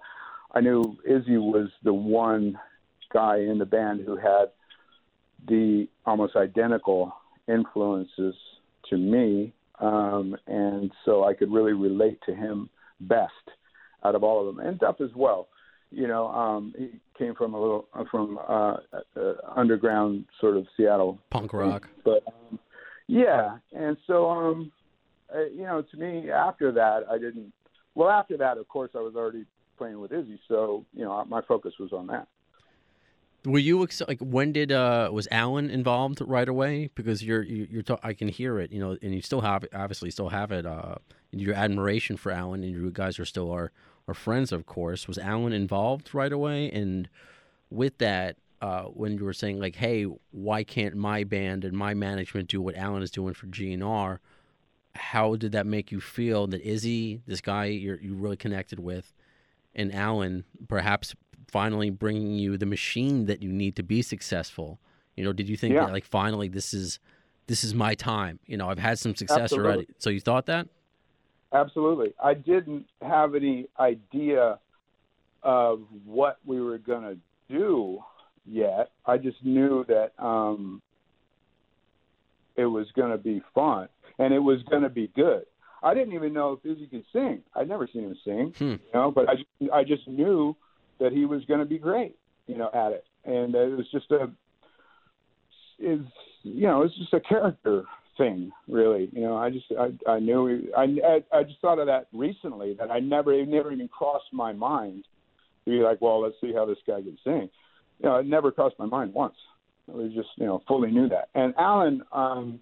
[0.53, 2.59] I knew Izzy was the one
[3.13, 4.47] guy in the band who had
[5.47, 7.15] the almost identical
[7.49, 8.35] influences
[8.91, 12.69] to me, um, and so I could really relate to him
[13.01, 13.33] best
[14.05, 15.49] out of all of them, and Duff as well.
[15.91, 18.77] You know, um, he came from a little from uh,
[19.17, 21.89] uh, underground sort of Seattle Punk rock.
[22.05, 22.59] but um,
[23.07, 24.73] yeah, and so um,
[25.35, 27.53] uh, you know, to me, after that, I didn't.
[27.95, 29.45] Well, after that, of course, I was already
[29.79, 32.29] playing with Izzy, so you know, my focus was on that.
[33.45, 36.91] Were you ex- like when did uh was Alan involved right away?
[36.95, 39.65] Because you're you, you're ta- I can hear it, you know, and you still have
[39.75, 40.65] obviously still have it.
[40.65, 40.97] Uh,
[41.31, 43.71] your admiration for Alan, and you guys are still are
[44.09, 45.07] are friends, of course.
[45.09, 46.71] Was Alan involved right away?
[46.71, 47.09] And
[47.71, 51.93] with that, uh, when you were saying like, hey, why can't my band and my
[51.93, 54.19] management do what Alan is doing for GNR?
[54.95, 59.13] How did that make you feel that Izzy, this guy you're you really connected with,
[59.75, 61.15] and Alan perhaps
[61.49, 64.79] finally bringing you the machine that you need to be successful?
[65.17, 65.85] You know, did you think Yeah.
[65.87, 66.99] that like finally this is
[67.47, 68.39] this is my time?
[68.47, 69.69] You know, I've had some success Absolutely.
[69.71, 69.89] already.
[69.99, 70.67] So you thought that?
[71.53, 74.59] Absolutely, I didn't have any idea
[75.43, 77.19] of what we were going to
[77.49, 78.01] do
[78.45, 78.91] yet.
[79.07, 80.83] I just knew that um,
[82.57, 83.89] it was going to be fun
[84.19, 85.45] and it was going to be good.
[85.83, 87.43] I didn't even know if Izzy could sing.
[87.55, 88.65] I'd never seen him sing, Hmm.
[88.65, 90.57] you know, but I just, I just knew
[91.01, 92.17] that he was going to be great,
[92.47, 93.05] you know, at it.
[93.25, 94.31] And it was just a,
[95.79, 96.01] is
[96.43, 97.85] you know, it's just a character
[98.17, 99.09] thing, really.
[99.13, 102.91] You know, I just, I, I knew, I, I, just thought of that recently that
[102.91, 105.05] I never, it never even crossed my mind
[105.65, 107.49] to be like, well, let's see how this guy can sing.
[107.99, 109.35] You know, it never crossed my mind once.
[109.89, 111.29] I was just, you know, fully knew that.
[111.35, 112.61] And Alan, um,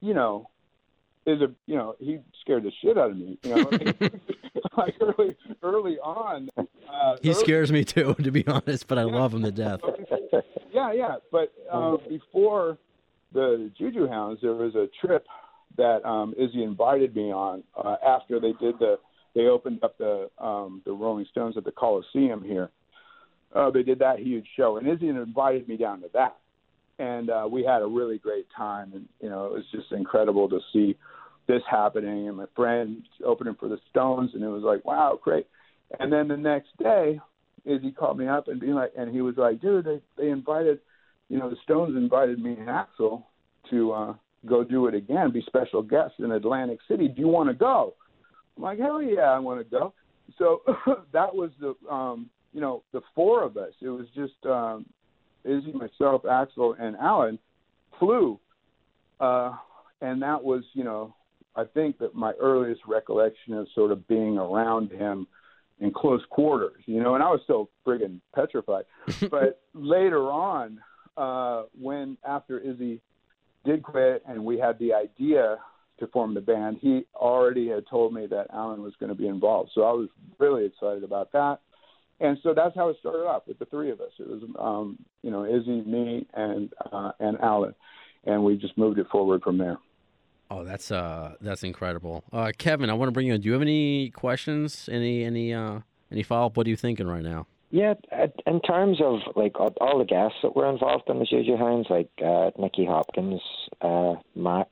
[0.00, 0.48] you know,
[1.26, 3.38] is a, you know, he scared the shit out of me.
[3.42, 3.70] You know,
[4.76, 6.48] like early, early on.
[6.56, 9.80] Uh, He early- scares me too, to be honest, but I love him to death.
[10.72, 11.16] yeah, yeah.
[11.32, 12.78] But uh, before
[13.32, 15.26] the Juju Hounds, there was a trip
[15.76, 18.98] that um, Izzy invited me on uh, after they did the.
[19.34, 22.70] They opened up the um, the Rolling Stones at the Coliseum here.
[23.54, 26.36] Uh, they did that huge show, and Izzy invited me down to that,
[26.98, 28.92] and uh, we had a really great time.
[28.94, 30.96] And you know, it was just incredible to see
[31.46, 35.46] this happening, and my friend opening for the Stones, and it was like, wow, great.
[36.00, 37.20] And then the next day,
[37.64, 40.80] Izzy called me up and being like, and he was like, dude, they they invited,
[41.28, 43.24] you know, the Stones invited me and Axl
[43.70, 44.14] to uh,
[44.46, 47.08] go do it again, be special guests in Atlantic City.
[47.08, 47.94] Do you want to go?
[48.56, 49.92] I'm like, hell yeah, I want to go.
[50.38, 50.62] So
[51.12, 53.72] that was the, um, you know, the four of us.
[53.82, 54.86] It was just um,
[55.44, 57.38] Izzy, myself, Axl, and Alan
[57.98, 58.38] flew,
[59.20, 59.52] uh,
[60.00, 61.14] and that was, you know,
[61.56, 65.26] I think that my earliest recollection is sort of being around him
[65.80, 68.84] in close quarters, you know, and I was still friggin' petrified.
[69.30, 70.80] but later on,
[71.16, 73.00] uh, when after Izzy
[73.64, 75.58] did quit and we had the idea
[75.98, 79.26] to form the band, he already had told me that Alan was going to be
[79.26, 79.70] involved.
[79.74, 80.08] So I was
[80.38, 81.58] really excited about that.
[82.20, 84.12] And so that's how it started off with the three of us.
[84.18, 87.74] It was, um, you know, Izzy, me, and uh, and Alan.
[88.24, 89.76] and we just moved it forward from there.
[90.50, 92.24] Oh, that's uh, that's incredible.
[92.32, 93.40] Uh, Kevin, I want to bring you in.
[93.40, 94.88] Do you have any questions?
[94.90, 96.56] Any any uh, any follow up?
[96.56, 97.46] What are you thinking right now?
[97.70, 97.94] Yeah,
[98.46, 102.08] in terms of like all the guests that were involved in the Juju Hounds, like
[102.24, 103.40] uh, Nicky Hopkins,
[103.80, 104.68] uh, Mac,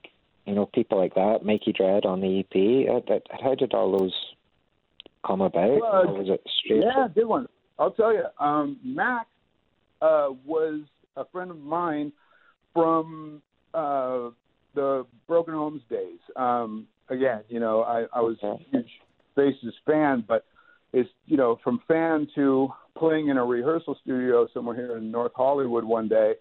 [0.47, 2.89] you know, people like that, Mikey Dread on the EP.
[2.89, 4.15] Uh, how did all those
[5.27, 5.81] come about?
[5.81, 6.85] Well, was it straight?
[6.85, 7.49] Yeah, good one.
[7.79, 8.25] I'll tell you.
[8.39, 9.27] Um, Mac
[10.01, 10.83] uh, was
[11.17, 12.13] a friend of mine
[12.73, 13.43] from
[13.73, 14.31] uh,
[14.75, 16.19] the Broken Homes days.
[16.37, 18.91] Um, again, you know, I, I was a huge
[19.35, 20.45] Faces fan, but
[20.93, 25.33] it's you know from fan to playing in a rehearsal studio somewhere here in North
[25.35, 26.35] Hollywood one day,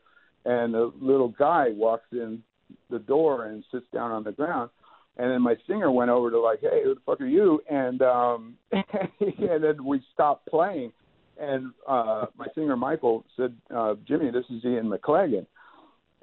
[0.45, 2.43] and a little guy walks in
[2.89, 4.69] the door and sits down on the ground.
[5.18, 7.61] And then my singer went over to like, hey, who the fuck are you?
[7.69, 10.91] And um, and then we stopped playing,
[11.39, 15.45] and uh, my singer Michael said, uh, Jimmy, this is Ian McLagan.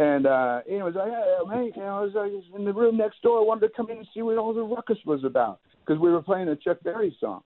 [0.00, 2.96] And uh, was like, hey, mate, you know, I was, I was in the room
[2.96, 3.38] next door.
[3.38, 6.10] I wanted to come in and see what all the ruckus was about because we
[6.10, 7.42] were playing a Chuck Berry song.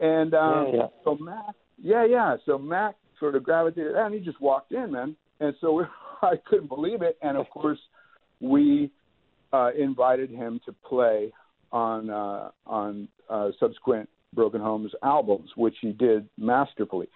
[0.00, 0.86] And um, yeah, yeah.
[1.04, 2.36] so Mac, yeah, yeah.
[2.46, 5.14] So Mac sort of gravitated, and he just walked in, man.
[5.38, 5.84] And so we,
[6.22, 7.16] I couldn't believe it.
[7.22, 7.78] And of course,
[8.40, 8.90] we
[9.52, 11.32] uh, invited him to play
[11.70, 17.06] on uh, on uh, subsequent Broken Homes albums, which he did masterfully.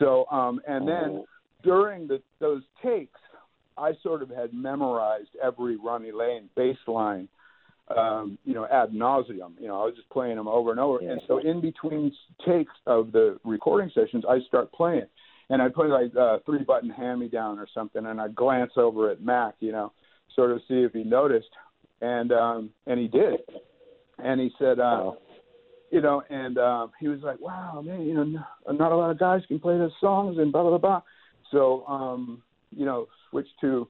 [0.00, 1.26] So, um, and then Oh.
[1.62, 3.20] during the, those takes,
[3.78, 7.28] I sort of had memorized every Ronnie Lane bass line,
[7.96, 9.52] um, you know, ad nauseum.
[9.60, 10.98] You know, I was just playing them over and over.
[11.02, 11.12] Yeah.
[11.12, 12.12] And so, in between
[12.46, 15.06] takes of the recording sessions, I start playing,
[15.50, 18.72] and I play like uh, three button hand me down or something, and I glance
[18.76, 19.92] over at Mac, you know,
[20.34, 21.48] sort of see if he noticed,
[22.00, 23.40] and um, and he did,
[24.18, 25.18] and he said, uh, Oh.
[25.90, 28.24] you know, and um, he was like, "Wow, man, you know,
[28.72, 31.02] not a lot of guys can play those songs," and blah blah blah.
[31.50, 32.42] So, um,
[32.74, 33.88] you know, switched to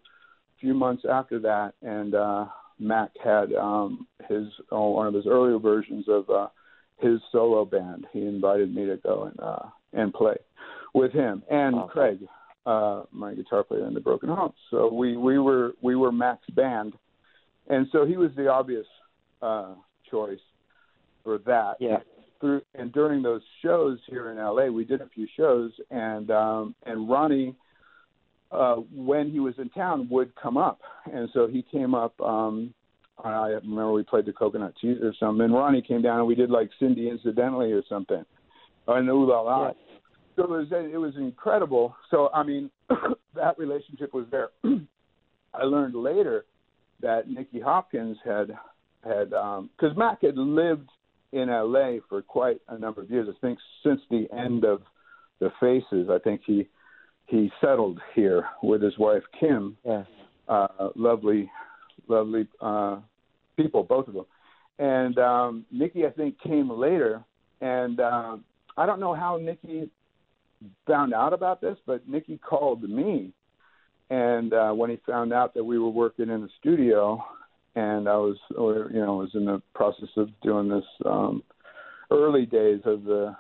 [0.57, 2.47] a few months after that, and uh,
[2.79, 6.49] Mac had um, his oh, one of his earlier versions of uh,
[6.99, 8.07] his solo band.
[8.13, 10.37] He invited me to go and uh, and play
[10.95, 11.93] with him and Okay.
[11.93, 12.19] Craig,
[12.67, 14.59] uh, my guitar player in the Broken Hearts.
[14.71, 16.95] So we we were we were Mac's band,
[17.69, 18.87] and so he was the obvious
[19.43, 19.75] uh,
[20.11, 20.41] choice
[21.25, 21.99] for that Yeah.
[22.41, 26.75] through and during those shows here in LA, we did a few shows, and um,
[26.87, 27.55] and Ronnie,
[28.51, 30.81] uh, when he was in town, would come up,
[31.13, 32.19] and so he came up.
[32.21, 32.73] Um,
[33.25, 36.35] I remember we played the Coconut Teaszer or something, and Ronnie came down and we
[36.35, 38.25] did like Cindy incidentally or something,
[38.87, 39.67] or Ooh La La.
[39.67, 39.73] Yeah.
[40.37, 41.97] So it was it was incredible.
[42.11, 42.71] So I mean,
[43.35, 44.51] that relationship was there.
[45.55, 46.45] I learned later
[47.01, 48.53] that Nicky Hopkins had
[49.05, 50.89] had because Mac had lived
[51.33, 53.29] in LA for quite a number of years.
[53.29, 54.83] I think since the end of
[55.41, 56.69] the Faces, I think he
[57.29, 59.77] he settled here with his wife Kim.
[59.85, 60.05] Yeah.
[60.49, 61.51] Uh, lovely,
[62.09, 62.97] lovely uh,
[63.57, 64.25] people, both of them.
[64.79, 67.23] And um, Nicky, I think, came later.
[67.61, 68.45] And um,
[68.77, 69.91] I don't know how Nicky
[70.87, 73.33] found out about this, but Nicky called me.
[74.09, 77.23] And uh, when he found out that we were working in the studio,
[77.75, 81.43] and I was, or, you know, was in the process of doing this um,
[82.11, 83.37] early days of the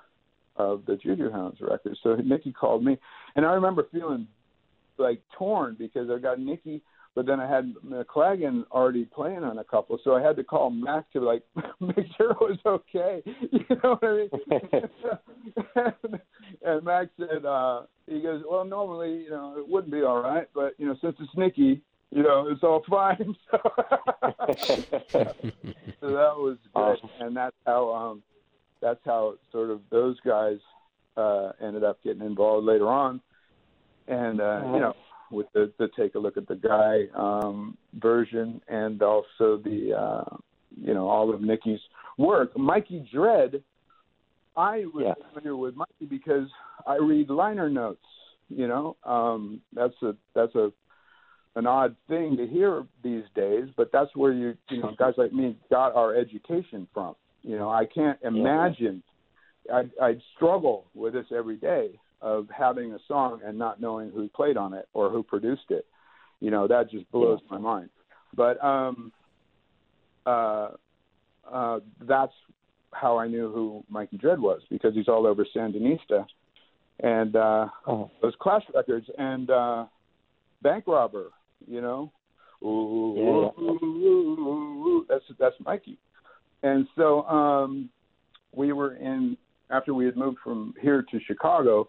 [0.56, 1.96] of the Juju Hounds record.
[2.02, 2.98] So Nicky called me,
[3.38, 4.26] and I remember feeling
[4.98, 6.82] like torn because I got Nicky,
[7.14, 10.70] but then I had McLagan already playing on a couple, so I had to call
[10.70, 11.44] Mac to like
[11.80, 13.22] make sure it was okay.
[13.52, 14.30] You know what I mean?
[15.76, 16.20] and,
[16.64, 20.48] and Mac said, uh, he goes, well, normally, you know, it wouldn't be all right,
[20.52, 23.36] but you know, since it's Nicky, you know, it's all fine.
[23.52, 23.58] So,
[26.00, 27.10] so that was good, Awesome.
[27.20, 28.22] and that's how um,
[28.82, 30.58] that's how sort of those guys
[31.16, 33.20] uh, ended up getting involved later on,
[34.08, 34.94] and uh, you know,
[35.30, 40.36] with the, the take a look at the guy um, version, and also the uh,
[40.70, 41.80] you know all of Nicky's
[42.16, 42.56] work.
[42.56, 43.62] Mikey Dread,
[44.56, 45.14] I was Yeah.
[45.28, 46.48] familiar with Mikey because
[46.86, 48.04] I read liner notes.
[48.48, 50.72] You know, um, that's a that's a
[51.56, 55.32] an odd thing to hear these days, but that's where you you know guys like
[55.32, 57.14] me got our education from.
[57.42, 59.02] You know, I can't imagine.
[59.72, 64.28] I I'd struggle with this every day of having a song and not knowing who
[64.28, 65.86] played on it or who produced it.
[66.40, 67.90] You know, that just blows my mind.
[68.34, 69.12] But um
[70.26, 70.70] uh
[71.50, 72.32] uh that's
[72.92, 76.26] how I knew who Mikey Dread was because he's all over Sandinista
[77.00, 78.10] and uh Oh.
[78.22, 79.86] those Clash records and uh
[80.62, 81.30] Bank Robber,
[81.66, 82.12] you know.
[82.62, 85.98] Ooh, Yeah, ooh, ooh, ooh, that's that's Mikey.
[86.62, 87.88] And so um
[88.52, 89.36] we were in
[89.70, 91.88] after we had moved from here to Chicago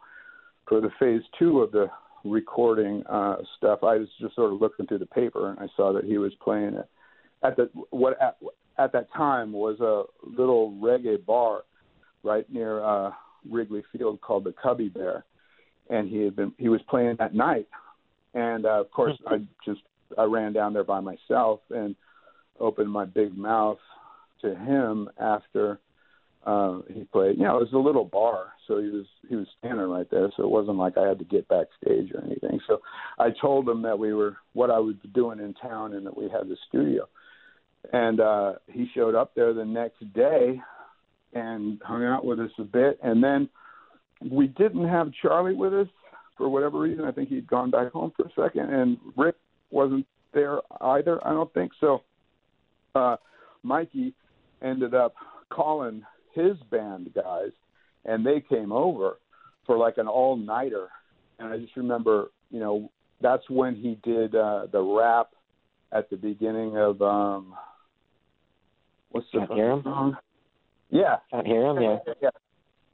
[0.70, 1.88] for the phase two of the
[2.24, 3.80] recording uh, stuff.
[3.84, 6.32] I was just sort of looking through the paper and I saw that he was
[6.42, 6.88] playing it
[7.44, 8.38] at the what at,
[8.78, 11.64] at that time was a little reggae bar
[12.24, 13.12] right near uh,
[13.50, 15.26] Wrigley Field called the Cubby Bear,
[15.90, 17.68] and he had been he was playing that night,
[18.34, 19.82] and uh, of course I just
[20.18, 21.96] I ran down there by myself and
[22.60, 23.80] opened my big mouth
[24.42, 25.80] to him after
[26.46, 27.38] uh, he played.
[27.38, 30.32] You know, it was a little bar, so he was he was standing right there,
[30.38, 32.60] so it wasn't like I had to get backstage or anything.
[32.68, 32.80] So
[33.18, 36.26] I told him that we were what I was doing in town and that we
[36.26, 37.10] had the studio.
[37.92, 40.62] And uh, he showed up there the next day
[41.34, 43.00] and hung out with us a bit.
[43.02, 43.50] And then
[44.30, 45.88] we didn't have Charlie with us
[46.38, 47.06] for whatever reason.
[47.06, 49.36] I think he'd gone back home for a second, and Rick
[49.72, 51.26] wasn't there either.
[51.26, 52.04] I don't think so.
[52.94, 53.16] Uh,
[53.64, 54.14] Mikey
[54.62, 55.16] ended up
[55.50, 57.52] calling his band guys,
[58.10, 59.20] and they came over
[59.66, 60.90] for like an all nighter.
[61.38, 62.92] And I just remember, you know,
[63.22, 65.28] that's when he did uh, the rap
[65.92, 67.54] at the beginning of um,
[69.12, 69.84] what's the Can't hear him?
[69.84, 70.18] song?
[70.90, 71.82] Yeah, Can't hear him.
[71.82, 71.98] Yeah.
[72.22, 72.30] yeah,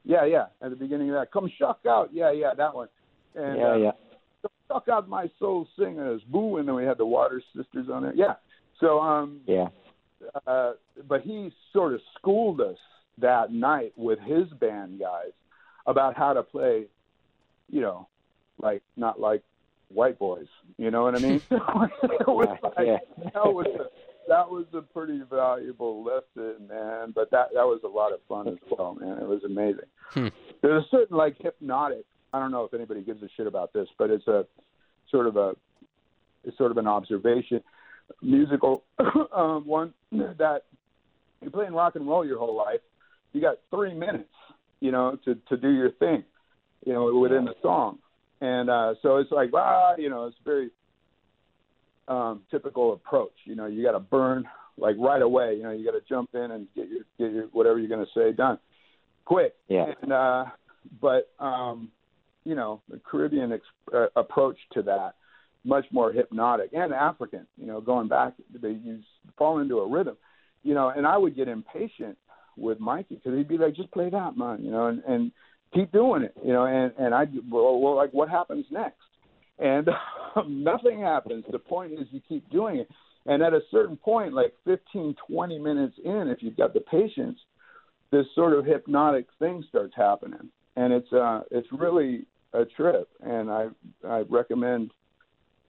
[0.03, 0.45] yeah, yeah.
[0.61, 2.09] At the beginning of that, come shuck out.
[2.11, 2.89] Yeah, yeah, that one.
[3.35, 3.91] And, Yeah, uh, yeah.
[4.67, 8.13] Shuck out my soul singers, boo, and then we had the Water Sisters on there.
[8.15, 8.33] Yeah.
[8.81, 9.67] So, um, Yeah.
[10.45, 10.73] uh,
[11.07, 12.77] but he sort of schooled us
[13.19, 15.31] that night with his band guys
[15.85, 16.85] about how to play,
[17.69, 18.07] you know,
[18.57, 19.43] like not like
[19.89, 20.47] white boys.
[20.77, 21.35] You know what I mean?
[21.51, 22.97] it was like, Yeah.
[23.33, 23.85] that was a,
[24.27, 27.11] that was a pretty valuable lesson, man.
[27.13, 29.17] But that that was a lot of fun as well, man.
[29.19, 29.85] It was amazing.
[30.09, 30.27] Hmm.
[30.61, 32.05] There's a certain like hypnotic.
[32.33, 34.45] I don't know if anybody gives a shit about this, but it's a
[35.09, 35.55] sort of a
[36.43, 37.61] it's sort of an observation
[38.21, 38.83] musical
[39.33, 40.61] um, one that
[41.41, 42.81] you're playing rock and roll your whole life.
[43.35, 44.29] You got three minutes,
[44.79, 46.23] you know, to to do your thing,
[46.85, 47.99] you know, within the song,
[48.39, 50.69] and uh, so it's like ah, you know, it's very
[52.07, 53.33] um, typical approach.
[53.43, 54.45] You know, you got to burn
[54.77, 55.55] like right away.
[55.55, 58.05] You know, you got to jump in and get your get your whatever you're going
[58.05, 58.57] to say done
[59.25, 59.53] quick.
[59.67, 59.91] Yeah.
[60.01, 60.45] And uh,
[61.01, 61.89] but um,
[62.45, 65.15] you know, the Caribbean ex- uh, approach to that
[65.65, 67.45] much more hypnotic and African.
[67.57, 69.03] You know, going back, they use
[69.37, 70.15] fall into a rhythm.
[70.63, 72.17] You know, and I would get impatient
[72.57, 75.31] with Mikey because he'd be like, "Just play that, man," you know, and, and
[75.73, 78.97] keep doing it, you know, and and I well, well, like, what happens next?
[79.59, 79.89] And
[80.35, 81.45] um, nothing happens.
[81.51, 82.89] The point is, you keep doing it,
[83.25, 87.39] and at a certain point, like 15, 20 minutes in, if you've got the patience,
[88.11, 93.09] this sort of hypnotic thing starts happening, and it's uh, it's really a trip.
[93.21, 93.67] And I
[94.07, 94.91] I recommend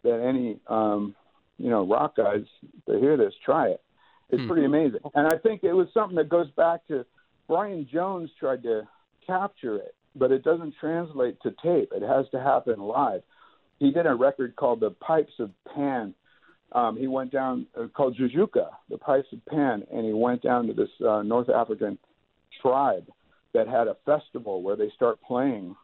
[0.05, 1.15] that any um,
[1.59, 2.45] you know rock guys
[2.87, 3.83] that hear this try it.
[4.31, 4.49] It's Hmm.
[4.49, 7.05] pretty amazing, and I think it was something that goes back to
[7.49, 8.87] Brian Jones tried to
[9.25, 11.93] capture it, but it doesn't translate to tape.
[11.93, 13.23] It has to happen live.
[13.79, 16.15] He did a record called The Pipes of Pan.
[16.73, 20.67] Um, he went down uh, called Joujouka, The Pipes of Pan, and he went down
[20.67, 21.97] to this uh, North African
[22.61, 23.07] tribe
[23.53, 25.77] that had a festival where they start playing,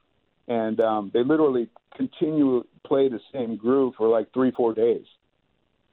[0.49, 5.07] and um, they literally continue to play the same groove for like three, four days,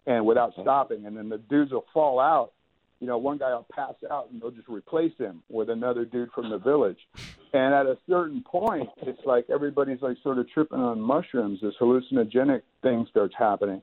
[0.10, 1.06] and without stopping.
[1.06, 2.52] And then the dudes will fall out.
[3.00, 6.32] You know, one guy will pass out, and they'll just replace him with another dude
[6.34, 6.98] from the village.
[7.54, 11.60] And at a certain point, it's like everybody's like sort of tripping on mushrooms.
[11.62, 13.82] This hallucinogenic thing starts happening,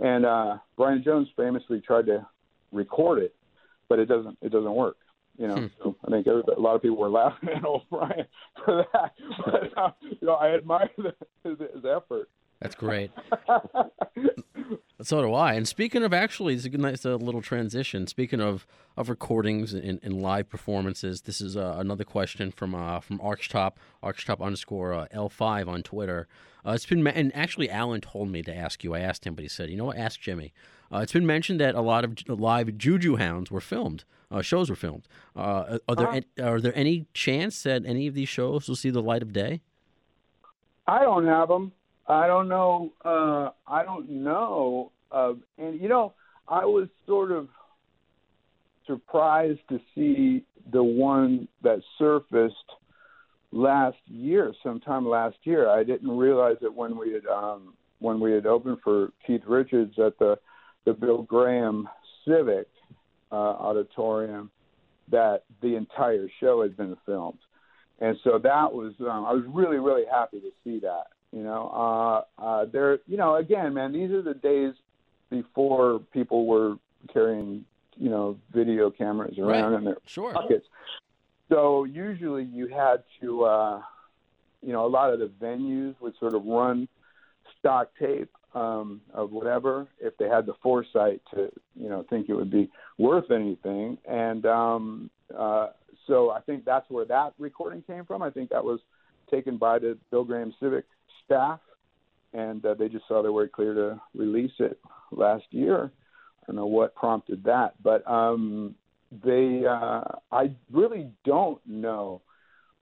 [0.00, 2.26] and uh, Brian Jones famously tried to
[2.70, 3.34] record it,
[3.88, 4.36] but it doesn't.
[4.42, 4.98] It doesn't work.
[5.38, 8.26] You know, so I think a lot of people were laughing at old Brian
[8.64, 9.12] for that.
[9.46, 12.28] But uh, you know, I admire the, his, his effort.
[12.60, 13.10] That's great.
[15.00, 15.54] So do I.
[15.54, 18.06] And speaking of actually, it's a good nice uh, little transition.
[18.08, 18.66] Speaking of
[18.96, 23.74] of recordings and, and live performances, this is uh, another question from uh, from Archtop
[24.02, 26.26] Archtop underscore uh, L five on Twitter.
[26.66, 28.92] Uh, it's been and actually Alan told me to ask you.
[28.92, 29.96] I asked him, but he said, you know what?
[29.98, 30.52] Ask Jimmy.
[30.92, 34.02] Uh, it's been mentioned that a lot of live Juju Hounds were filmed.
[34.32, 35.06] Uh, shows were filmed.
[35.36, 38.90] Uh, are there an- are there any chance that any of these shows will see
[38.90, 39.60] the light of day?
[40.88, 41.72] I don't have them.
[42.08, 42.92] I don't know.
[43.04, 46.14] Uh, I don't know of, and you know,
[46.48, 47.48] I was sort of
[48.86, 52.54] surprised to see the one that surfaced
[53.52, 55.68] last year, sometime last year.
[55.68, 59.98] I didn't realize it when we had um, when we had opened for Keith Richards
[59.98, 60.38] at the
[60.86, 61.88] the Bill Graham
[62.26, 62.68] Civic
[63.30, 64.50] uh, Auditorium
[65.10, 67.38] that the entire show had been filmed
[68.00, 71.06] and so that was um, I was really really happy to see that.
[71.32, 72.98] You know, uh, uh, there.
[73.06, 74.74] You know, again, man, these are the days
[75.30, 76.76] before people were
[77.12, 77.64] carrying
[77.96, 79.78] you know video cameras around Right.
[79.78, 80.32] in their Sure.
[80.32, 80.66] pockets.
[81.50, 83.82] So usually you had to, uh,
[84.62, 86.88] you know, a lot of the venues would sort of run
[87.58, 92.34] stock tape um, of whatever if they had the foresight to you know think it
[92.34, 95.68] would be worth anything and um, uh,
[96.06, 98.22] so I think that's where that recording came from.
[98.22, 98.80] I think that was
[99.30, 100.86] taken by the Bill Graham Civic
[101.28, 101.60] staff,
[102.32, 104.80] and uh, they just saw their way clear to release it
[105.10, 105.90] last year.
[106.42, 108.74] I don't know what prompted that, but um,
[109.10, 110.02] they uh,
[110.32, 112.22] I really don't know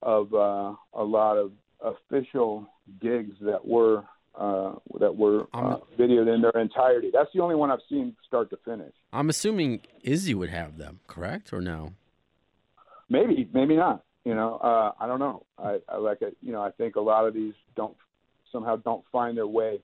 [0.02, 2.66] of uh, a lot of official
[3.00, 4.04] gigs that were
[4.38, 7.10] uh, that were uh, videoed in their entirety.
[7.12, 8.92] That's the only one I've seen start to finish.
[9.12, 11.94] I'm assuming Izzy would have them, correct or no?
[13.08, 14.04] Maybe, maybe not.
[14.24, 15.46] You know, uh, I don't know.
[15.56, 16.36] I, I like it.
[16.42, 17.96] You know, I think a lot of these don't
[18.56, 19.80] somehow don't find their way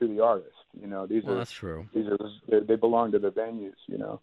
[0.00, 0.56] to the artist.
[0.80, 1.88] You know, these Well, are that's true.
[1.94, 2.18] these are
[2.48, 3.74] they, they belong to the venues.
[3.86, 4.20] You know,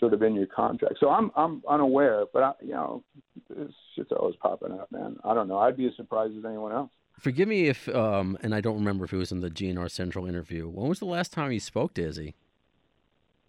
[0.00, 0.96] sort of in your contract.
[1.00, 3.04] So I'm I'm unaware, but I, you know,
[3.48, 5.16] this shit's always popping up, man.
[5.24, 5.58] I don't know.
[5.58, 6.90] I'd be as surprised as anyone else.
[7.18, 10.24] Forgive me if, um, and I don't remember if it was in the GNR Central
[10.26, 10.68] interview.
[10.68, 12.36] When was the last time you spoke to Izzy?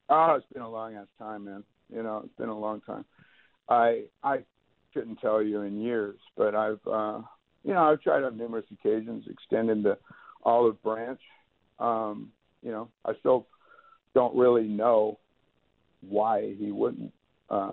[0.10, 1.64] Oh, it's been a long ass time, man.
[1.95, 3.06] You know, it's been a long time.
[3.70, 4.40] I I
[4.94, 7.22] couldn't tell you in years, but I've uh
[7.64, 9.98] you know, I've tried on numerous occasions extending the
[10.44, 11.22] olive branch.
[11.80, 12.31] Um,
[12.61, 13.48] you know, I still
[14.14, 15.19] don't really know
[16.02, 17.14] why he wouldn't
[17.49, 17.72] uh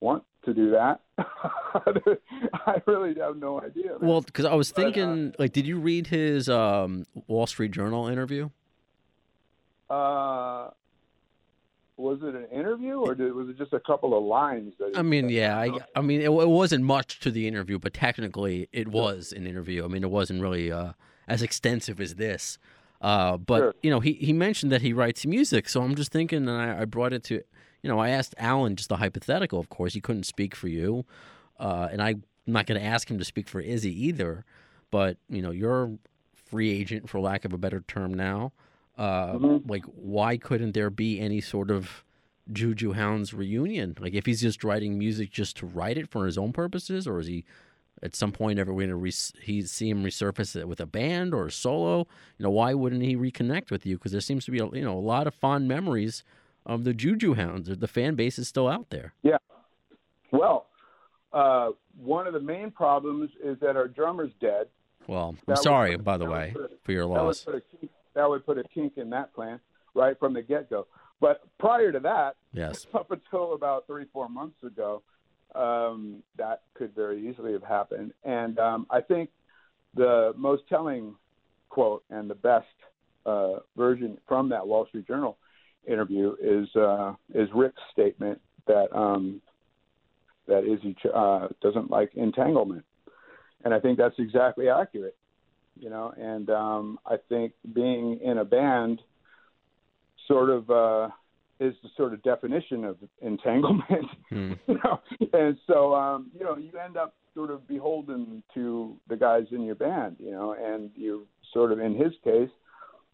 [0.00, 1.00] want to do that.
[1.18, 3.98] I really have no idea.
[4.00, 4.08] man.
[4.08, 7.72] Well, because I was But, uh, thinking, like, did you read his um, Wall Street
[7.72, 8.48] Journal interview?
[9.90, 10.70] uh
[12.00, 15.02] was it an interview or did, was it just a couple of lines that I
[15.02, 15.30] mean, said?
[15.32, 19.32] yeah, I, I mean, it, it wasn't much to the interview, but technically, it was
[19.32, 19.84] an interview.
[19.84, 20.92] I mean, it wasn't really uh,
[21.28, 22.58] as extensive as this.
[23.00, 23.74] Uh, but Sure.
[23.82, 26.82] you know, he he mentioned that he writes music, so I'm just thinking, and I,
[26.82, 27.34] I brought it to,
[27.82, 29.58] you know, I asked Alan just a hypothetical.
[29.58, 31.06] Of course, he couldn't speak for you,
[31.58, 34.44] uh, and I'm not going to ask him to speak for Izzy either.
[34.90, 35.96] But you know, you're
[36.34, 38.52] free agent, for lack of a better term now.
[39.00, 39.68] Uh, Mhm.
[39.68, 42.04] Like, why couldn't there be any sort of
[42.52, 43.96] Juju Hounds reunion?
[43.98, 47.18] Like, if he's just writing music just to write it for his own purposes, or
[47.18, 47.46] is he
[48.02, 49.10] at some point ever going to re-
[49.42, 52.06] he see him resurface it with a band or a solo?
[52.36, 53.96] You know, why wouldn't he reconnect with you?
[53.96, 56.22] Because there seems to be a, you know a lot of fond memories
[56.66, 57.70] of the Juju Hounds.
[57.74, 59.14] The fan base is still out there.
[59.22, 59.38] Yeah.
[60.30, 60.66] Well,
[61.32, 64.68] uh, one of the main problems is that our drummer's dead.
[65.06, 67.44] Well, I'm would sorry, by the that way, for your That would loss.
[67.44, 69.60] put a kink, that would put a kink in that plan
[69.94, 70.86] right from the get go.
[71.20, 72.86] But prior to that, Yes.
[72.94, 75.02] up until about three four months ago,
[75.54, 78.12] um, that could very easily have happened.
[78.24, 79.30] And um, I think
[79.94, 81.14] the most telling
[81.68, 82.66] quote and the best
[83.26, 85.36] uh, version from that Wall Street Journal
[85.86, 89.40] interview is uh, is Rick's statement that um,
[90.46, 92.84] that Izzy uh, doesn't like entanglement,
[93.64, 95.16] and I think that's exactly accurate.
[95.80, 99.00] You know, and um, I think being in a band
[100.28, 101.08] sort of uh,
[101.58, 103.86] is the sort of definition of entanglement.
[104.30, 104.52] Hmm.
[104.68, 105.00] you know,
[105.32, 109.62] and so um, you know you end up sort of beholden to the guys in
[109.62, 110.16] your band.
[110.20, 112.48] You know, and you sort of in his case,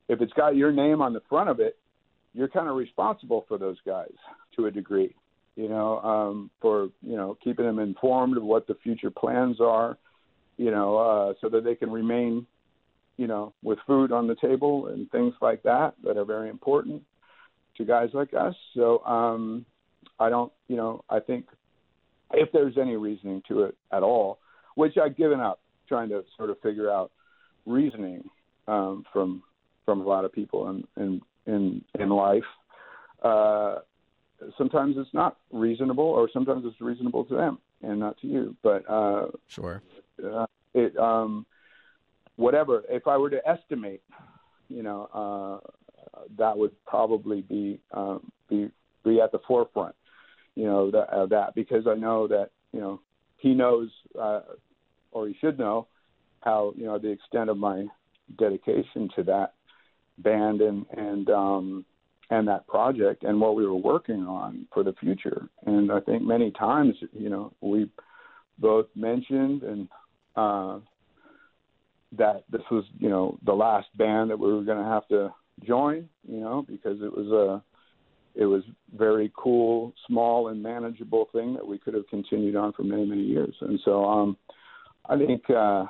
[0.08, 1.78] if it's got your name on the front of it,
[2.34, 4.12] you're kind of responsible for those guys
[4.56, 5.14] to a degree.
[5.56, 9.96] You know, um, for you know keeping them informed of what the future plans are.
[10.58, 12.46] You know, uh, so that they can remain,
[13.16, 17.02] you know, with food on the table and things like that that are very important
[17.76, 18.54] to guys like us.
[18.74, 19.64] So um,
[20.18, 21.46] I don't, you know, I think
[22.32, 24.38] if there's any reasoning to it at all,
[24.74, 27.10] which I've given up trying to sort of figure out
[27.64, 28.28] reasoning
[28.68, 29.42] um, from
[29.84, 32.42] from a lot of people in in in, in life.
[33.22, 33.76] Uh,
[34.58, 38.56] sometimes it's not reasonable, or sometimes it's reasonable to them and not to you.
[38.62, 39.82] But uh, Sure.
[40.22, 41.46] uh, it um,
[42.36, 42.84] whatever.
[42.88, 44.02] If I were to estimate,
[44.68, 45.70] you know, uh,
[46.38, 48.70] that would probably be um, be
[49.04, 49.94] be at the forefront,
[50.54, 53.00] you know, that, uh, that because I know that you know
[53.38, 53.90] he knows
[54.20, 54.40] uh,
[55.12, 55.86] or he should know
[56.40, 57.86] how you know the extent of my
[58.38, 59.54] dedication to that
[60.18, 61.84] band and and um,
[62.30, 65.48] and that project and what we were working on for the future.
[65.64, 67.88] And I think many times, you know, we
[68.58, 69.88] both mentioned and
[70.34, 70.80] uh,
[72.12, 75.32] that this was, you know, the last band that we were going to have to
[75.64, 77.62] join, you know, because it was a,
[78.40, 78.62] it was
[78.94, 83.22] very cool, small and manageable thing that we could have continued on for many, many
[83.22, 83.54] years.
[83.60, 84.36] And so, um,
[85.08, 85.86] I think, uh,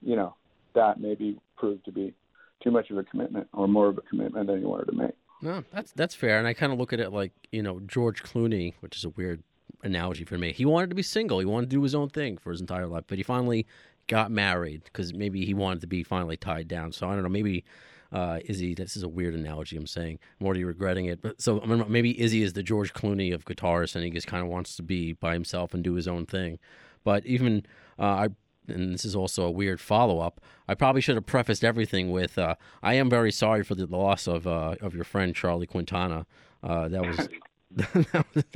[0.00, 0.34] you know,
[0.74, 2.14] that maybe proved to be
[2.62, 5.14] too much of a commitment or more of a commitment than you wanted to make.
[5.42, 8.22] No, that's that's fair, and I kind of look at it like you know George
[8.22, 9.42] Clooney, which is a weird
[9.82, 10.52] analogy for me.
[10.52, 11.38] He wanted to be single.
[11.38, 13.66] He wanted to do his own thing for his entire life, but he finally
[14.10, 16.90] got married because maybe he wanted to be finally tied down.
[16.92, 17.28] So I don't know.
[17.28, 17.64] Maybe
[18.12, 18.74] uh, Izzy.
[18.74, 19.76] This is a weird analogy.
[19.76, 21.22] I'm saying I'm already regretting it.
[21.22, 24.26] But so I mean, maybe Izzy is the George Clooney of guitarists, and he just
[24.26, 26.58] kind of wants to be by himself and do his own thing.
[27.04, 27.64] But even
[27.98, 28.28] uh, I
[28.66, 30.40] and this is also a weird follow up.
[30.68, 34.26] I probably should have prefaced everything with, uh, "I am very sorry for the loss
[34.26, 36.26] of uh, of your friend Charlie Quintana."
[36.62, 37.28] Uh, that was,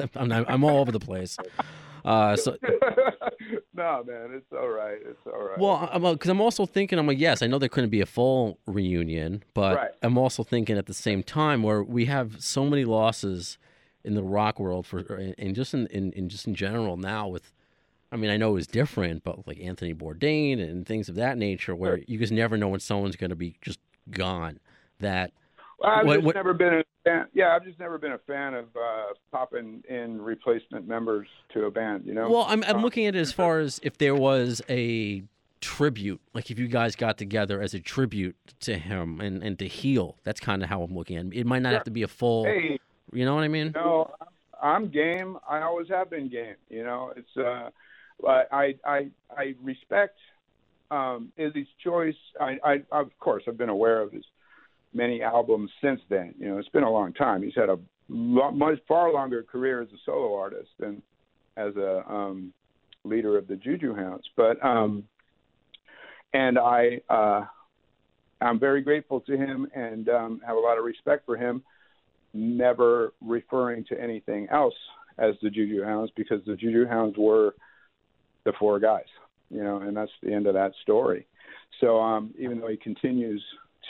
[0.16, 1.38] I'm, I'm, all over the place.
[2.04, 2.56] Uh, so,
[3.74, 4.98] no, man, it's all right.
[5.04, 5.58] It's all right.
[5.58, 8.06] Well, because I'm, I'm, also thinking, I'm like, yes, I know there couldn't be a
[8.06, 9.90] full reunion, but right.
[10.02, 13.58] I'm also thinking at the same time where we have so many losses
[14.04, 14.98] in the rock world for,
[15.38, 17.54] and just in, in, in just in general now with
[18.14, 21.36] I mean, I know it was different, but like Anthony Bourdain and things of that
[21.36, 24.60] nature, where you just never know when someone's going to be just gone.
[25.00, 25.32] That
[25.80, 27.26] well, I've what, what, never been fan.
[27.32, 31.70] Yeah, I've just never been a fan of uh, popping in replacement members to a
[31.70, 32.04] band.
[32.06, 32.28] You know.
[32.28, 35.22] Well, I'm I'm uh, looking at it as far as if there was a
[35.60, 39.68] tribute, like if you guys got together as a tribute to him and and to
[39.68, 40.16] heal.
[40.24, 41.34] That's kind of how I'm looking at it.
[41.34, 42.44] It might not have to be a full.
[42.44, 42.78] Hey,
[43.12, 43.72] you know what I mean?
[43.74, 44.10] No,
[44.62, 45.38] I'm game.
[45.48, 46.56] I always have been game.
[46.68, 47.36] You know, it's.
[47.36, 47.70] uh
[48.26, 50.16] I I I respect
[50.90, 52.14] um, Izzy's choice.
[52.40, 54.24] I, I of course I've been aware of his
[54.94, 56.34] many albums since then.
[56.38, 57.42] You know, it's been a long time.
[57.42, 61.02] He's had a much far longer career as a solo artist than
[61.56, 62.52] as a um,
[63.04, 64.24] leader of the Juju Hounds.
[64.36, 65.04] But um,
[66.32, 67.44] and I uh,
[68.40, 71.62] I'm very grateful to him and um, have a lot of respect for him.
[72.32, 74.74] Never referring to anything else
[75.18, 77.54] as the Juju Hounds because the Juju Hounds were
[78.44, 79.04] the four guys,
[79.50, 81.26] you know, and that's the end of that story.
[81.80, 83.42] So um, even though he continues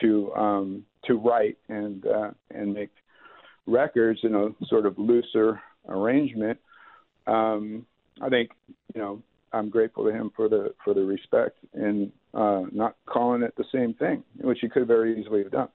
[0.03, 2.91] to um, to write and uh, and make
[3.67, 6.59] records in a sort of looser arrangement,
[7.27, 7.87] um,
[8.21, 8.51] I think
[8.95, 9.23] you know
[9.53, 13.65] I'm grateful to him for the for the respect and uh, not calling it the
[13.73, 15.69] same thing, which he could very easily have done.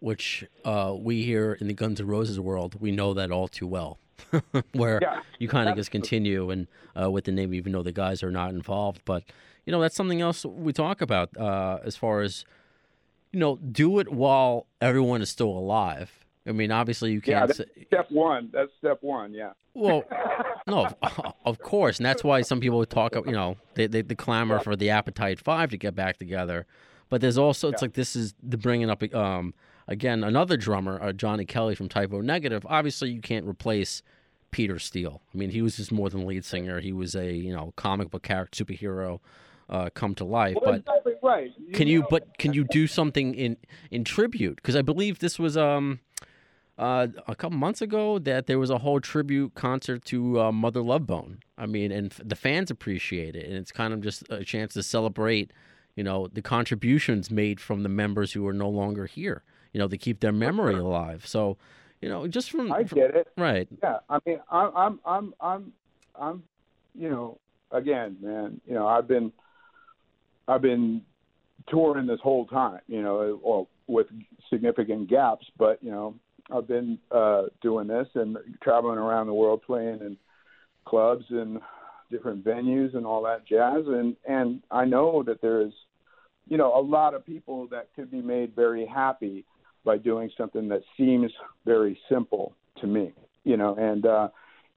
[0.00, 3.66] Which uh, we here in the Guns N' Roses world, we know that all too
[3.66, 3.98] well.
[4.72, 6.66] where yeah, you kind of just continue and
[7.00, 9.02] uh, with the name, even though the guys are not involved.
[9.04, 9.24] But
[9.66, 12.44] you know, that's something else we talk about uh, as far as
[13.32, 16.22] you know, do it while everyone is still alive.
[16.46, 17.48] I mean, obviously you can't.
[17.48, 17.64] Yeah, say...
[17.86, 18.50] step one.
[18.52, 19.32] That's step one.
[19.32, 19.52] Yeah.
[19.74, 20.04] Well,
[20.66, 20.88] no,
[21.44, 23.14] of course, and that's why some people talk.
[23.14, 26.66] About you know, they they, they clamor for the Appetite Five to get back together,
[27.08, 27.86] but there's also it's yeah.
[27.86, 29.54] like this is the bringing up um,
[29.86, 32.66] again, another drummer, uh, Johnny Kelly from Type O Negative.
[32.68, 34.02] Obviously, you can't replace
[34.50, 35.22] Peter Steele.
[35.32, 36.80] I mean, he was just more than lead singer.
[36.80, 39.20] He was a you know comic book character, superhero,
[39.72, 40.54] uh, come to life.
[40.54, 41.52] Well, but exactly right.
[41.58, 41.92] You can know.
[41.92, 42.06] you?
[42.08, 43.56] But can you do something in
[43.90, 44.56] in tribute?
[44.56, 45.98] Because I believe this was um.
[46.78, 50.80] Uh, a couple months ago, that there was a whole tribute concert to uh, Mother
[50.80, 51.38] Love Bone.
[51.58, 54.82] I mean, and the fans appreciate it, and it's kind of just a chance to
[54.82, 55.52] celebrate,
[55.96, 59.88] you know, the contributions made from the members who are no longer here you know,
[59.88, 61.26] to keep their memory alive.
[61.26, 61.56] So,
[62.00, 63.28] you know, just from I from, get it.
[63.36, 63.68] Right.
[63.82, 63.98] Yeah.
[64.08, 65.72] I mean, I'm, I'm, I'm, I'm,
[66.14, 66.42] I'm,
[66.94, 67.38] you know,
[67.70, 69.32] again, man, you know, I've been,
[70.48, 71.02] I've been
[71.68, 74.06] touring this whole time, you know, well, with
[74.50, 76.14] significant gaps, but you know,
[76.50, 80.16] I've been uh, doing this and traveling around the world playing in
[80.84, 81.60] clubs and
[82.10, 85.72] different venues and all that jazz, and and I know that there is,
[86.48, 89.44] you know, a lot of people that could be made very happy
[89.84, 91.32] by doing something that seems
[91.64, 93.12] very simple to me,
[93.44, 94.28] you know, and uh,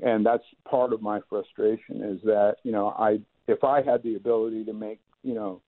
[0.01, 4.15] and that's part of my frustration is that you know I if I had the
[4.15, 5.61] ability to make you know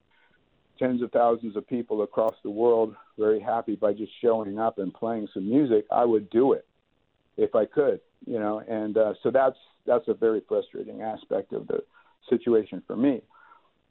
[0.79, 4.93] tens of thousands of people across the world very happy by just showing up and
[4.93, 6.65] playing some music, I would do it
[7.35, 11.67] if I could, you know, and uh, so that's that's a very frustrating aspect of
[11.67, 11.83] the
[12.29, 13.21] situation for me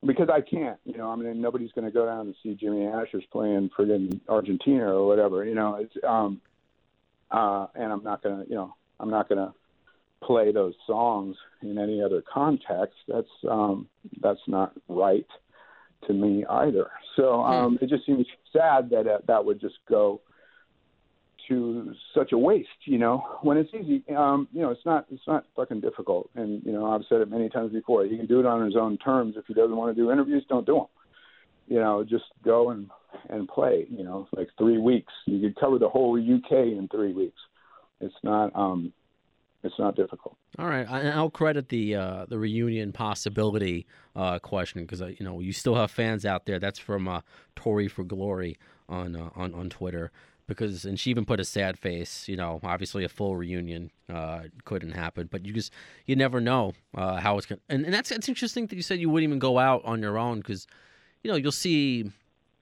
[0.05, 2.87] because I can't, you know, I mean, nobody's going to go down and see Jimmy
[2.87, 6.41] Ashhurst playing friggin' Argentina or whatever, you know, it's, um,
[7.31, 9.55] uh, and I'm not going to, you know, I'm not going to
[10.23, 12.97] play those songs in any other context.
[13.09, 13.89] That's, um,
[14.21, 15.27] that's not right
[16.07, 16.91] to me either.
[17.17, 20.21] So, um, it just seems sad that uh, that would just go,
[21.49, 24.03] to such a waste, you know, when it's easy.
[24.15, 26.31] Um, you know, it's not it's not fucking difficult.
[26.35, 28.05] And you know, I've said it many times before.
[28.05, 29.35] He can do it on his own terms.
[29.37, 30.87] If he doesn't want to do interviews, don't do them.
[31.69, 32.91] You know, just go and
[33.29, 33.87] and play.
[33.91, 35.13] You know, like three weeks.
[35.27, 37.39] You could cover the whole UK in three weeks.
[38.01, 38.93] It's not um,
[39.67, 40.37] it's not difficult.
[40.59, 45.41] All right, I'll credit the uh, the reunion possibility uh, question because uh, you know
[45.41, 46.59] you still have fans out there.
[46.59, 47.21] That's from uh,
[47.55, 48.57] Tori for Glory
[48.89, 50.11] on uh, on on Twitter
[50.47, 54.43] because and she even put a sad face you know obviously a full reunion uh,
[54.65, 55.73] couldn't happen but you just
[56.05, 59.01] you never know uh, how it's going and, and that's it's interesting that you said
[59.01, 60.69] you wouldn't even go out on your own because
[61.25, 62.13] you know you'll see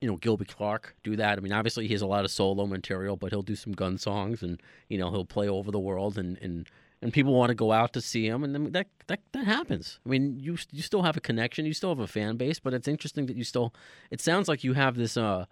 [0.05, 1.39] you know Gilby Clarke do that.
[1.39, 3.97] I mean, obviously he has a lot of solo material, but he'll do some gun
[3.97, 6.69] songs, and you know he'll play over the world, and and,
[7.05, 10.01] and people want to go out to see him, and then that that that happens.
[10.07, 12.73] I mean, you you still have a connection, you still have a fan base, but
[12.73, 13.75] it's interesting that you still.
[14.11, 15.45] It sounds like you have this uh,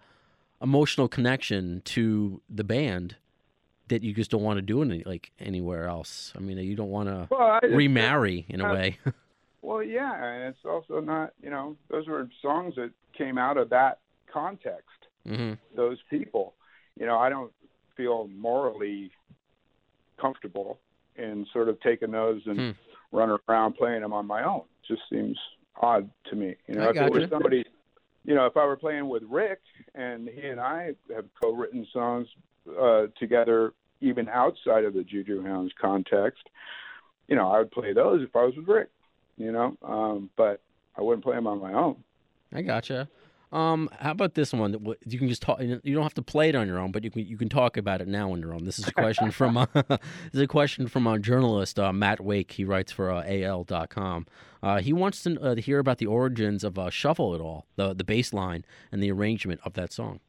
[0.63, 3.17] emotional connection to the band
[3.89, 6.33] that you just don't want to do any, like anywhere else.
[6.35, 8.97] I mean, you don't want to Well, I remarry in a uh, way.
[9.61, 13.69] Well, yeah, and it's also not, you know, those were songs that came out of
[13.69, 13.99] that
[14.29, 15.07] context.
[15.25, 16.55] hmm Those people,
[16.99, 17.53] you know, I don't
[17.95, 19.11] feel morally
[20.19, 20.79] comfortable
[21.15, 22.71] in sort of taking those and Hmm.
[23.11, 24.61] running around playing them on my own.
[24.61, 25.37] It just seems
[25.81, 26.55] odd to me.
[26.67, 27.65] You know, I if it was somebody,
[28.25, 29.59] you know, if I were playing with Rick
[29.95, 32.27] and he and I have co-written songs
[32.79, 36.49] uh, together, even outside of the Juju Hounds context,
[37.27, 38.89] you know, I would play those if I was with Rick.
[39.37, 40.61] You know, um, but
[40.95, 42.03] I wouldn't play them on my own.
[42.53, 43.09] I gotcha.
[43.53, 44.75] Um, how about this one?
[45.05, 45.61] You can just talk.
[45.61, 47.77] You don't have to play it on your own, but you can you can talk
[47.77, 48.65] about it now on your own.
[48.65, 49.99] This is a question from uh, this
[50.33, 52.53] is a question from our journalist uh, Matt Wake.
[52.53, 54.25] He writes for uh, AL.com.
[54.63, 57.67] Uh, he wants to, uh, to hear about the origins of uh, "Shuffle It All,"
[57.75, 60.19] the the bass line and the arrangement of that song.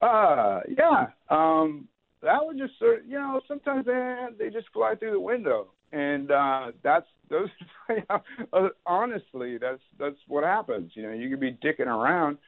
[0.00, 1.08] Uh, yeah.
[1.28, 1.88] Um,
[2.22, 5.72] that would just sort of, you know, sometimes they they just fly through the window,
[5.92, 7.48] and uh, that's those.
[8.52, 10.92] uh, honestly, that's that's what happens.
[10.94, 12.38] You know, you could be dicking around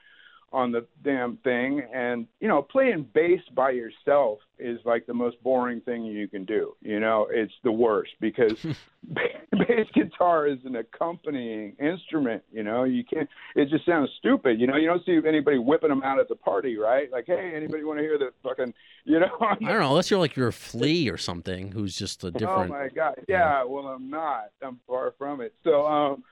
[0.52, 5.42] on the damn thing, and you know, playing bass by yourself is like the most
[5.42, 6.74] boring thing you can do.
[6.80, 8.56] You know, it's the worst because
[9.52, 12.42] bass guitar is an accompanying instrument.
[12.52, 13.28] You know, you can't.
[13.56, 14.60] It just sounds stupid.
[14.60, 17.10] You know, you don't see anybody whipping them out at the party, right?
[17.10, 18.72] Like, hey, anybody want to hear the fucking,
[19.04, 19.30] you know?
[19.40, 22.70] I don't know, unless you're like you're a flea or something who's just a different.
[22.70, 23.14] Oh my god!
[23.28, 24.50] Yeah, well, I'm not.
[24.62, 25.52] I'm far from it.
[25.64, 26.22] So, um,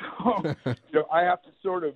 [0.00, 1.94] so you know, I have to sort of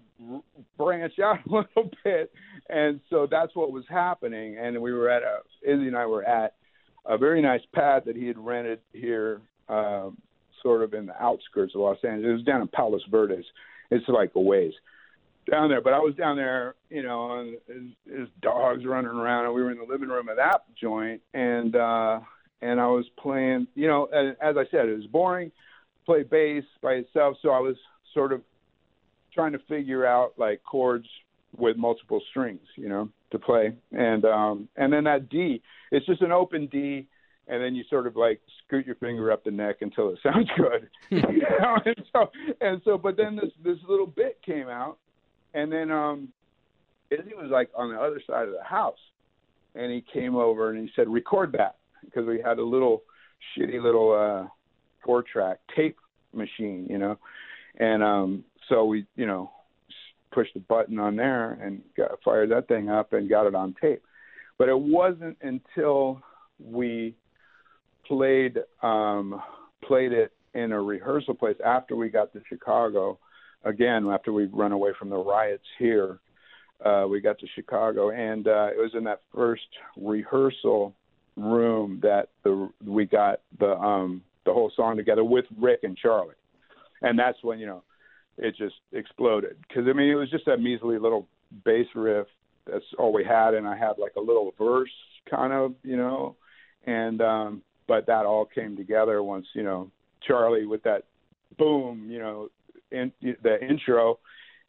[0.78, 2.32] branch out a little bit,
[2.70, 4.56] and so that's what was happening.
[4.56, 5.40] And we were at a
[5.88, 6.54] And I were at
[7.04, 10.18] a very nice pad that he had rented here, um,
[10.62, 12.28] sort of in the outskirts of Los Angeles.
[12.28, 13.44] It was down in Palos Verdes.
[13.90, 14.72] It's like a ways
[15.50, 15.80] down there.
[15.80, 19.62] But I was down there, you know, and his, his dogs running around, and we
[19.62, 22.20] were in the living room of that joint, and uh,
[22.60, 25.50] and I was playing, you know, and as I said, it was boring,
[26.06, 27.76] play bass by itself, so I was
[28.14, 28.42] sort of
[29.34, 31.06] trying to figure out like chords
[31.56, 36.22] with multiple strings, you know, to play, and um, and then that D, it's just
[36.22, 37.08] an open D.
[37.48, 40.48] And then you sort of like scoot your finger up the neck until it sounds
[40.56, 41.20] good, you
[41.60, 41.76] know.
[41.84, 42.30] And so,
[42.60, 44.98] and so, but then this this little bit came out,
[45.52, 46.28] and then um
[47.10, 48.98] Izzy was like on the other side of the house
[49.74, 53.02] and he came over and he said record that because we had a little
[53.56, 54.48] shitty little uh
[55.04, 55.98] four track tape
[56.32, 57.18] machine you know
[57.78, 59.50] and um so we you know
[60.32, 63.74] pushed the button on there and got fired that thing up and got it on
[63.80, 64.02] tape.
[64.58, 66.22] But it wasn't until
[66.58, 67.14] we
[68.06, 69.40] played um
[69.84, 73.18] played it in a rehearsal place after we got to Chicago
[73.64, 76.18] again after we'd run away from the riots here
[76.84, 78.10] uh we got to chicago.
[78.10, 80.94] And uh it was in that first rehearsal
[81.36, 86.34] room that the we got the um the whole song together with rick and charlie.
[87.02, 87.82] And that's when you know
[88.38, 91.26] it just exploded because i mean it was just that measly little
[91.64, 92.26] bass riff
[92.66, 94.90] that's all we had and i had like a little verse
[95.30, 96.36] kind of you know
[96.86, 99.90] and um but that all came together once you know
[100.26, 101.04] charlie with that
[101.58, 102.48] boom you know
[102.90, 104.18] in the intro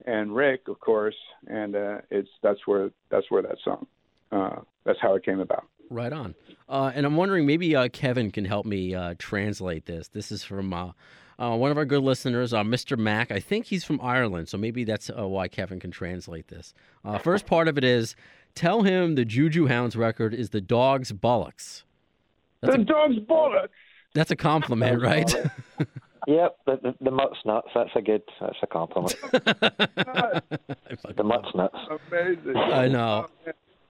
[0.06, 1.16] and Rick, of course,
[1.48, 3.86] and uh, it's that's where that's where that song
[4.34, 5.66] uh, that's how it came about.
[5.90, 6.36] Right on.
[6.68, 10.08] Uh, and I'm wondering, maybe uh, Kevin can help me uh, translate this.
[10.08, 10.92] This is from uh,
[11.40, 12.98] uh, one of our good listeners, uh, Mr.
[12.98, 13.32] Mack.
[13.32, 16.74] I think he's from Ireland, so maybe that's uh, why Kevin can translate this.
[17.04, 18.16] Uh, first part of it is
[18.56, 21.84] tell him the Juju Hounds record is the dog's bollocks.
[22.62, 23.70] That's the a, dog's bollocks.
[24.14, 25.34] that's a compliment, right?
[26.26, 27.68] Yep, the, the, the mutt's nuts.
[27.76, 28.22] That's a good.
[28.40, 29.14] That's a compliment.
[31.18, 31.76] The mutt's nuts.
[32.10, 32.56] Amazing.
[32.56, 33.28] I know.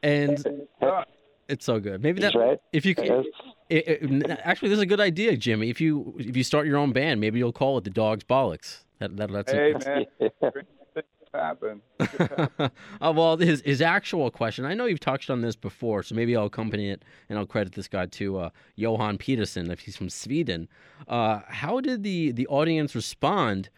[0.02, 0.44] And
[0.82, 1.04] Uh,
[1.48, 2.02] it's so good.
[2.02, 2.60] Maybe that right.
[2.72, 3.26] if you It can.
[3.70, 5.70] It, it, actually, this is a good idea, Jimmy.
[5.70, 8.84] If you if you start your own band, maybe you'll call it the Dog's Bollocks.
[9.00, 9.86] That, that that's hey it.
[9.86, 10.06] man,
[10.52, 11.82] great things happen.
[13.02, 14.66] uh, well, his his actual question.
[14.66, 17.74] I know you've touched on this before, so maybe I'll accompany it and I'll credit
[17.74, 20.68] this guy to uh, Johan Peterson, if he's from Sweden.
[21.08, 23.70] Uh, how did the the audience respond?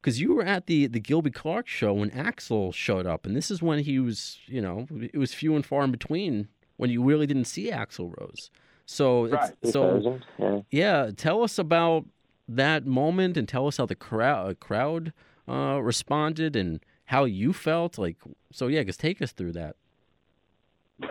[0.00, 3.50] Because you were at the the Gilby Clarke show when Axl showed up, and this
[3.50, 7.02] is when he was, you know, it was few and far in between when you
[7.04, 8.50] really didn't see Axl Rose.
[8.86, 9.52] So it's, Right.
[9.64, 10.60] so yeah.
[10.70, 12.06] yeah, tell us about
[12.48, 15.12] that moment and tell us how the crowd crowd
[15.46, 17.98] uh, responded and how you felt.
[17.98, 18.16] Like,
[18.50, 19.76] so yeah, just take us through that.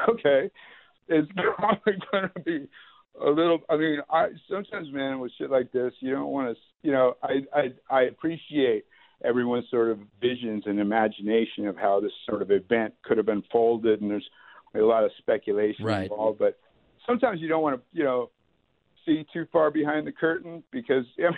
[0.09, 0.49] Okay,
[1.07, 2.67] it's probably going to be
[3.21, 3.59] a little.
[3.69, 6.61] I mean, I sometimes, man, with shit like this, you don't want to.
[6.81, 8.85] You know, I I I appreciate
[9.23, 14.01] everyone's sort of visions and imagination of how this sort of event could have unfolded,
[14.01, 14.29] and there's
[14.75, 16.03] a lot of speculation Right.
[16.03, 16.39] involved.
[16.39, 16.57] But
[17.05, 18.29] sometimes you don't want to, you know,
[19.05, 21.31] see too far behind the curtain because I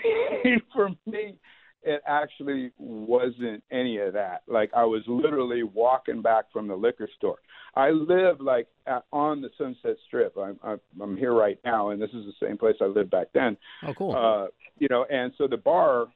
[0.44, 1.38] mean, for me,
[1.84, 4.42] it actually wasn't any of that.
[4.48, 7.38] Like I was literally walking back from the liquor store.
[7.76, 10.36] I live like at, on the Sunset Strip.
[10.38, 13.28] I'm, I'm I'm here right now, and this is the same place I lived back
[13.34, 13.56] then.
[13.86, 14.16] Oh, cool.
[14.16, 14.48] Uh,
[14.80, 16.08] you know, and so the bar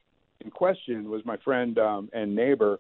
[0.42, 2.80] in question was my friend um, and neighbor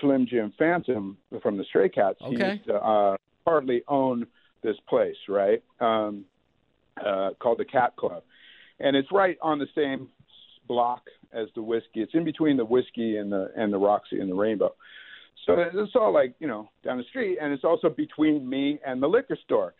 [0.00, 2.18] Slim Jim Phantom from the Stray Cats.
[2.20, 2.54] He Okay.
[2.54, 4.26] used to uh, partly own
[4.62, 5.62] this place, right?
[5.80, 6.24] Um,
[7.04, 8.22] uh, called the Cat Club,
[8.80, 10.08] and it's right on the same
[10.68, 11.02] block
[11.32, 12.00] as the Whisky.
[12.00, 14.74] It's in between the Whisky and the and the Roxy and the Rainbow.
[15.46, 19.02] So it's all like you know down the street, and it's also between me and
[19.02, 19.74] the liquor store.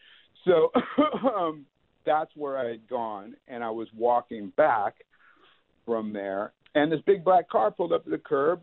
[0.45, 0.71] So
[1.37, 1.65] um,
[2.05, 4.97] that's where I had gone, and I was walking back
[5.87, 8.63] from there, and this big black car pulled up to the curb,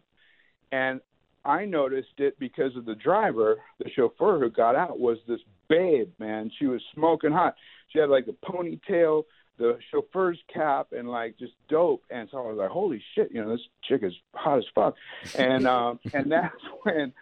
[0.72, 1.02] and
[1.44, 6.12] I noticed it because of the driver, the chauffeur who got out was this babe,
[6.20, 6.52] man.
[6.60, 7.56] She was smoking hot.
[7.90, 9.24] She had like a ponytail,
[9.58, 12.04] the chauffeur's cap, and like just dope.
[12.10, 14.96] And so I was like, holy shit, you know, this chick is hot as fuck.
[15.38, 17.14] And um, and that's when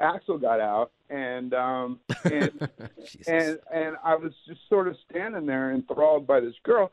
[0.00, 2.50] Axl got out, and um, and
[3.26, 6.90] and and I was just sort of standing there enthralled by this girl,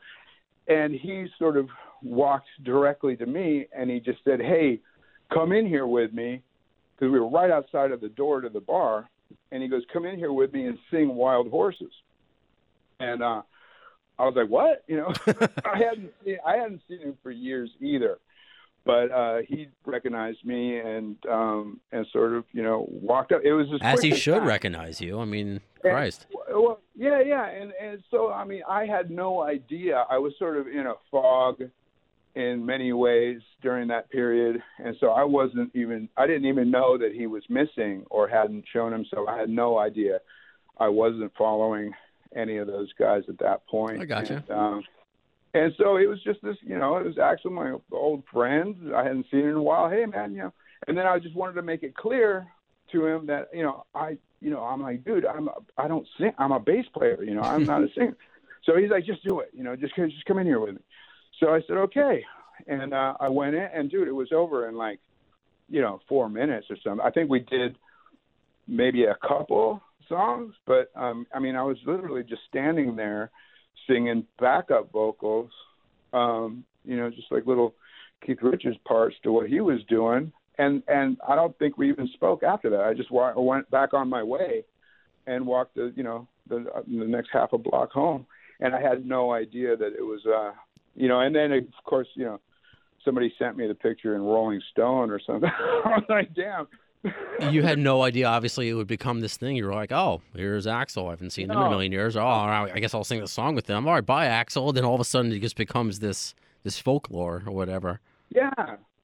[0.66, 1.68] and he sort of
[2.02, 4.80] walked directly to me, and he just said, "Hey,
[5.32, 6.42] come in here with me,"
[6.94, 9.08] because we were right outside of the door to the bar,
[9.52, 11.92] and he goes, "Come in here with me and sing Wild Horses,"
[13.00, 13.42] and uh,
[14.18, 15.12] I was like, "What?" You know,
[15.64, 18.18] I hadn't seen I hadn't seen him for years either.
[18.84, 23.40] But uh, he recognized me and um, and sort of you know walked up.
[23.44, 24.46] It was just As he should that.
[24.46, 25.18] recognize you.
[25.18, 26.26] I mean, And- Christ.
[26.48, 30.04] Well, yeah, yeah, and and so I mean, I had no idea.
[30.08, 31.62] I was sort of in a fog
[32.36, 36.08] in many ways during that period, and so I wasn't even.
[36.16, 39.26] I didn't even know that he was missing or hadn't shown himself.
[39.26, 40.20] I had no idea.
[40.78, 41.92] I wasn't following
[42.36, 44.02] any of those guys at that point.
[44.02, 44.44] I gotcha.
[44.48, 44.84] And, um,
[45.54, 48.94] and so it was just this, you know, it was actually my old friend.
[48.94, 49.88] I hadn't seen in a while.
[49.88, 50.52] Hey, man, you know.
[50.86, 52.46] And then I just wanted to make it clear
[52.92, 56.06] to him that, you know, I, you know, I'm like, dude, I'm, a, I don't
[56.18, 56.32] sing.
[56.36, 57.24] I'm a bass player.
[57.24, 58.16] You know, I'm not a singer.
[58.64, 59.50] So he's like, just do it.
[59.54, 60.80] You know, just just come in here with me.
[61.40, 62.24] So I said, okay.
[62.66, 64.98] And uh, I went in, and dude, it was over in like,
[65.68, 67.04] you know, four minutes or something.
[67.04, 67.76] I think we did
[68.66, 73.30] maybe a couple songs, but um, I mean, I was literally just standing there
[73.86, 75.50] singing backup vocals,
[76.12, 77.74] um, you know, just like little
[78.24, 80.32] Keith Richards parts to what he was doing.
[80.58, 82.80] And and I don't think we even spoke after that.
[82.80, 84.64] I just wa- went back on my way
[85.26, 88.26] and walked the you know the the next half a block home.
[88.60, 90.52] And I had no idea that it was uh
[90.96, 91.20] you know.
[91.20, 92.40] And then of course you know
[93.04, 95.50] somebody sent me the picture in Rolling Stone or something.
[95.84, 96.66] I was like, damn.
[97.52, 99.54] You had no idea, obviously, it would become this thing.
[99.54, 101.06] You were like, oh, here's Axl.
[101.06, 102.16] I haven't seen him in a million years.
[102.16, 103.86] Oh, I guess I'll sing the song with them.
[103.86, 104.74] All right, bye, Axl.
[104.74, 108.00] Then all of a sudden, it just becomes this this folklore or whatever.
[108.30, 108.50] Yeah.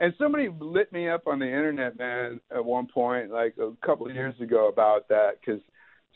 [0.01, 4.09] And somebody lit me up on the internet, man, at one point, like a couple
[4.09, 5.61] of years ago, about that because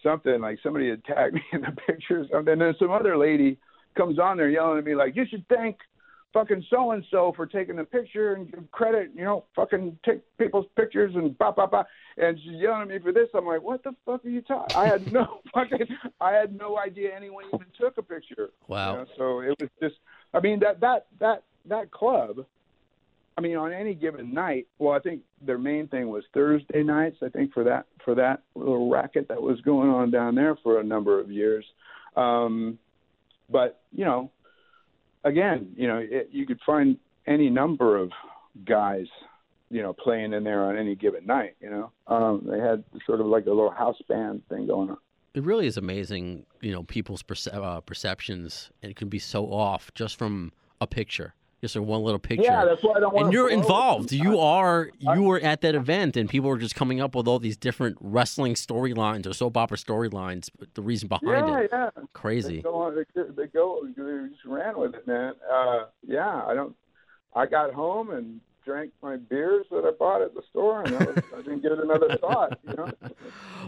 [0.03, 2.55] something like somebody had tagged me in the picture or something.
[2.55, 3.59] And then some other lady
[3.97, 5.78] comes on there yelling at me, like, you should thank
[6.32, 10.20] fucking so and so for taking the picture and give credit, you know, fucking take
[10.36, 11.85] people's pictures and blah, blah, blah.
[12.18, 13.28] And she's yelling at me for this.
[13.35, 14.77] I'm like, what the fuck are you talking?
[14.77, 15.86] I had no fucking,
[16.20, 18.51] I had no idea anyone even took a picture.
[18.68, 18.93] Wow.
[18.93, 19.94] You know, so it was just,
[20.35, 22.44] I mean, that, that, that, that club,
[23.39, 27.16] I mean, on any given night, well, I think their main thing was Thursday nights.
[27.23, 30.81] I think for that for that little racket that was going on down there for
[30.81, 31.66] a number of years.
[32.16, 32.78] Um,
[33.51, 34.31] but you know,
[35.24, 36.97] again, you know, it, you could find
[37.27, 38.10] any number of
[38.64, 39.06] guys,
[39.70, 41.56] you know, playing in there on any given night.
[41.60, 44.98] You know, um, they had sort of like a little house band thing going on.
[45.35, 49.52] It really is amazing, you know, people's perce- uh, perceptions, and it can be so
[49.52, 52.45] off just from a picture, just a one little picture.
[52.45, 53.24] Yeah, that's why I don't want.
[53.27, 54.12] and you're involved.
[54.12, 57.39] You are you were at that event, and people were just coming up with all
[57.39, 60.51] these different wrestling storylines or soap opera storylines.
[60.59, 61.91] but The reason behind Yeah, it, yeah.
[62.12, 62.57] crazy.
[62.57, 65.33] They go, on, they, they go, they just ran with it, man.
[65.51, 66.74] Uh, yeah, I don't.
[67.35, 71.05] I got home and drank my beers that I bought at the store, and I,
[71.05, 72.59] was, I didn't give it another thought.
[72.68, 72.90] You know.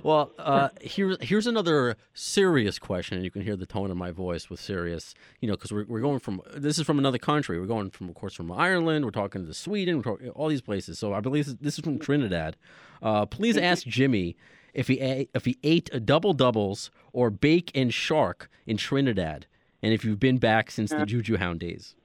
[0.04, 3.24] Well, uh, here's here's another serious question.
[3.24, 6.00] You can hear the tone of my voice with serious, you know, because we're we're
[6.00, 7.58] going from this is from another country.
[7.58, 9.04] We're going from, of course, from Ireland.
[9.04, 9.96] We're talking to Sweden.
[9.96, 11.00] We're talking, all these places.
[11.00, 12.56] So I believe this, this is from Trinidad.
[13.02, 14.36] Uh, please ask Jimmy
[14.72, 19.46] if he a- if he ate a double doubles or bake and shark in Trinidad,
[19.82, 21.96] and if you've been back since the Juju Hound days.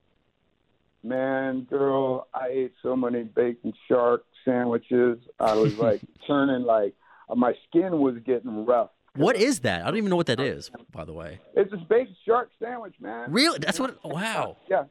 [1.03, 5.19] Man, girl, I ate so many bake and shark sandwiches.
[5.39, 6.95] I was like turning like
[7.35, 8.89] my skin was getting rough.
[9.15, 9.81] What is that?
[9.81, 10.71] I don't even know what that is.
[10.91, 13.31] By the way, It's this bake and shark sandwich, man.
[13.31, 14.03] really, that's what.
[14.03, 14.57] Wow.
[14.69, 14.83] Yeah,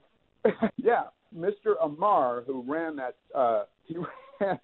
[0.77, 1.05] yeah.
[1.37, 1.75] Mr.
[1.83, 3.97] Amar, who ran that, uh, he
[4.41, 4.59] ran.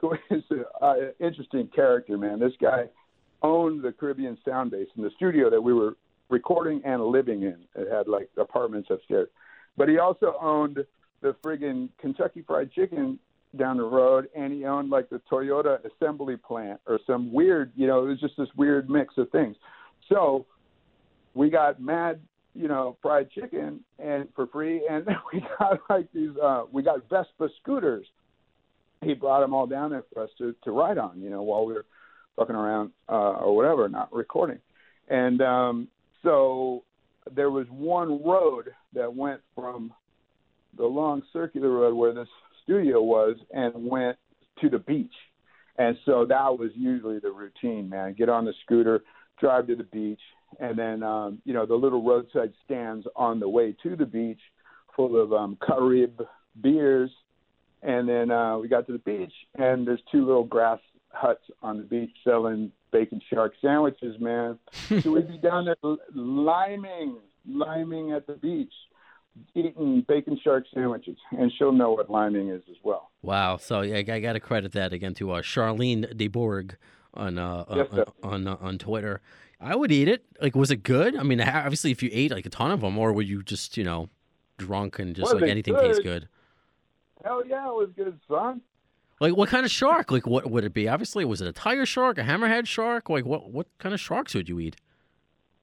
[0.00, 2.40] who is an uh, interesting character, man.
[2.40, 2.86] This guy
[3.42, 5.96] owned the Caribbean Sound Basin the studio that we were
[6.30, 7.58] recording and living in.
[7.74, 9.28] It had like apartments upstairs,
[9.76, 10.78] but he also owned
[11.24, 13.18] the friggin' Kentucky Fried Chicken
[13.56, 17.86] down the road, and he owned like the Toyota assembly plant or some weird, you
[17.86, 19.56] know, it was just this weird mix of things.
[20.10, 20.44] So
[21.32, 22.20] we got mad,
[22.54, 27.08] you know, fried chicken and for free, and we got like these, uh, we got
[27.08, 28.06] Vespa scooters.
[29.02, 31.64] He brought them all down there for us to to ride on, you know, while
[31.64, 31.86] we were
[32.36, 34.58] fucking around uh, or whatever, not recording.
[35.08, 35.88] And um,
[36.22, 36.84] so
[37.34, 39.92] there was one road that went from
[40.76, 42.28] the long circular road where this
[42.62, 44.16] studio was and went
[44.60, 45.12] to the beach.
[45.76, 48.14] And so that was usually the routine, man.
[48.14, 49.02] Get on the scooter,
[49.40, 50.20] drive to the beach,
[50.60, 54.40] and then um, you know the little roadside stands on the way to the beach,
[54.94, 56.22] full of um, Carib
[56.60, 57.10] beers.
[57.82, 60.78] And then uh, we got to the beach, and there's two little grass
[61.10, 64.58] huts on the beach selling bake and shark sandwiches, man.
[65.00, 65.76] so we'd be down there
[66.14, 68.72] liming, liming at the beach,
[69.54, 73.10] eating bake and shark sandwiches, and she'll know what liming is as well.
[73.22, 73.56] Wow.
[73.56, 76.76] So yeah, I got to credit that again to uh, Charlene DeBorg
[77.14, 79.20] on uh, Yes, on on, uh, on Twitter.
[79.60, 80.24] I would eat it.
[80.42, 81.16] Like, was it good?
[81.16, 83.76] I mean, obviously, if you ate like a ton of them, or were you just
[83.76, 84.08] you know
[84.58, 86.22] drunk and just like anything tastes good?
[86.22, 86.28] good?
[87.24, 88.60] Hell yeah, it was good, son.
[89.20, 90.10] Like, what kind of shark?
[90.10, 90.88] Like, what would it be?
[90.88, 93.08] Obviously, was it a tiger shark, a hammerhead shark?
[93.08, 94.76] Like, what what kind of sharks would you eat?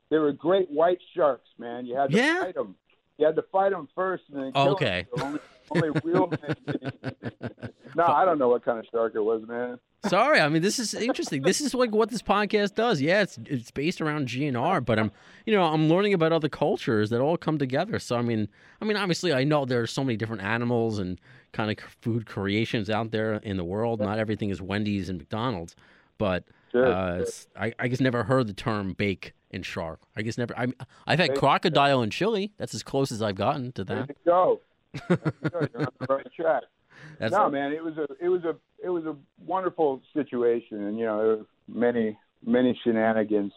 [0.09, 1.85] They were great white sharks, man.
[1.85, 2.41] You had to Yeah?
[2.41, 2.75] fight them.
[3.21, 5.05] You had to fight him first, and then Oh, kill okay.
[5.15, 5.39] So only,
[5.69, 6.27] only real
[7.95, 9.79] no, I don't know what kind of shark it was, man.
[10.07, 11.43] Sorry, I mean this is interesting.
[11.43, 12.99] This is like what this podcast does.
[12.99, 15.11] Yeah, it's it's based around GNR, but I'm
[15.45, 17.99] you know I'm learning about other cultures that all come together.
[17.99, 18.47] So I mean,
[18.81, 21.21] I mean obviously I know there are so many different animals and
[21.53, 23.99] kind of food creations out there in the world.
[23.99, 25.75] Not everything is Wendy's and McDonald's,
[26.17, 27.21] but Sure, uh, sure.
[27.21, 30.01] it's, I I guess never heard the term bake and shark.
[30.15, 30.57] I guess never.
[30.57, 30.67] I
[31.05, 32.53] I've had crocodile and chili.
[32.57, 34.07] That's as close as I've gotten to that.
[34.07, 34.61] There you go.
[35.09, 36.63] You're on the right track.
[37.19, 40.97] That's no, man, it was a it was a it was a wonderful situation, and
[40.97, 43.53] you know, many many shenanigans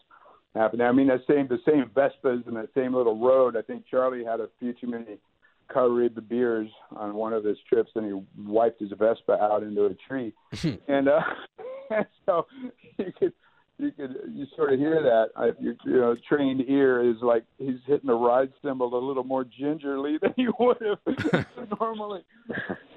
[0.55, 0.83] happened.
[0.83, 3.57] I mean, that same the same Vespas and that same little road.
[3.57, 5.19] I think Charlie had a few too many
[5.73, 9.95] Carib beers on one of his trips, and he wiped his Vespa out into a
[10.09, 10.33] tree,
[10.89, 11.21] and uh,
[11.91, 12.47] and so
[12.99, 13.33] you could.
[13.79, 17.45] You could you sort of hear that uh, your you know trained ear is like
[17.59, 21.47] he's hitting the ride cymbal a little more gingerly than he would have
[21.81, 22.23] normally.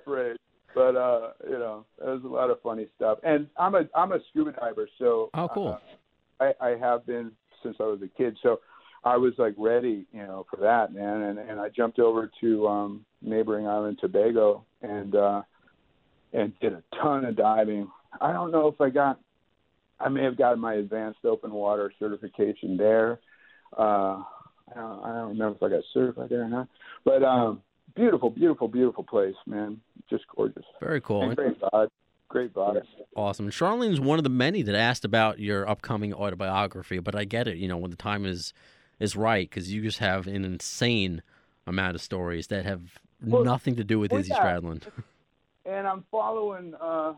[0.05, 0.37] Great
[0.77, 3.17] but uh, you know, there's a lot of funny stuff.
[3.23, 5.79] And I'm a I'm a scuba diver, so Oh, cool.
[6.39, 7.31] uh, I, I have been
[7.63, 8.37] since I was a kid.
[8.43, 8.59] So
[9.03, 11.23] I was like ready, you know, for that, man.
[11.23, 15.41] And and I jumped over to um, neighboring island Tobago and uh,
[16.33, 17.87] and did a ton of diving.
[18.21, 19.19] I don't know if I got.
[19.99, 23.19] I may have gotten my advanced open water certification there.
[23.77, 24.21] Uh,
[24.69, 26.67] I don't, I don't remember if I got certified there or not.
[27.03, 27.61] But um,
[27.95, 29.79] beautiful, beautiful, beautiful place, man.
[30.09, 30.63] Just gorgeous.
[30.79, 31.23] very cool.
[31.23, 31.89] And great vibe.
[32.29, 32.81] Great vibe.
[33.15, 33.49] Awesome.
[33.49, 37.57] Charlene's one of the many that asked about your upcoming autobiography, but I get it.
[37.57, 38.53] You know, when the time is
[38.99, 41.21] is right, because you just have an insane
[41.65, 42.81] amount of stories that have
[43.21, 44.43] Well- nothing to do with well, Izzy yeah.
[44.43, 44.83] Stradlin.
[45.65, 47.13] And I'm following uh,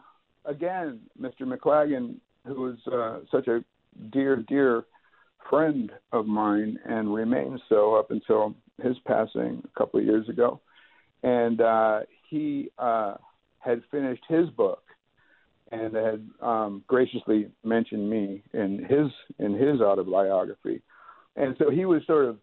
[0.45, 1.41] again Mr.
[1.41, 2.15] McLagan,
[2.49, 3.63] who is uh, such a
[4.11, 4.83] dear, dear
[5.49, 10.59] friend of mine and remains so up until his passing a couple of years ago.
[11.23, 13.15] And uh, he uh,
[13.59, 14.83] had finished his book
[15.71, 20.81] and had um, graciously mentioned me in his in his autobiography.
[21.35, 22.37] And so he was sort of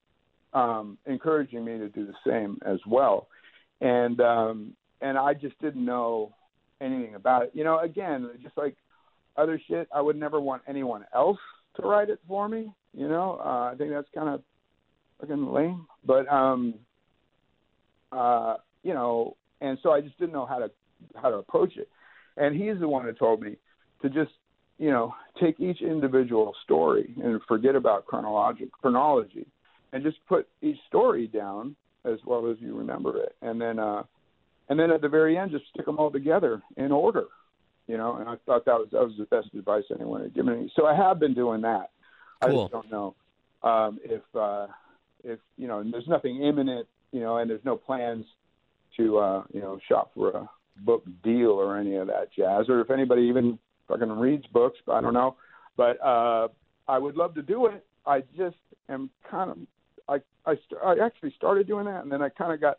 [0.53, 3.29] um, encouraging me to do the same as well.
[3.81, 6.35] And um, and I just didn't know
[6.81, 7.51] anything about it.
[7.55, 8.77] You know, again, just like
[9.37, 11.39] other shit, I would never want anyone else
[11.77, 12.73] to write it for me.
[12.95, 14.43] You know, uh, I think that's kind of
[15.21, 15.87] fucking lame.
[16.05, 16.75] But um,
[18.13, 20.71] uh, you know, and so I just didn't know how to
[21.15, 21.89] how to approach it.
[22.37, 23.57] And he's the one who told me
[24.03, 24.33] to just
[24.79, 29.47] you know take each individual story and forget about chronologic chronology,
[29.93, 34.03] and just put each story down as well as you remember it, and then uh,
[34.69, 37.25] and then at the very end just stick them all together in order.
[37.87, 40.61] You know, and I thought that was that was the best advice anyone had given
[40.61, 40.73] me.
[40.75, 41.91] So I have been doing that.
[42.43, 43.15] I just don't know
[43.63, 44.67] um, if uh,
[45.25, 48.25] if you know, and there's nothing imminent, you know, and there's no plans
[48.97, 52.81] to uh, you know shop for a book deal or any of that jazz, or
[52.81, 53.59] if anybody even
[53.89, 54.79] fucking reads books.
[54.91, 55.37] I don't know,
[55.77, 56.49] but uh,
[56.89, 57.85] I would love to do it.
[58.05, 58.57] I just
[58.89, 59.59] am kind of
[60.09, 60.17] I
[60.49, 62.79] I, st- I actually started doing that, and then I kind of got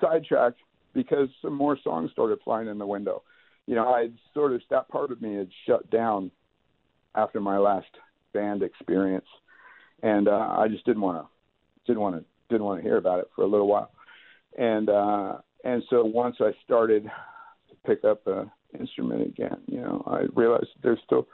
[0.00, 0.60] sidetracked
[0.94, 3.22] because some more songs started flying in the window.
[3.66, 6.30] You know, I sort of that part of me had shut down
[7.14, 7.86] after my last
[8.32, 9.26] band experience,
[10.02, 11.28] and uh, I just didn't want to
[11.86, 13.90] didn't want to didn't want to hear about it for a little while,
[14.56, 20.02] and uh, and so once I started to pick up a instrument again, you know,
[20.06, 21.26] I realized there's still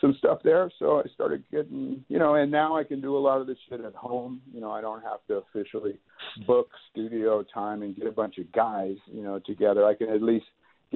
[0.00, 3.18] some stuff there, so I started getting, you know, and now I can do a
[3.18, 4.42] lot of this shit at home.
[4.52, 5.98] You know, I don't have to officially
[6.46, 9.86] book studio time and get a bunch of guys, you know, together.
[9.86, 10.46] I can at least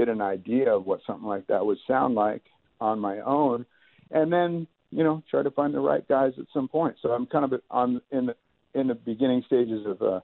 [0.00, 2.42] get an idea of what something like that would sound like
[2.80, 3.66] on my own,
[4.10, 6.96] and then you know try to find the right guys at some point.
[7.02, 8.36] So I'm kind of on in the
[8.72, 10.20] in the beginning stages of uh,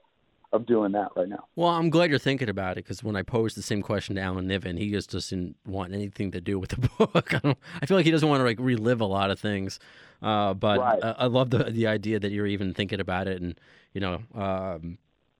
[0.51, 1.45] of doing that right now.
[1.55, 4.21] Well, I'm glad you're thinking about it because when I posed the same question to
[4.21, 7.33] Alan Niven, he just doesn't want anything to do with the book.
[7.35, 9.79] I, don't, I feel like he doesn't want to like relive a lot of things.
[10.21, 11.03] Uh, but Right.
[11.03, 13.59] I, I love the the idea that you're even thinking about it, and
[13.93, 14.21] you know,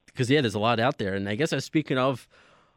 [0.06, 1.16] because yeah, there's a lot out there.
[1.16, 2.28] And I guess uh, speaking of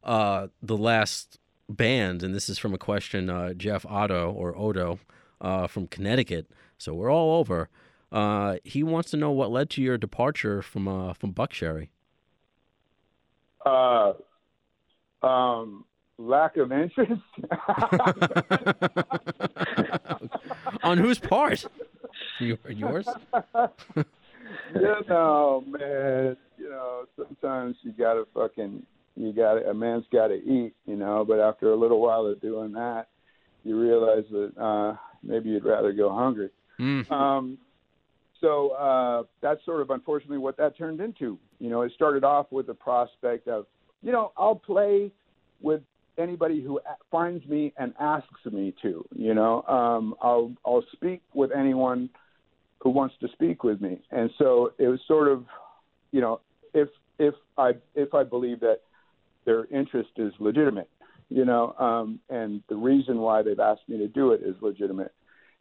[0.03, 1.40] uh, the last
[1.71, 4.99] band, and this is from a question uh, Jeff Otto or Odo
[5.41, 6.47] uh, from Connecticut.
[6.79, 7.69] So we're all over.
[8.13, 11.89] Uh, he wants to know what led to your departure from uh, from Buckcherry.
[13.65, 14.15] Uh,
[15.23, 15.85] um,
[16.19, 17.23] lack of interest.
[20.83, 21.65] On whose part?
[22.39, 23.07] Yours?
[24.75, 26.37] you know, man.
[26.59, 28.85] You know, sometimes you gotta fucking
[29.21, 31.25] you gotta a man's gotta eat, you know.
[31.27, 33.09] But after a little while of doing that,
[33.65, 36.51] you realize that uh, maybe you'd rather go hungry.
[36.79, 37.11] Mm.
[37.11, 37.59] Um,
[38.41, 41.39] so uh, that's sort of unfortunately what that turned into.
[41.59, 43.67] You know, it started off with the prospect of,
[44.03, 45.13] you know, I'll play
[45.61, 45.83] with
[46.17, 46.81] anybody who
[47.11, 49.05] finds me and asks me to.
[49.15, 52.09] You know, um, I'll I'll speak with anyone
[52.81, 54.01] who wants to speak with me.
[54.11, 55.45] And so it was sort of,
[56.13, 56.41] you know,
[56.73, 56.89] if
[57.19, 58.81] if I if I believe that
[59.51, 60.89] their interest is legitimate,
[61.29, 65.13] you know, um, and the reason why they've asked me to do it is legitimate.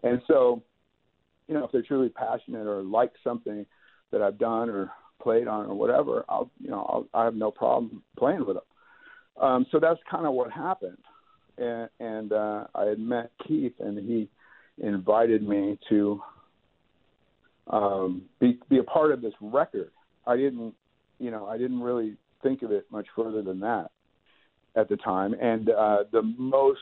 [0.04, 0.62] And so,
[1.48, 3.66] you know, if they're truly passionate or like something
[4.12, 7.50] that I've done or played on or whatever, I'll, you know, I'll, I have no
[7.50, 9.44] problem playing with them.
[9.44, 10.98] Um, so that's kind of what happened.
[11.58, 14.30] And, and uh, I had met Keith, and he
[14.78, 16.22] invited me to
[17.68, 19.92] um, be be a part of this record.
[20.28, 20.76] I didn't,
[21.18, 23.92] you know, I didn't really think of it much further than that
[24.76, 25.34] at the time.
[25.40, 26.80] And uh, the most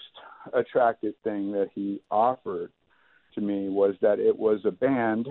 [0.53, 2.71] attractive thing that he offered
[3.35, 5.27] to me was that it was a band,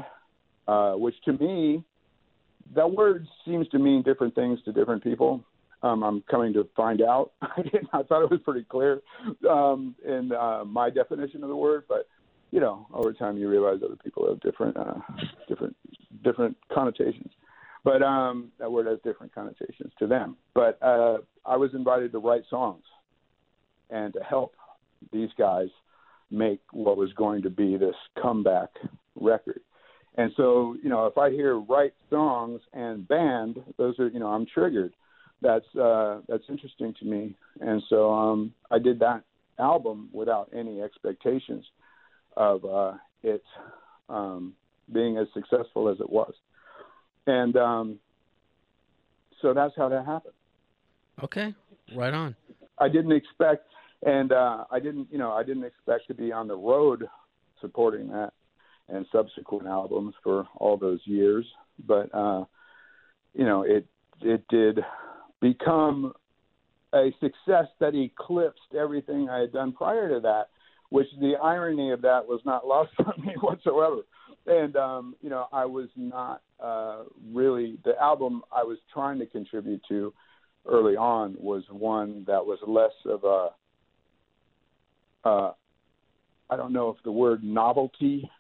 [0.66, 1.85] uh, which to me,
[2.74, 5.44] that word seems to mean different things to different people.
[5.82, 7.32] Um, I'm coming to find out.
[7.43, 7.89] I didn't.
[7.93, 9.03] I thought it was pretty clear
[9.48, 12.09] um, in uh, my definition of the word, but
[12.51, 14.94] you know, over time you realize other people have different, uh,
[15.48, 15.77] different,
[16.23, 17.31] different connotations.
[17.87, 20.37] But um, that word has different connotations to them.
[20.55, 22.83] But uh, I was invited to write songs
[23.91, 24.55] and to help
[25.13, 25.69] these guys
[26.29, 28.71] make what was going to be this comeback
[29.15, 29.61] record.
[30.17, 34.31] And so, you know, if I hear write songs and band, those are, you know,
[34.31, 34.93] I'm triggered.
[35.41, 37.37] That's uh, that's interesting to me.
[37.61, 39.23] And so um, I did that
[39.61, 41.65] album without any expectations
[42.37, 43.45] of uh, it
[44.09, 44.55] um,
[44.93, 46.35] being as successful as it was.
[47.27, 47.98] And um,
[49.43, 50.35] so that's how that happened.
[51.23, 51.55] Okay,
[51.97, 52.36] right on.
[52.78, 53.66] I didn't expect,
[54.05, 57.09] and uh, I didn't, you know, I didn't expect to be on the road
[57.61, 58.32] supporting that
[58.89, 61.47] and subsequent albums for all those years.
[61.86, 62.44] But uh,
[63.35, 63.86] you know, it
[64.23, 64.81] it did
[65.40, 66.12] become
[66.93, 70.48] a success that eclipsed everything I had done prior to that.
[70.89, 74.03] Which the irony of that was not lost on me whatsoever.
[74.47, 77.02] And um, you know, I was not uh,
[77.32, 80.12] really the album I was trying to contribute to
[80.66, 83.48] early on was one that was less of a
[85.28, 85.52] uh,
[86.48, 88.31] I don't know if the word novelty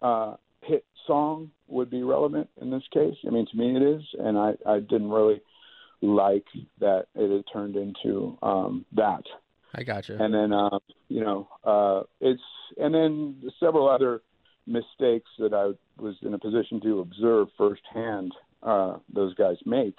[0.00, 3.16] uh, hit song would be relevant in this case.
[3.26, 5.40] I mean, to me it is, and I, I didn't really
[6.00, 6.46] like
[6.78, 9.24] that it had turned into um, that.
[9.74, 10.16] I gotcha.
[10.18, 10.78] And then, uh,
[11.08, 12.42] you know, uh, it's
[12.76, 14.22] and then several other
[14.68, 18.32] mistakes that I was in a position to observe firsthand
[18.62, 19.96] uh, those guys make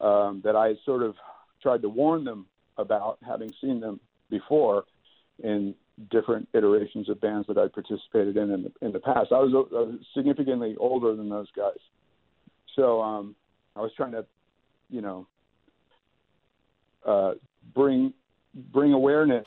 [0.00, 1.16] um, that I sort of
[1.62, 2.46] tried to warn them
[2.78, 4.00] about, having seen them
[4.30, 4.84] before
[5.42, 5.74] in
[6.10, 9.32] different iterations of bands that I participated in in the, in the past.
[9.32, 11.80] I was uh, significantly older than those guys,
[12.76, 13.34] so um,
[13.76, 14.24] I was trying to,
[14.88, 15.26] you know,
[17.04, 17.32] uh,
[17.74, 18.14] bring
[18.72, 19.46] bring awareness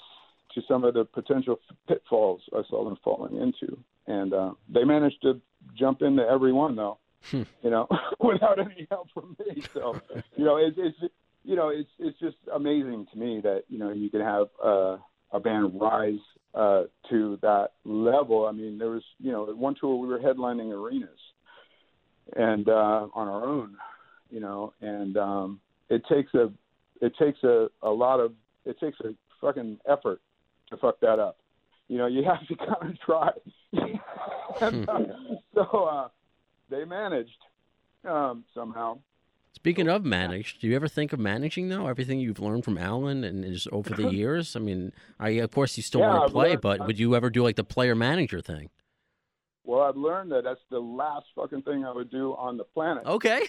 [0.53, 3.77] to some of the potential pitfalls I saw them falling into,
[4.07, 5.39] and uh, they managed to
[5.77, 6.97] jump into every one though,
[7.31, 7.43] Hmm.
[7.63, 7.87] you know,
[8.19, 9.63] without any help from me.
[9.73, 9.99] So,
[10.35, 11.13] you know, it's it's
[11.43, 14.97] you know it's it's just amazing to me that you know you can have uh,
[15.31, 16.19] a band rise
[16.53, 18.45] uh, to that level.
[18.45, 21.09] I mean, there was you know one tour we were headlining arenas,
[22.35, 23.75] and uh, on our own,
[24.29, 25.59] you know, and um,
[25.89, 26.51] it takes a
[27.01, 28.33] it takes a a lot of
[28.65, 30.21] it takes a fucking effort
[30.69, 31.37] to fuck that up.
[31.93, 33.29] You know, you have to kind of try.
[34.61, 34.99] and, uh,
[35.53, 36.07] so uh,
[36.69, 37.37] they managed
[38.03, 38.97] um, somehow.
[39.53, 41.85] Speaking of managed, do you ever think of managing though?
[41.85, 44.55] Everything you've learned from Alan and just over the years.
[44.55, 47.29] I mean, I of course you still Yeah, want to play, but would you ever
[47.29, 48.69] do like the player manager thing?
[49.65, 53.05] Well, I've learned that that's the last fucking thing I would do on the planet.
[53.05, 53.47] Okay.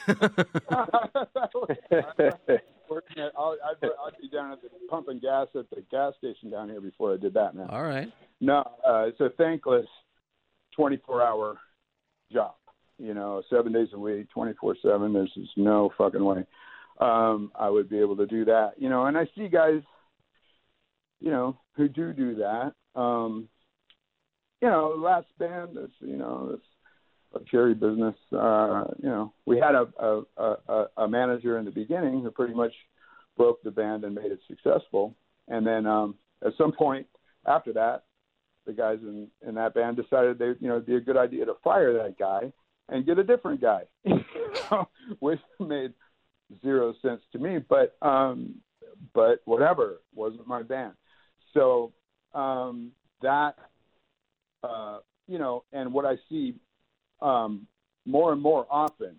[2.89, 6.51] Working at- I'll, I'd, I'd be down at the pumping gas at the gas station
[6.51, 7.69] down here before I did that, man.
[7.71, 8.13] All right.
[8.41, 9.87] No, uh, it's a thankless
[10.79, 11.59] 24-hour
[12.33, 12.55] job.
[12.99, 15.13] You know, seven days a week, 24/7.
[15.13, 16.45] There's just no fucking way
[17.01, 18.73] um, I would be able to do that.
[18.79, 19.81] You know, and I see guys,
[21.21, 22.73] you know, who do do that.
[22.95, 23.49] Um,
[24.65, 28.15] you know, the last band, this, you know, this cherry business.
[28.33, 32.55] Uh, you know, we had a, a a a manager in the beginning who pretty
[32.55, 32.73] much
[33.37, 35.15] broke the band and made it successful,
[35.49, 36.15] and then um,
[36.47, 37.07] at some point
[37.47, 38.05] after that,
[38.65, 41.45] the guys in in that band decided they you know it'd be a good idea
[41.45, 42.51] to fire that guy
[42.89, 43.83] and get a different guy,
[45.19, 45.93] which made
[46.63, 47.59] zero sense to me.
[47.59, 48.55] But um,
[49.13, 50.95] but whatever wasn't my band.
[51.53, 51.93] So
[52.33, 53.57] um, that
[54.65, 56.55] uh, you know, and what I see
[57.21, 57.67] um,
[58.07, 59.17] more and more often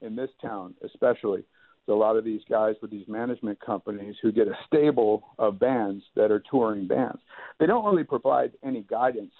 [0.00, 1.44] in this town, especially,
[1.88, 6.02] a lot of these guys with these management companies who get a stable of bands
[6.14, 7.18] that are touring bands.
[7.58, 9.32] They don't really provide any guidance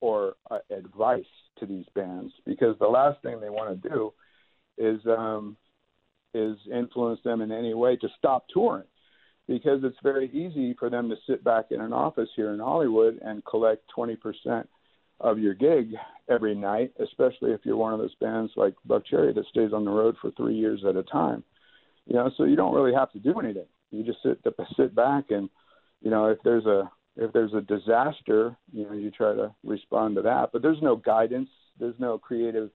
[0.00, 1.24] or uh, advice
[1.58, 4.12] to these bands because the last thing they want to do
[4.78, 5.56] is um,
[6.32, 8.86] is influence them in any way to stop touring
[9.46, 13.18] because it's very easy for them to sit back in an office here in Hollywood
[13.22, 14.16] and collect 20%
[15.20, 15.92] of your gig
[16.28, 19.90] every night, especially if you're one of those bands like Buckcherry that stays on the
[19.90, 21.44] road for three years at a time.
[22.06, 23.66] You know, so you don't really have to do anything.
[23.90, 24.40] You just sit
[24.76, 25.48] sit back and,
[26.00, 30.16] you know, if there's a if there's a disaster, you know, you try to respond
[30.16, 30.50] to that.
[30.52, 31.50] But there's no guidance.
[31.78, 32.70] There's no creative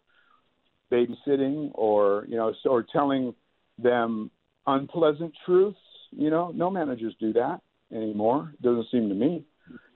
[0.92, 3.34] babysitting or you know, or telling
[3.80, 4.30] them
[4.68, 5.80] unpleasant truths.
[6.12, 7.62] You know, no managers do that
[7.92, 8.54] anymore.
[8.62, 9.46] Doesn't seem to me.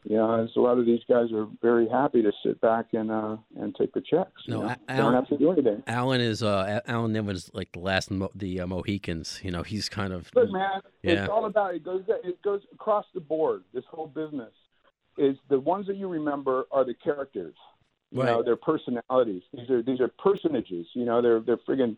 [0.06, 2.94] You know, and so a lot of these guys are very happy to sit back
[2.94, 4.42] and uh and take the checks.
[4.46, 4.68] you No, know?
[4.68, 5.84] A- they don't Alan- have to do anything.
[5.88, 9.40] Alan is uh Alan Niven is like the last Mo- the uh, Mohicans.
[9.44, 11.12] You know, he's kind of Look, man, Yeah.
[11.24, 13.64] it's all about it goes it goes across the board.
[13.74, 14.54] This whole business
[15.18, 17.56] is the ones that you remember are the characters.
[18.12, 19.44] You know, their personalities.
[19.54, 20.88] These are these are personages.
[20.94, 21.96] You know, they're they're friggin'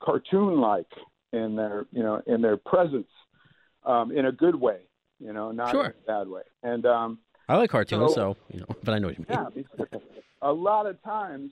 [0.00, 0.86] cartoon like
[1.32, 3.10] in their you know in their presence,
[3.84, 4.80] um, in a good way.
[5.18, 5.84] You know, not Sure.
[5.86, 6.42] in a bad way.
[6.62, 7.18] And um,
[7.50, 9.64] I like cartoons, So- so you know, but I know what you mean.
[9.78, 9.98] yeah,
[10.42, 11.50] a lot of times,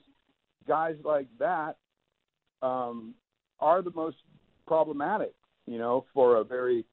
[0.67, 1.77] guys like that
[2.61, 3.13] um,
[3.59, 4.17] are the most
[4.65, 5.33] problematic,
[5.65, 6.85] you know, for a very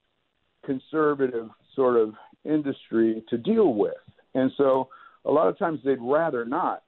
[0.65, 2.13] conservative sort of
[2.43, 3.93] industry to deal with.
[4.33, 4.89] And so
[5.25, 6.83] a lot of times they'd rather not,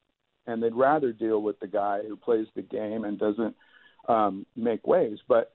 [0.48, 3.56] and they'd rather deal with the guy who plays the game and doesn't
[4.08, 5.22] um, make waves.
[5.28, 5.54] But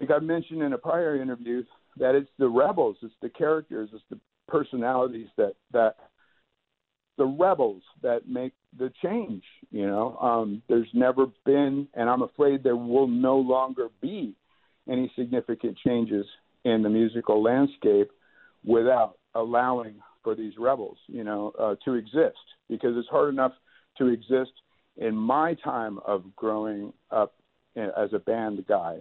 [0.00, 1.62] like I mentioned in a prior interview,
[1.96, 4.18] that it's the rebels, it's the characters, it's the
[4.48, 5.96] personalities that that
[7.18, 9.42] the rebels that make the change.
[9.70, 14.34] You know, um, there's never been, and I'm afraid there will no longer be
[14.88, 16.24] any significant changes
[16.64, 18.10] in the musical landscape
[18.64, 22.38] without allowing for these rebels, you know, uh, to exist.
[22.68, 23.52] Because it's hard enough
[23.98, 24.52] to exist
[24.96, 27.34] in my time of growing up
[27.76, 28.98] as a band guy.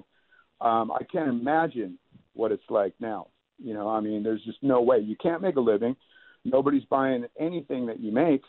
[0.62, 1.98] Um, I can't imagine
[2.34, 3.28] what it's like now.
[3.60, 5.00] You know, I mean, there's just no way.
[5.00, 5.96] You can't make a living.
[6.46, 8.44] Nobody's buying anything that you make.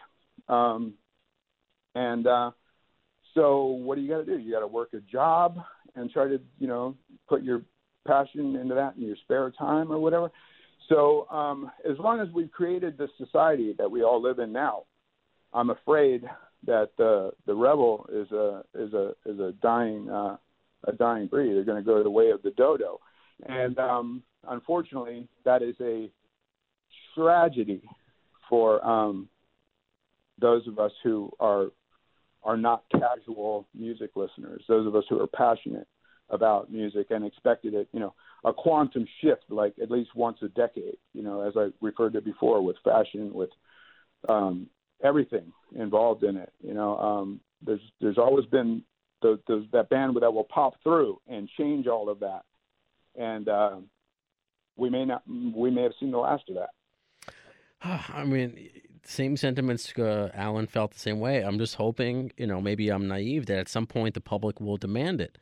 [0.49, 0.95] Um,
[1.95, 2.51] and uh,
[3.35, 4.39] so, what do you got to do?
[4.39, 5.59] You got to work a job
[5.95, 6.95] and try to, you know,
[7.29, 7.63] put your
[8.07, 10.31] passion into that in your spare time or whatever.
[10.89, 14.85] So um, as long as we've created the society that we all live in now,
[15.53, 16.25] I'm afraid
[16.67, 20.37] that the the rebel is a is a is a dying uh,
[20.85, 21.55] a dying breed.
[21.55, 23.01] They're going to go the way of the dodo,
[23.47, 26.11] and um, unfortunately, that is a
[27.15, 27.83] tragedy
[28.49, 29.29] for um,
[30.41, 31.67] those of us who are
[32.45, 34.63] are not casual music listeners.
[34.69, 35.89] Those of us who are passionate
[36.31, 40.49] about music and expected it, you know, a quantum shift like at least once a
[40.49, 40.97] decade.
[41.13, 43.51] You know, as I referred to before, with fashion, with
[44.29, 44.69] um,
[45.03, 46.53] everything involved in it.
[46.63, 48.83] You know, um, there's there's always been
[49.23, 52.43] the, the, that band that will pop through and change all of that,
[53.17, 53.77] and uh,
[54.79, 55.23] we may not
[55.55, 56.71] we may have seen the last of that.
[58.15, 58.71] I mean,
[59.05, 59.93] same sentiments.
[59.99, 61.43] Uh, Alan felt the same way.
[61.43, 64.77] I'm just hoping, you know, maybe I'm naive that at some point the public will
[64.77, 65.37] demand it.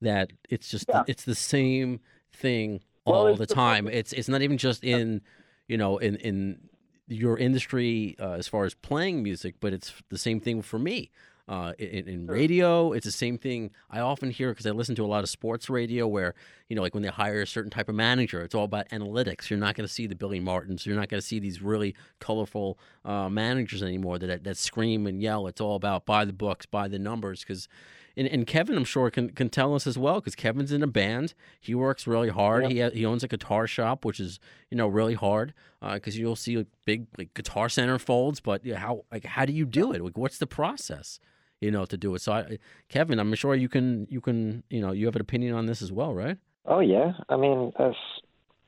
[0.00, 1.04] That it's just Yeah.
[1.06, 2.00] it's the same
[2.32, 3.84] thing all it's the the time.
[3.84, 5.22] public- It's it's not even just in,
[5.66, 6.68] you know, in in
[7.08, 11.10] your industry uh, as far as playing music, but it's the same thing for me.
[11.48, 13.70] Uh, in, in radio, it's the same thing.
[13.90, 16.34] I often hear because I listen to a lot of sports radio where,
[16.68, 19.48] you know, like when they hire a certain type of manager, it's all about analytics.
[19.48, 20.84] You're not going to see the Billy Martins.
[20.84, 25.22] You're not going to see these really colorful uh, managers anymore that that scream and
[25.22, 25.46] yell.
[25.46, 27.40] It's all about buy the books, buy the numbers.
[27.40, 27.66] Because,
[28.14, 30.86] and, and Kevin, I'm sure can can tell us as well because Kevin's in a
[30.86, 31.32] band.
[31.58, 32.70] He works really hard.
[32.70, 34.38] He he owns a guitar shop, which is
[34.70, 38.38] you know really hard because you'll see like, big like guitar center folds.
[38.38, 40.02] But yeah, how like how do you do it?
[40.02, 41.20] Like, what's the process?
[41.60, 42.22] You know, to do it.
[42.22, 42.58] So, I,
[42.88, 45.82] Kevin, I'm sure you can you can you know you have an opinion on this
[45.82, 46.36] as well, right?
[46.66, 47.96] Oh yeah, I mean, it's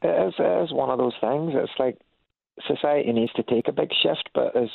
[0.03, 1.53] it's, it's one of those things.
[1.55, 1.99] It's like
[2.67, 4.69] society needs to take a big shift, but as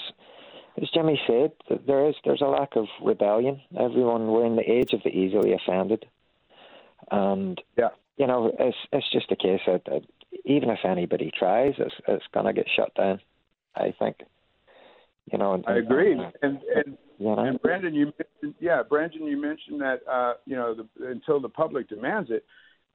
[0.82, 1.52] as Jimmy said,
[1.86, 3.62] there is there's a lack of rebellion.
[3.78, 6.06] Everyone we're in the age of the easily offended,
[7.12, 7.90] and Yeah.
[8.18, 10.04] you know, it's it's just a case that, that
[10.46, 13.20] even if anybody tries, it's it's gonna get shut down.
[13.76, 14.18] I think.
[15.32, 16.14] You know, and, I agree.
[16.14, 20.56] And and You know, And Brandon, you mentioned, yeah, Brandon, you mentioned that uh, you
[20.56, 22.46] know the, until the public demands it.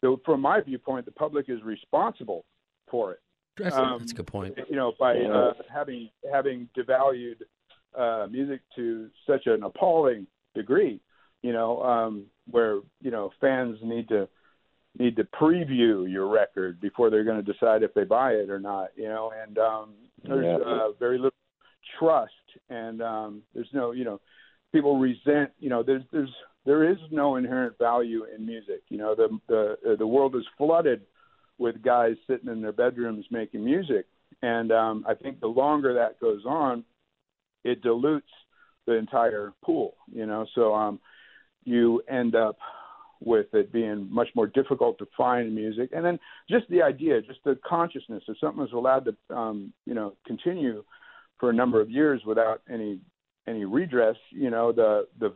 [0.01, 2.44] So from my viewpoint, the public is responsible
[2.90, 3.20] for it.
[3.57, 4.59] That's, Um, that's a good point.
[4.69, 5.28] You know, by Yeah.
[5.28, 7.43] uh, having having devalued
[7.94, 11.01] uh, music to such an appalling degree.
[11.43, 14.28] You know, um, where you know fans need to
[14.98, 18.61] need to preview your record before they're going to decide if they buy it or
[18.61, 18.90] not.
[18.97, 20.57] You know, and um, there's Yeah.
[20.59, 21.32] uh, very little
[21.98, 22.32] trust,
[22.69, 24.20] and um, there's no, you know,
[24.73, 25.51] people resent.
[25.59, 26.32] You know, there's there's
[26.65, 28.82] there is no inherent value in music.
[28.89, 31.02] You know, the the the world is flooded
[31.59, 34.07] with guys sitting in their bedrooms making music,
[34.43, 36.85] and um, I think the longer that goes on,
[37.65, 38.31] it dilutes
[38.86, 39.94] the entire pool.
[40.12, 41.01] You know, so um,
[41.65, 42.59] you end up
[43.23, 47.40] with it being much more difficult to find music, and then just the idea, just
[47.44, 50.82] the consciousness, if something is allowed to, um, you know, continue
[51.41, 53.01] for a number of years without any
[53.49, 55.33] any redress, you know, the the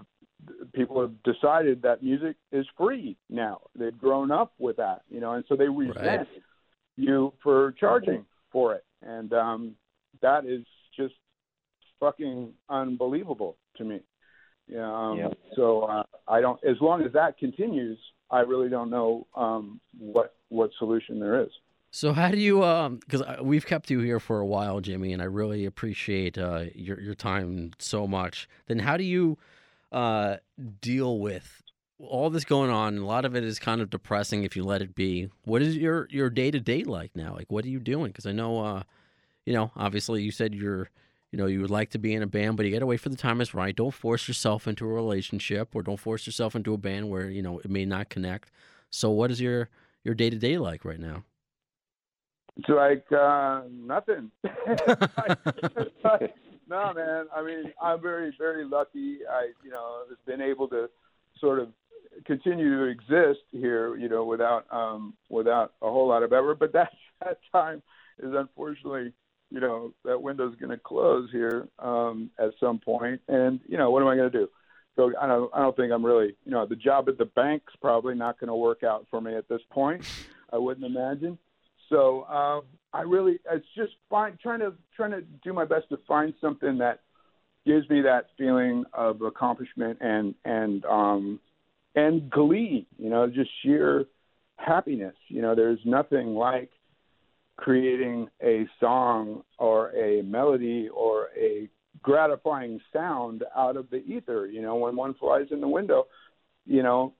[0.74, 3.62] people have decided that music is free now.
[3.74, 6.28] They've grown up with that, you know, and so they resent
[6.96, 9.74] you for charging for it, and um,
[10.20, 10.64] that is
[10.96, 11.14] just
[11.98, 14.00] fucking unbelievable to me.
[14.68, 14.92] Yeah.
[14.92, 15.28] Um, Yeah.
[15.56, 16.62] So uh, I don't.
[16.64, 17.98] As long as that continues,
[18.30, 21.50] I really don't know um, what what solution there is.
[21.94, 25.22] So how do you um because we've kept you here for a while, Jimmy, and
[25.22, 28.48] I really appreciate uh, your your time so much.
[28.66, 29.38] Then how do you
[29.92, 30.38] uh,
[30.80, 31.62] deal with
[32.00, 32.98] all this going on?
[32.98, 35.28] A lot of it is kind of depressing if you let it be.
[35.44, 37.32] What is your your day to day like now?
[37.32, 38.08] Like what are you doing?
[38.08, 38.82] Because I know, uh,
[39.46, 40.90] you know, obviously you said you're.
[41.30, 43.00] You know, you would like to be in a band, but you got to wait
[43.00, 43.74] for the time is right.
[43.74, 47.42] Don't force yourself into a relationship, or don't force yourself into a band where you
[47.42, 48.52] know it may not connect.
[48.90, 49.68] So, what is your
[50.04, 51.24] your day to day like right now?
[52.56, 54.30] It's like uh, nothing.
[56.68, 57.26] no, man.
[57.34, 59.18] I mean, I'm very, very lucky.
[59.28, 60.88] I, you know, have been able to
[61.40, 61.68] sort of
[62.24, 66.58] continue to exist here, you know, without um, without a whole lot of effort.
[66.58, 66.92] But that
[67.24, 67.82] that time
[68.22, 69.12] is unfortunately,
[69.50, 73.20] you know, that window's going to close here um, at some point.
[73.28, 74.48] And you know, what am I going to do?
[74.96, 77.72] So I don't, I don't think I'm really, you know, the job at the bank's
[77.80, 80.04] probably not going to work out for me at this point.
[80.52, 81.36] I wouldn't imagine.
[81.94, 82.62] So um,
[82.92, 87.00] I really, it's just trying to trying to do my best to find something that
[87.64, 91.40] gives me that feeling of accomplishment and and um,
[91.94, 92.88] and glee.
[92.98, 94.06] You know, just sheer
[94.56, 95.14] happiness.
[95.28, 96.70] You know, there's nothing like
[97.56, 101.68] creating a song or a melody or a
[102.02, 104.48] gratifying sound out of the ether.
[104.48, 106.06] You know, when one flies in the window,
[106.66, 107.14] you know,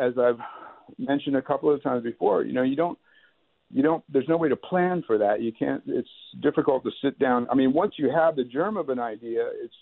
[0.00, 0.40] as I've
[0.98, 2.98] mentioned a couple of times before, you know, you don't
[3.72, 5.42] you don't there's no way to plan for that.
[5.42, 6.08] You can't it's
[6.40, 7.46] difficult to sit down.
[7.50, 9.74] I mean, once you have the germ of an idea, it's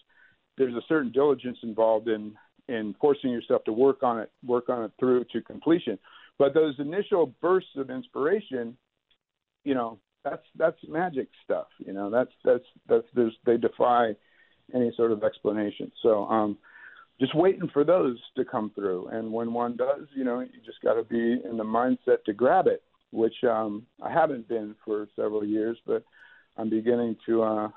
[0.57, 2.35] there's a certain diligence involved in
[2.69, 5.99] in forcing yourself to work on it, work on it through to completion.
[6.39, 8.77] But those initial bursts of inspiration,
[9.65, 11.67] you know, that's that's magic stuff.
[11.79, 14.15] You know, that's that's that's there's they defy
[14.75, 15.93] any sort of explanation.
[16.03, 16.59] So um
[17.21, 19.09] just waiting for those to come through.
[19.09, 22.33] And when one does, you know, you just got to be in the mindset to
[22.33, 22.83] grab it,
[23.15, 26.05] which um, I haven't been for several years, but
[26.57, 27.69] I'm beginning to uh,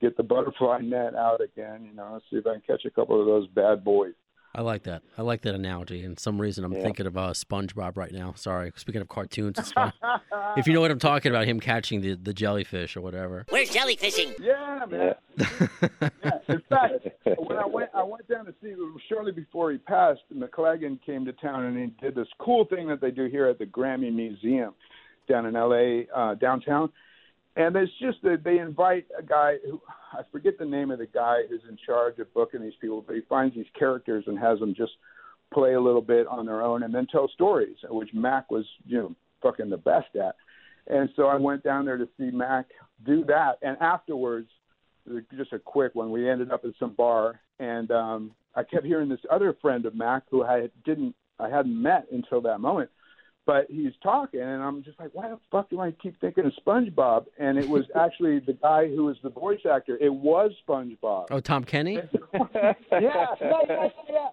[0.00, 1.84] get the butterfly net out again.
[1.84, 4.14] You know, see if I can catch a couple of those bad boys.
[4.56, 5.02] I like that.
[5.18, 6.02] I like that analogy.
[6.02, 6.82] And some reason I'm Yeah.
[6.82, 8.32] thinking of uh, SpongeBob right now.
[8.36, 8.72] Sorry.
[8.74, 9.92] Speaking of cartoons, it's fun.
[10.56, 13.44] if you know what I'm talking about, him catching the, the jellyfish or whatever.
[13.50, 14.38] Where's jellyfishing?
[14.40, 15.14] Yeah, man.
[16.24, 16.38] Yeah.
[16.48, 17.06] In fact,
[17.38, 18.72] when I went, I went down to see
[19.08, 20.20] shortly before he passed.
[20.34, 23.58] McLagan came to town and he did this cool thing that they do here at
[23.58, 24.72] the Grammy Museum
[25.28, 26.08] down in L.A.
[26.14, 26.90] Uh, downtown.
[27.56, 29.80] And it's just that they invite a guy who
[30.12, 33.16] I forget the name of the guy who's in charge of booking these people, but
[33.16, 34.92] he finds these characters and has them just
[35.52, 38.98] play a little bit on their own and then tell stories, which Mac was, you
[38.98, 40.36] know, fucking the best at.
[40.88, 42.66] And so I went down there to see Mac
[43.04, 43.58] do that.
[43.62, 44.48] And afterwards,
[45.36, 49.08] just a quick one, we ended up at some bar, and um, I kept hearing
[49.08, 52.90] this other friend of Mac who I didn't, I hadn't met until that moment.
[53.46, 56.52] But he's talking, and I'm just like, why the fuck do I keep thinking of
[56.66, 57.26] SpongeBob?
[57.38, 59.96] And it was actually the guy who was the voice actor.
[60.00, 61.26] It was SpongeBob.
[61.30, 61.94] Oh, Tom Kenny?
[62.34, 64.28] yeah, yeah, yeah, yeah.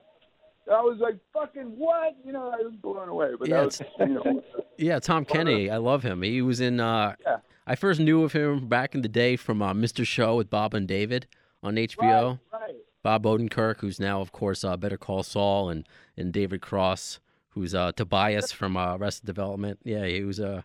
[0.71, 2.15] I was like, fucking what?
[2.25, 3.31] You know, I was blown away.
[3.37, 4.43] But Yeah, that was, you know,
[4.77, 5.69] Yeah, Tom Kenny.
[5.69, 6.21] I love him.
[6.23, 6.79] He was in.
[6.79, 7.37] Uh, Yeah.
[7.65, 10.05] I first knew of him back in the day from uh, Mr.
[10.05, 11.27] Show with Bob and David
[11.61, 12.39] on HBO.
[12.51, 12.75] right, right.
[13.03, 15.87] Bob Odenkirk, who's now, of course, uh, Better Call Saul, and
[16.17, 17.19] and David Cross,
[17.53, 19.79] who's uh, Tobias from uh, Arrested Development.
[19.83, 20.61] Yeah, he was Uh,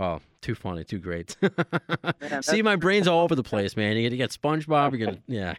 [0.00, 1.36] Oh, too funny, too great.
[2.42, 3.96] See, my brain's all over the place, man.
[3.96, 4.92] You got to get SpongeBob.
[4.92, 5.54] You got to, yeah,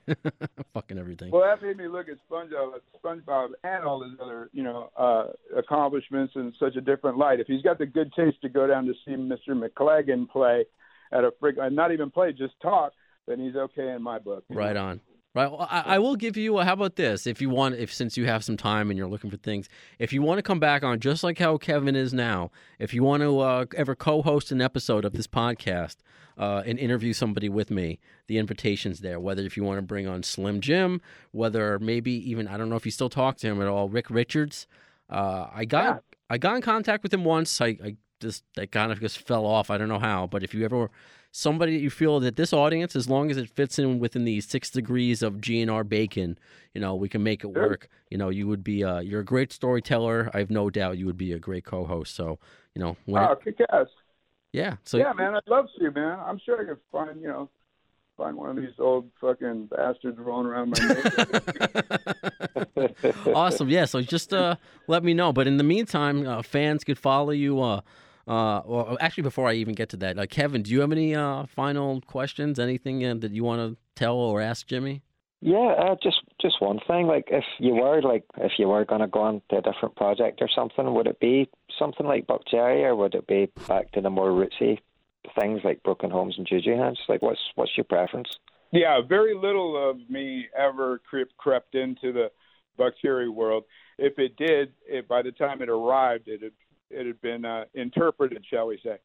[0.74, 1.32] fucking everything.
[1.32, 5.26] Well, that made me look at SpongeBob, SpongeBob, and all his other, you know, uh,
[5.58, 7.42] accomplishments in such a different light.
[7.42, 9.50] If he's got the good taste to go down to see Mr.
[9.50, 10.64] McLagan play
[11.12, 12.94] at a frig, and not even play, just talk,
[13.28, 14.46] then he's okay in my book.
[14.50, 14.86] Right know?
[14.86, 15.02] on.
[15.36, 15.50] Right.
[15.50, 16.58] Well, I, I will give you.
[16.58, 17.28] How about this?
[17.28, 19.70] If you want, if since you have some time and you're looking for things,
[20.00, 22.50] if you want to come back on, just like how Kevin is now,
[22.80, 25.98] if you want to uh, ever co-host an episode of this podcast
[26.36, 29.20] uh, and interview somebody with me, the invitation's there.
[29.20, 31.00] Whether if you want to bring on Slim Jim,
[31.32, 34.10] whether maybe even I don't know if you still talk to him at all, Rick
[34.10, 34.66] Richards.
[35.12, 36.00] Uh, I got Yeah.
[36.32, 37.62] I got in contact with him once.
[37.62, 39.70] I, I just I kind of just fell off.
[39.70, 40.90] I don't know how, but if you ever
[41.32, 44.48] somebody that you feel that this audience, as long as it fits in within these
[44.48, 46.38] six degrees of GNR bacon,
[46.74, 47.70] you know, we can make it Sure.
[47.70, 47.88] work.
[48.10, 50.30] You know, you would be uh, you're a great storyteller.
[50.34, 52.16] I have no doubt you would be a great co-host.
[52.16, 52.40] So,
[52.74, 53.88] you know, when Oh, kick ass.
[54.54, 54.78] yeah.
[54.84, 56.20] So yeah, man, I'd love to, man.
[56.26, 57.50] I'm sure I could find, you know,
[58.18, 62.96] find one of these old fucking bastards rolling around my neighborhood.
[63.36, 63.70] awesome.
[63.70, 63.86] Yeah.
[63.86, 64.56] So just uh,
[64.88, 65.32] let me know.
[65.32, 67.62] But in the meantime, uh, fans could follow you.
[67.62, 67.82] Uh,
[68.30, 71.16] uh, or actually, before I even get to that, uh, Kevin, do you have any
[71.16, 72.60] uh, final questions?
[72.60, 75.02] Anything uh, that you want to tell or ask Jimmy?
[75.42, 77.08] Yeah, uh, just just one thing.
[77.08, 79.96] Like, if you were like, if you were going to go on to a different
[79.96, 81.50] project or something, would it be
[81.80, 84.78] something like Buckcherry, or would it be back to the more rootsy
[85.40, 87.00] things like Broken Homes and Juju Hounds?
[87.10, 88.30] Like, what's what's your preference?
[88.72, 92.30] Yeah, very little of me ever crept crept into the
[92.78, 93.64] Buckcherry world.
[93.98, 96.52] If it did, it, by the time it arrived, it had
[96.90, 98.98] it had been uh, interpreted, shall we say?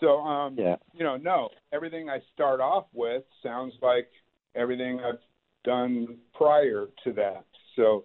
[0.00, 0.76] So, um, Yeah.
[0.92, 4.10] you know, no, everything I start off with sounds like
[4.54, 5.20] everything I've
[5.64, 7.44] done prior to that.
[7.74, 8.04] So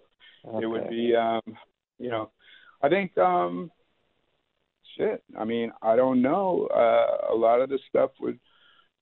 [0.60, 1.42] it would be, um,
[1.98, 2.30] you know,
[2.82, 3.70] I think, um,
[4.96, 5.22] shit.
[5.38, 6.66] I mean, I don't know.
[6.66, 8.38] Uh, a lot of the stuff would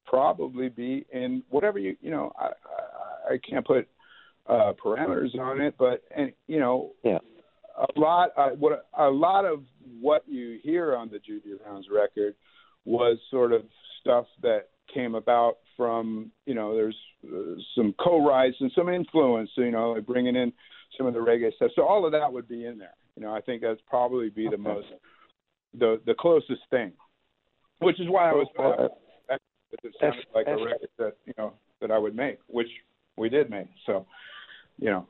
[0.06, 3.88] probably be in whatever you, you know, I, I, I can't put
[4.46, 7.18] uh, parameters on it, but and you know, Yeah.
[7.80, 9.62] A lot, uh, what a lot of
[10.00, 12.34] what you hear on the Juju Hounds record
[12.84, 13.62] was sort of
[14.00, 19.70] stuff that came about from, you know, there's uh, some co-writes and some influence, you
[19.70, 20.52] know, like bringing in
[20.98, 21.70] some of the reggae stuff.
[21.74, 22.94] So all of that would be in there.
[23.16, 24.62] You know, I think that's probably be the Okay.
[24.62, 24.86] most,
[25.78, 26.92] the the closest thing,
[27.78, 28.46] which is why I was.
[28.58, 28.88] Uh,
[29.82, 32.68] it sounded like a record that you know that I would make, which
[33.16, 33.68] we did make.
[33.86, 34.06] So,
[34.78, 35.06] you know.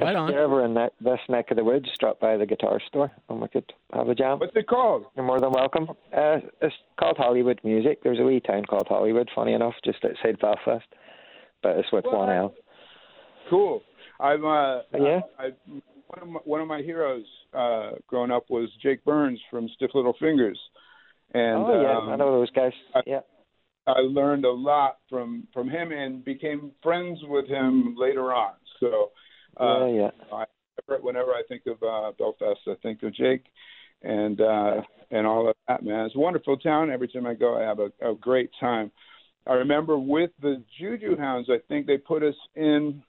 [0.00, 0.32] If, if, Right if on.
[0.32, 3.40] you're ever in that, this neck of the woods, drop by the guitar store and
[3.40, 4.38] we could have a jam.
[4.38, 5.04] What's it called?
[5.16, 5.88] You're more than welcome.
[6.12, 8.02] Uh, it's called Hollywood Music.
[8.02, 10.86] There's a wee town called Hollywood, funny enough, just outside Belfast,
[11.62, 12.54] but it's with one L.
[13.48, 13.82] Cool.
[14.18, 15.20] I'm uh Yeah?
[15.38, 15.50] I
[16.06, 17.24] one of my, one of my heroes
[17.54, 20.58] uh, growing up was Jake Burns from Stiff Little Fingers,
[21.34, 22.72] and oh yeah, um, I know those guys.
[22.94, 23.20] I- yeah.
[23.86, 28.52] I learned a lot from from him and became friends with him later on.
[28.78, 29.10] So
[29.60, 30.36] uh, yeah, yeah.
[30.36, 30.44] I,
[31.00, 33.44] whenever I think of uh, Belfast, I think of Jake
[34.02, 34.80] and uh,
[35.10, 35.82] and all of that.
[35.82, 36.90] Man, it's a wonderful town.
[36.90, 38.90] Every time I go, I have a, a great time.
[39.46, 43.02] I remember with the Juju Hounds, I think they put us in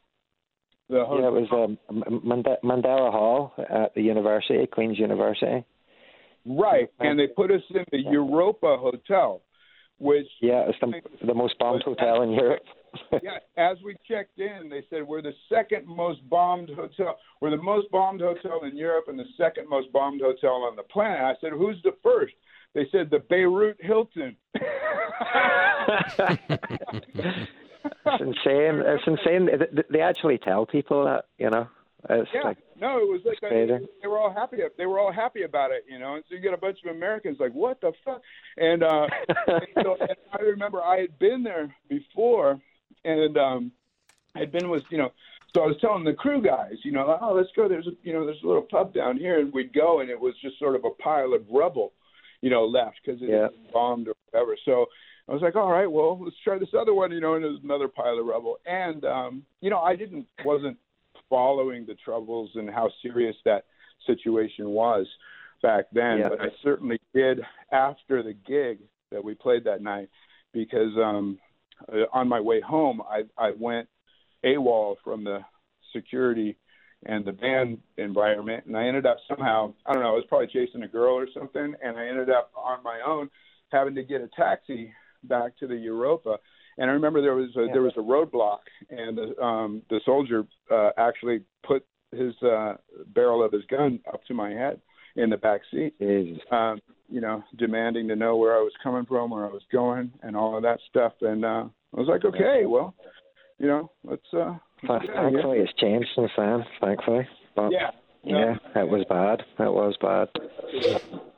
[0.89, 1.31] the hotel.
[1.33, 5.65] Yeah, it was um, Mandela Hall at the university, Queen's University.
[6.45, 9.41] right, and they put us in the Europa Hotel,
[9.99, 12.63] which Yeah, it's the, the most bombed hotel in Europe.
[13.23, 17.17] yeah, as we checked in, they said we're the second most bombed hotel.
[17.39, 20.83] We're the most bombed hotel in Europe and the second most bombed hotel on the
[20.83, 21.21] planet.
[21.21, 22.33] I said, who's the first?
[22.73, 24.35] They said the Beirut Hilton.
[24.55, 24.65] it's
[28.19, 28.81] insane.
[28.85, 29.49] It's insane.
[29.89, 31.67] They- actually tell people that, you know.
[32.09, 34.57] It's yeah, like, no, it was like they were all happy.
[34.75, 36.15] They were all happy about it, you know.
[36.15, 38.21] And so you get a bunch of Americans like, what the fuck?
[38.57, 39.05] And uh,
[39.47, 42.59] and so and I remember I had been there before,
[43.05, 43.71] and um,
[44.35, 45.11] I'd been with you know.
[45.53, 47.67] So I was telling the crew guys, you know, oh, let's go.
[47.67, 50.19] There's a you know, there's a little pub down here, and we'd go, and it
[50.19, 51.91] was just sort of a pile of rubble,
[52.41, 53.47] you know, left because it Yeah.
[53.73, 54.55] bombed or whatever.
[54.63, 54.85] So
[55.27, 57.59] I was like, all right, well, let's try this other one, you know, and there's
[57.63, 58.59] another pile of rubble.
[58.65, 60.77] And um, you know, I didn't wasn't
[61.29, 63.65] following the troubles and how serious that
[64.07, 65.05] situation was
[65.61, 66.29] back then, Yeah.
[66.29, 67.41] but I certainly did
[67.71, 68.79] after the gig
[69.11, 70.09] that we played that night
[70.53, 71.37] because um
[71.91, 73.87] uh, on my way home I I went
[74.45, 75.39] AWOL from the
[75.93, 76.57] security
[77.05, 80.47] and the band environment and I ended up somehow I don't know, I was probably
[80.47, 83.29] chasing a girl or something and I ended up on my own
[83.71, 84.93] having to get a taxi
[85.23, 86.37] back to the Europa.
[86.77, 88.59] And I remember there was a, there was a roadblock,
[88.89, 92.75] and the um, the soldier uh, actually put his uh,
[93.07, 94.79] barrel of his gun up to my head
[95.15, 96.41] in the back seat, Jesus.
[96.51, 96.79] um,
[97.11, 100.35] you know, demanding to know where I was coming from, where I was going, and
[100.35, 101.13] all of that stuff.
[101.21, 101.65] And uh,
[101.95, 102.93] I was like, okay, well,
[103.59, 104.21] you know, let's.
[104.33, 104.55] Uh,
[104.87, 105.41] let's get out of here.
[105.41, 106.65] Thankfully, it's changed since then.
[106.79, 107.91] Thankfully, but Yeah.
[108.23, 109.41] yeah, it was bad.
[109.59, 110.29] It was bad.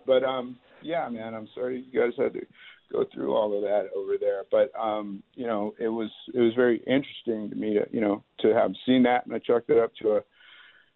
[0.06, 2.46] but um yeah man i'm sorry you guys had to
[2.92, 6.54] go through all of that over there but um you know it was it was
[6.56, 9.80] very interesting to me to you know to have seen that and i chalked it
[9.80, 10.22] up to a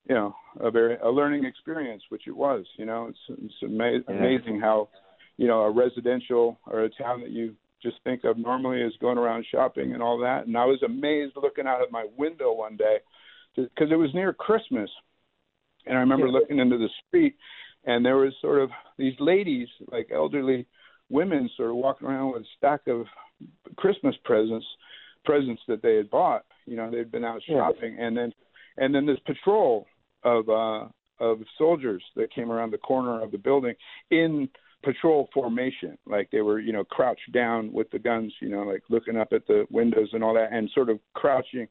[0.08, 3.92] you know a very a learning experience which it was you know it's it's ama-
[4.08, 4.16] Yeah.
[4.16, 4.90] amazing how
[5.38, 9.18] you know a residential or a town that you just think of normally as going
[9.18, 12.76] around shopping and all that and i was amazed looking out of my window one
[12.76, 12.98] day
[13.56, 14.90] because it was near christmas
[15.86, 16.34] and i remember Yeah.
[16.34, 17.36] looking into the street
[17.86, 20.66] and there was sort of these ladies, like elderly
[21.10, 23.06] women, sort of walking around with a stack of
[23.78, 24.66] Christmas presents,
[25.24, 26.44] presents that they had bought.
[26.66, 27.60] You know, they'd been out Yeah.
[27.60, 28.34] shopping, and then
[28.78, 29.88] and then this patrol
[30.24, 30.86] of uh,
[31.20, 33.74] of soldiers that came around the corner of the building
[34.12, 34.50] in
[34.84, 38.84] patrol formation, like they were, you know, crouched down with the guns, you know, like
[38.90, 41.68] looking up at the windows and all that, and sort of crouching,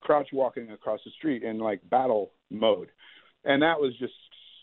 [0.00, 2.88] crouch walking across the street in like battle mode,
[3.44, 4.12] and that was just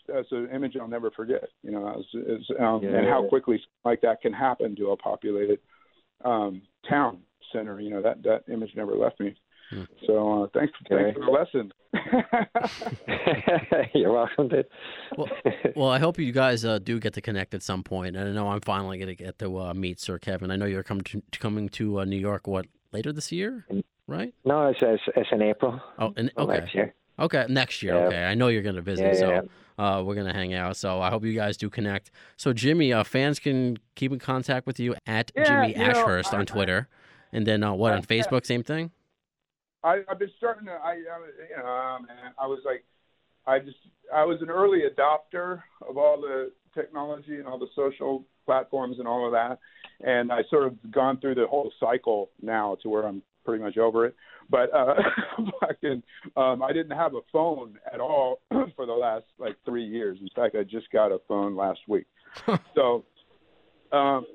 [0.06, 1.48] that's an image I'll never forget.
[1.62, 2.98] You know, as, as, um, Yeah.
[2.98, 5.58] and how quickly something like that can happen to a populated
[6.24, 7.20] um, town
[7.52, 7.80] center.
[7.80, 9.34] You know, that that image never left me.
[9.70, 9.82] Hmm.
[10.06, 11.04] So uh, thanks, Okay.
[11.04, 11.72] thanks for the lesson.
[13.94, 14.66] You're welcome, dude.
[15.16, 15.28] Well,
[15.76, 18.16] well, I hope you guys uh, do get to connect at some point.
[18.16, 20.50] And I know I'm finally going to get to uh, meet Sir Kevin.
[20.50, 22.46] I know you're coming to, coming to uh, New York.
[22.46, 23.66] What later this year,
[24.06, 24.32] right?
[24.44, 25.80] no, it's, it's it's in April.
[25.98, 26.94] Oh, and, okay, Next year.
[27.18, 27.94] okay, next year.
[27.94, 28.06] Yeah.
[28.06, 29.40] Okay, I know you're going to visit, Yeah, so yeah.
[29.78, 30.76] Uh, we're going to hang out.
[30.76, 32.10] So I hope you guys do connect.
[32.36, 35.92] So Jimmy, uh, fans can keep in contact with you at Yeah, Jimmy you know,
[35.94, 36.88] Ashhurst I- on Twitter,
[37.32, 38.44] and then uh, what on Facebook?
[38.46, 38.90] Same thing.
[39.84, 40.72] I, I've been starting to.
[40.72, 42.84] I, I you know, uh, man, I was like,
[43.46, 43.78] I just,
[44.14, 49.06] I was an early adopter of all the technology and all the social platforms and
[49.06, 49.58] all of that,
[50.06, 53.78] and I sort of gone through the whole cycle now to where I'm pretty much
[53.78, 54.14] over it.
[54.50, 54.94] But uh,
[55.60, 56.02] fucking,
[56.36, 58.40] um, I didn't have a phone at all
[58.76, 60.18] for the last like three years.
[60.20, 62.06] In fact, I just got a phone last week.
[62.74, 63.04] so,
[63.92, 64.26] um,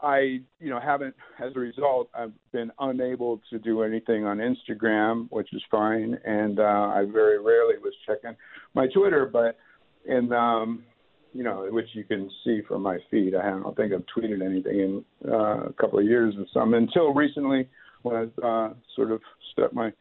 [0.00, 5.26] I, you know, haven't, as a result, I've been unable to do anything on Instagram,
[5.30, 6.18] which is fine.
[6.24, 8.36] And uh, I very rarely was checking
[8.74, 9.56] my Twitter, but
[10.04, 10.84] in, um,
[11.32, 14.80] you know, which you can see from my feed, I don't think I've tweeted anything
[14.80, 17.68] in uh, a couple of years or some until recently
[18.02, 19.20] when I uh, sort of
[19.52, 19.92] stuck my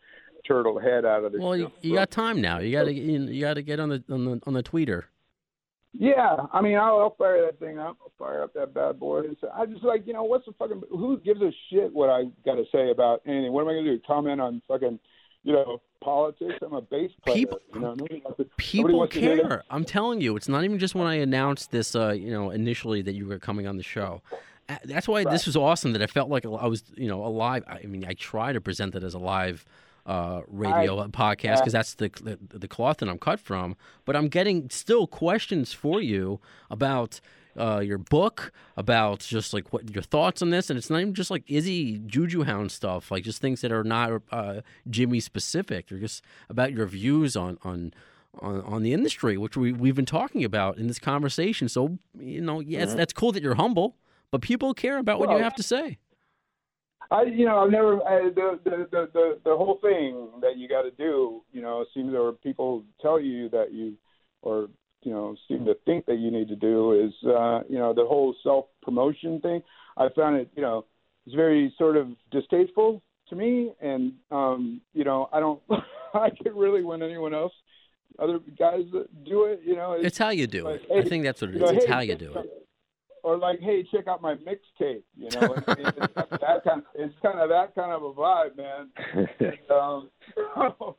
[0.47, 1.39] turtle head out of the.
[1.39, 2.59] Well, you, you got time now.
[2.59, 5.03] You got to you got to get on the on the on the tweeter.
[5.97, 7.97] Yeah, I mean, I'll, I'll fire that thing up.
[8.01, 9.19] I'll fire up that bad boy.
[9.19, 10.81] And say, I just like, you know, what's the fucking?
[10.89, 13.51] Who gives a shit what I got to say about anything?
[13.53, 13.99] What am I gonna do?
[14.05, 14.99] Comment on fucking,
[15.43, 16.55] you know politics.
[16.61, 17.35] I'm a bass player.
[17.35, 19.63] People- you know, nobody wants to, nobody People wants to hear care.
[19.69, 23.01] I'm telling you, it's not even just when I announced this, uh, you know, initially
[23.01, 24.21] that you were coming on the show.
[24.83, 25.93] That's why this was awesome.
[25.93, 27.63] That I felt like I was, you know, alive.
[27.67, 29.65] I mean, I try to present it as a live
[30.05, 33.75] uh, radio podcast because that's the, the the cloth that I'm cut from.
[34.05, 37.19] But I'm getting still questions for you about
[37.57, 41.13] uh, your book, about just like what your thoughts on this, and it's not even
[41.13, 45.87] just like Izzy Juju Hound stuff, like just things that are not uh, Jimmy specific.
[45.87, 47.93] They're just about your views on on
[48.39, 51.69] on, on the industry, which we we've been talking about in this conversation.
[51.69, 53.95] So you know, yeah, it's, that's cool that you're humble,
[54.31, 55.97] but people care about what you have to say.
[57.11, 60.67] I, you know, I've never I, the, the the the the whole thing that you
[60.67, 61.43] got to do.
[61.51, 63.93] You know, seems or people tell you that you,
[64.41, 64.67] or
[65.03, 68.05] you know, seem to think that you need to do is, uh, you know, the
[68.05, 69.61] whole self promotion thing.
[69.97, 70.85] I found it, you know,
[71.25, 75.61] it's very sort of distasteful to me, and um, you know, I don't
[76.13, 77.53] like it really when anyone else,
[78.19, 78.81] other guys
[79.25, 79.61] do it.
[79.63, 80.81] You know, It's how you do it.
[80.89, 81.61] like, I think that's what it is.
[81.61, 82.64] know, It's hey, how you do it.
[83.25, 85.01] Or like, hey, check out my mixtape.
[85.17, 86.83] You know, it's, it's that kind.
[86.93, 88.89] It's kind of that kind of a vibe, man.
[89.39, 90.09] And, um,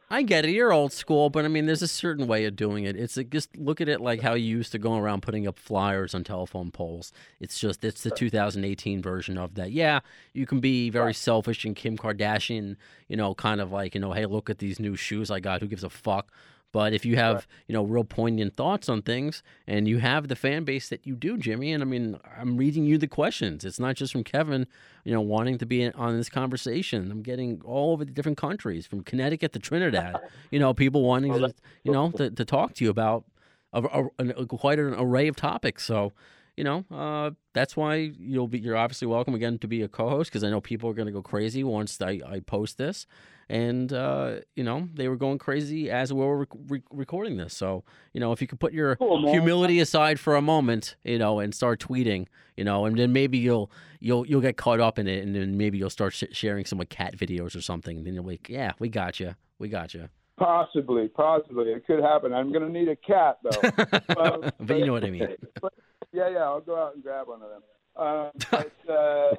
[0.10, 0.50] I get it.
[0.50, 2.96] You're old school, but I mean, there's a certain way of doing it.
[2.96, 5.56] It's like, just look at it like how you used to go around putting up
[5.56, 7.12] flyers on telephone poles.
[7.38, 9.70] It's just it's the 2018 version of that.
[9.70, 10.00] Yeah,
[10.32, 12.74] you can be very selfish and Kim Kardashian,
[13.06, 15.60] you know, kind of like you know, hey, look at these new shoes I got.
[15.60, 16.32] Who gives a fuck?
[16.76, 20.36] But if you have, you know, real poignant thoughts on things and you have the
[20.36, 23.64] fan base that you do, Jimmy, and I mean, I'm reading you the questions.
[23.64, 24.66] It's not just from Kevin,
[25.02, 27.10] you know, wanting to be in, on this conversation.
[27.10, 30.16] I'm getting all over the different countries, from Connecticut to Trinidad,
[30.50, 33.24] you know, people wanting oh, to, you know, to, to talk to you about
[33.72, 33.82] a,
[34.18, 35.82] a, a- quite an array of topics.
[35.82, 36.12] So,
[36.56, 40.30] you know, uh, that's why you'll be, you're obviously welcome again to be a co-host
[40.30, 43.06] because I know people are going to go crazy once I, I post this
[43.48, 47.54] and uh, you know they were going crazy as we were re- recording this.
[47.54, 51.18] So you know if you could put your Cool, humility aside for a moment, you
[51.18, 52.26] know, and start tweeting,
[52.56, 53.70] you know, and then maybe you'll
[54.00, 56.78] you'll you'll get caught up in it, and then maybe you'll start sh- sharing some
[56.78, 58.04] like cat videos or something.
[58.04, 60.08] Then you'll be like, yeah, we got you, we got you.
[60.38, 62.34] Possibly, possibly, it could happen.
[62.34, 63.70] I'm going to need a cat though.
[64.16, 65.28] Um, but you know what I mean.
[65.60, 65.72] but,
[66.16, 67.62] yeah, yeah, I'll go out and grab one of them.
[67.94, 69.30] Uh, but uh,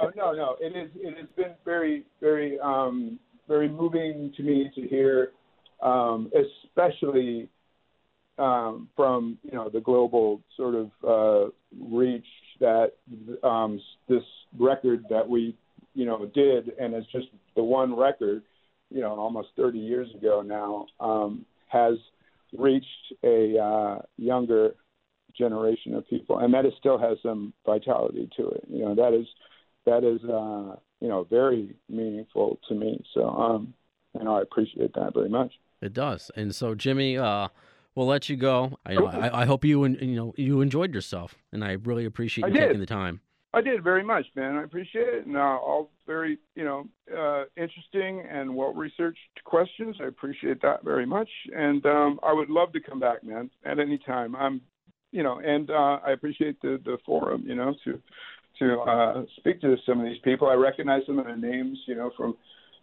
[0.00, 0.56] no, no, no.
[0.60, 0.90] It is.
[0.96, 5.30] It has been very, very, um, very moving to me to hear,
[5.80, 7.48] um, especially
[8.38, 12.26] um, from you know the global sort of uh, reach
[12.60, 12.92] that
[13.44, 14.22] um, this
[14.58, 15.56] record that we
[15.94, 18.42] you know did, and it's just the one record,
[18.90, 21.94] you know, almost 30 years ago now, um, has
[22.56, 22.86] reached
[23.24, 24.74] a uh, younger
[25.36, 28.64] generation of people, and that it still has some vitality to it.
[28.68, 29.26] You know, that is
[29.86, 33.04] that is uh, you know very meaningful to me.
[33.14, 33.74] So, um,
[34.16, 35.52] you know, I appreciate that very much.
[35.80, 36.30] It does.
[36.34, 37.48] And so Jimmy, uh,
[37.94, 38.78] we'll let you go.
[38.84, 39.06] I know.
[39.06, 42.54] I, I hope you en- you know you enjoyed yourself, and I really appreciate you
[42.54, 43.20] taking the time.
[43.54, 44.56] I did very much, man.
[44.56, 49.96] I appreciate it, and uh, all very you know uh, interesting and well researched questions.
[50.02, 53.78] I appreciate that very much, and um, I would love to come back, man, at
[53.78, 54.36] any time.
[54.36, 54.60] I'm,
[55.12, 58.00] you know, and uh, I appreciate the the forum, you know, to
[58.58, 60.48] to uh, speak to some of these people.
[60.48, 62.36] I recognize some of their names, you know, from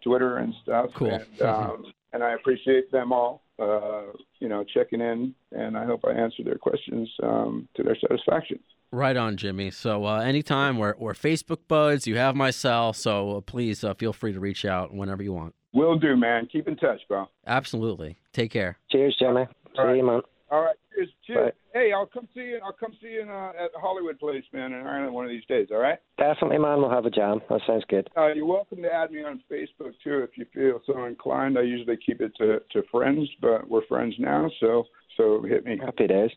[0.04, 0.92] Twitter and stuff.
[0.96, 1.12] Cool.
[1.12, 6.02] And, um, and I appreciate them all, uh, you know, checking in, and I hope
[6.06, 8.60] I answered their questions um, to their satisfaction.
[8.92, 9.72] Right on, Jimmy.
[9.72, 13.94] So uh, anytime we're, we're Facebook buds, you have my cell, so uh, please uh,
[13.96, 15.54] feel free to reach out whenever you want.
[15.74, 16.48] Will do, man.
[16.50, 17.26] Keep in touch, bro.
[17.46, 18.18] Absolutely.
[18.32, 18.78] Take care.
[18.90, 19.46] Cheers, Jimmy.
[19.74, 19.98] See All right.
[19.98, 20.22] you, man.
[20.56, 20.76] All right.
[20.96, 21.10] Cheers.
[21.28, 21.52] Cheers.
[21.52, 21.80] Bye.
[21.80, 22.60] Hey, I'll come see you.
[22.64, 25.44] I'll come see you in, uh, at Hollywood Place, man, in Ireland one of these
[25.50, 25.68] days.
[25.70, 26.00] All right.
[26.18, 26.80] Definitely, man.
[26.80, 27.42] We'll have a jam.
[27.50, 28.10] That sounds good.
[28.16, 31.58] Uh, you're welcome to add me on Facebook too if you feel so inclined.
[31.58, 34.86] I usually keep it to, to friends, but we're friends now, so
[35.18, 35.78] so hit me.
[35.78, 36.32] Happy days.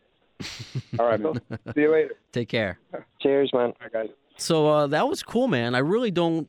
[0.98, 1.40] All right, man.
[1.74, 2.14] See you later.
[2.32, 2.80] Take care.
[3.20, 3.72] Cheers, man.
[3.78, 4.08] Bye, guys.
[4.36, 5.76] So uh, that was cool, man.
[5.76, 6.48] I really don't.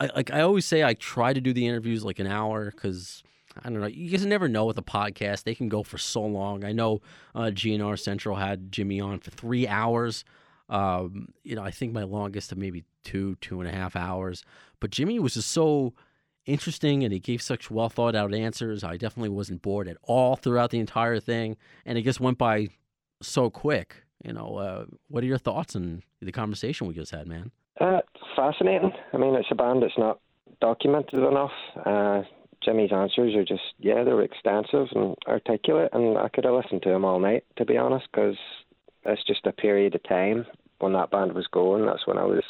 [0.00, 3.22] I, like I always say, I try to do the interviews like an hour because
[3.62, 3.86] I don't know.
[3.86, 6.64] You just never know with a podcast; they can go for so long.
[6.64, 7.00] I know
[7.34, 10.24] uh, GNR Central had Jimmy on for three hours.
[10.68, 14.42] Um, you know, I think my longest of maybe two, two and a half hours.
[14.80, 15.94] But Jimmy was just so
[16.44, 18.84] interesting, and he gave such well thought out answers.
[18.84, 22.68] I definitely wasn't bored at all throughout the entire thing, and it just went by
[23.22, 24.04] so quick.
[24.24, 27.52] You know, uh, what are your thoughts on the conversation we just had, man?
[27.80, 28.00] Uh,
[28.34, 28.92] fascinating.
[29.12, 30.18] I mean, it's a band that's not
[30.60, 31.52] documented enough.
[31.84, 32.22] Uh,
[32.66, 36.82] Jimmy's answers are just, yeah, they were extensive and articulate, and I could have listened
[36.82, 38.36] to them all night, to be honest, because
[39.04, 40.44] it's just a period of time
[40.80, 41.86] when that band was going.
[41.86, 42.42] That's when I was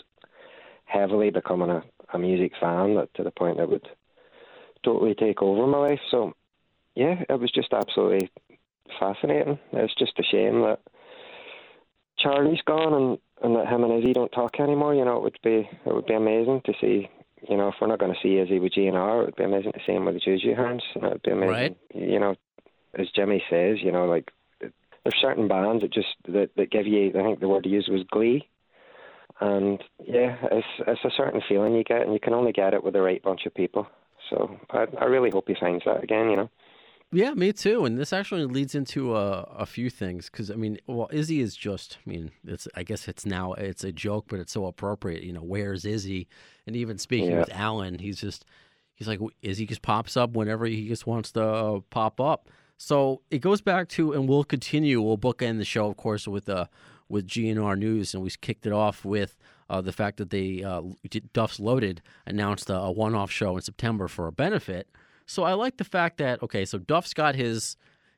[0.86, 1.82] heavily becoming a,
[2.14, 3.86] a music fan, that to the point I would
[4.82, 6.00] totally take over my life.
[6.10, 6.32] So,
[6.94, 8.30] yeah, it was just absolutely
[8.98, 9.58] fascinating.
[9.72, 10.80] It's just a shame that
[12.18, 14.94] Charlie's gone and, and that him and Izzy don't talk anymore.
[14.94, 17.10] You know, it would be it would be amazing to see.
[17.48, 19.72] You know, if we're not going to see Izzy with GNR, it would be amazing
[19.72, 20.84] to see him with the Juju Hounds.
[20.94, 21.52] And it would be amazing.
[21.52, 21.76] Right.
[21.94, 22.34] You know,
[22.98, 27.10] as Jimmy says, you know, like there's certain bands that just that, that give you.
[27.10, 28.48] I think the word he used was glee.
[29.40, 32.82] And yeah, it's it's a certain feeling you get, and you can only get it
[32.82, 33.86] with the right bunch of people.
[34.30, 36.30] So I I really hope he finds that again.
[36.30, 36.50] You know.
[37.12, 37.84] Yeah, me too.
[37.84, 41.56] And this actually leads into a, a few things because I mean, well, Izzy is
[41.56, 41.98] just.
[42.04, 42.66] I mean, it's.
[42.74, 45.22] I guess it's now it's a joke, but it's so appropriate.
[45.22, 46.26] You know, where's Izzy?
[46.66, 47.40] And even speaking Yeah.
[47.40, 48.44] with Alan, he's just.
[48.94, 52.48] He's like Izzy just pops up whenever he just wants to uh, pop up.
[52.78, 55.00] So it goes back to, and we'll continue.
[55.02, 56.66] We'll bookend the show, of course, with uh,
[57.08, 59.36] with GNR News, and we kicked it off with
[59.70, 60.82] uh, the fact that they uh,
[61.32, 64.88] Duff's Loaded announced a, a one-off show in September for a benefit.
[65.26, 67.76] So I like the fact that okay, so Duff's got his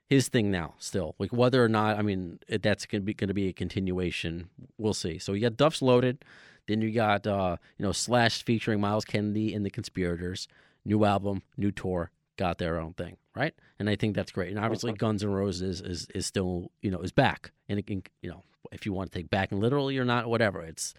[0.08, 1.14] his thing now still.
[1.18, 5.18] Like whether or not I mean that's gonna be gonna be a continuation, we'll see.
[5.18, 6.24] So you got Duff's Loaded,
[6.66, 10.48] then you got uh, you know Slash featuring Myles Kennedy and the Conspirators,
[10.84, 13.54] new album, new tour, got their own thing, right?
[13.78, 14.50] And I think that's great.
[14.50, 18.02] And obviously Guns N' Roses is is still you know is back, and it can
[18.22, 20.94] you know if you want to take back and literally or not, whatever it's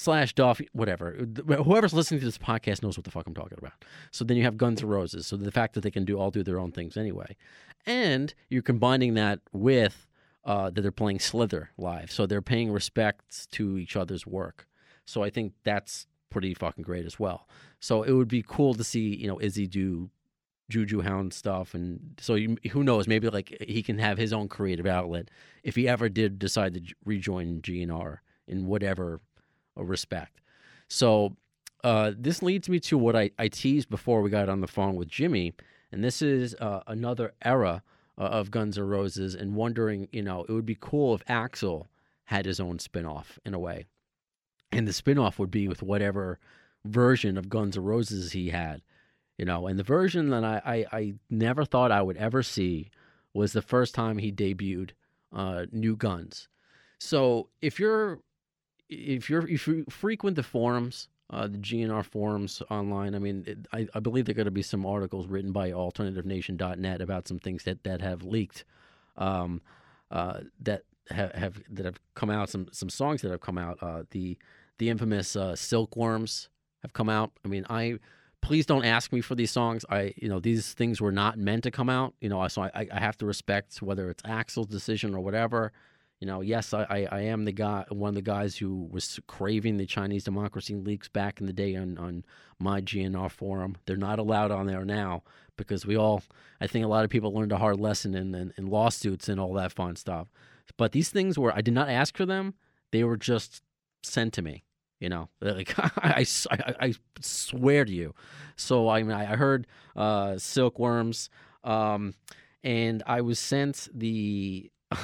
[0.00, 1.26] slash Duff, whatever.
[1.46, 3.84] Whoever's listening to this podcast knows what the fuck I'm talking about.
[4.10, 5.26] So then you have Guns N' Roses.
[5.26, 7.36] So the fact that they can do all do their own things anyway,
[7.84, 10.06] and you're combining that with
[10.44, 14.66] uh, that they're playing Slither live, so they're paying respect to each other's work.
[15.04, 17.46] So I think that's pretty fucking great as well.
[17.78, 20.08] So it would be cool to see you know Izzy do
[20.70, 23.06] Juju Hound stuff, and so you, who knows?
[23.06, 25.30] Maybe like he can have his own creative outlet
[25.62, 29.20] if he ever did decide to rejoin GNR in whatever
[29.88, 30.40] respect.
[30.88, 31.36] So
[31.84, 34.96] uh, this leads me to what I, I teased before we got on the phone
[34.96, 35.54] with Jimmy,
[35.92, 37.82] and this is uh, another era
[38.18, 41.86] uh, of Guns N' Roses, and wondering, you know, it would be cool if Axl
[42.24, 43.86] had his own spinoff in a way,
[44.70, 46.38] and the spinoff would be with whatever
[46.84, 48.82] version of Guns N' Roses he had,
[49.38, 52.90] you know, and the version that I, I, I never thought I would ever see
[53.32, 54.90] was the first time he debuted
[55.32, 56.48] uh, New Guns.
[56.98, 58.20] So if you're
[58.90, 63.58] if you're if you frequent the forums, uh, the GNR forums online, I mean, it,
[63.72, 67.38] I, I believe there are going to be some articles written by AlternativeNation.net about some
[67.38, 68.64] things that, that have leaked,
[69.16, 69.62] um,
[70.10, 72.50] uh, that have, have that have come out.
[72.50, 73.78] Some some songs that have come out.
[73.80, 74.36] Uh, the
[74.78, 76.48] the infamous uh, Silkworms
[76.82, 77.30] have come out.
[77.44, 77.98] I mean, I
[78.40, 79.84] please don't ask me for these songs.
[79.88, 82.14] I you know these things were not meant to come out.
[82.20, 85.72] You know, so I I have to respect whether it's Axl's decision or whatever.
[86.20, 89.18] You know, yes, I, I, I am the guy, one of the guys who was
[89.26, 92.24] craving the Chinese democracy leaks back in the day on, on
[92.58, 93.78] my GNR forum.
[93.86, 95.22] They're not allowed on there now
[95.56, 96.22] because we all,
[96.60, 99.40] I think a lot of people learned a hard lesson in, in, in lawsuits and
[99.40, 100.30] all that fun stuff.
[100.76, 102.52] But these things were, I did not ask for them.
[102.92, 103.62] They were just
[104.02, 104.64] sent to me.
[104.98, 108.14] You know, like I, I, I swear to you.
[108.56, 109.66] So I mean, I heard
[109.96, 111.30] uh, silkworms,
[111.64, 112.12] um,
[112.62, 114.70] and I was sent the.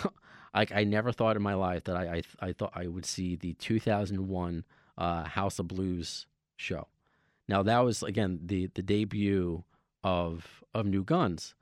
[0.57, 3.37] like I never thought in my life that I I, I thought I would see
[3.37, 4.65] the 2001
[4.99, 6.27] uh, House of Blues
[6.57, 6.89] show.
[7.49, 9.63] Now that was again the the debut
[10.03, 11.55] of of New Guns,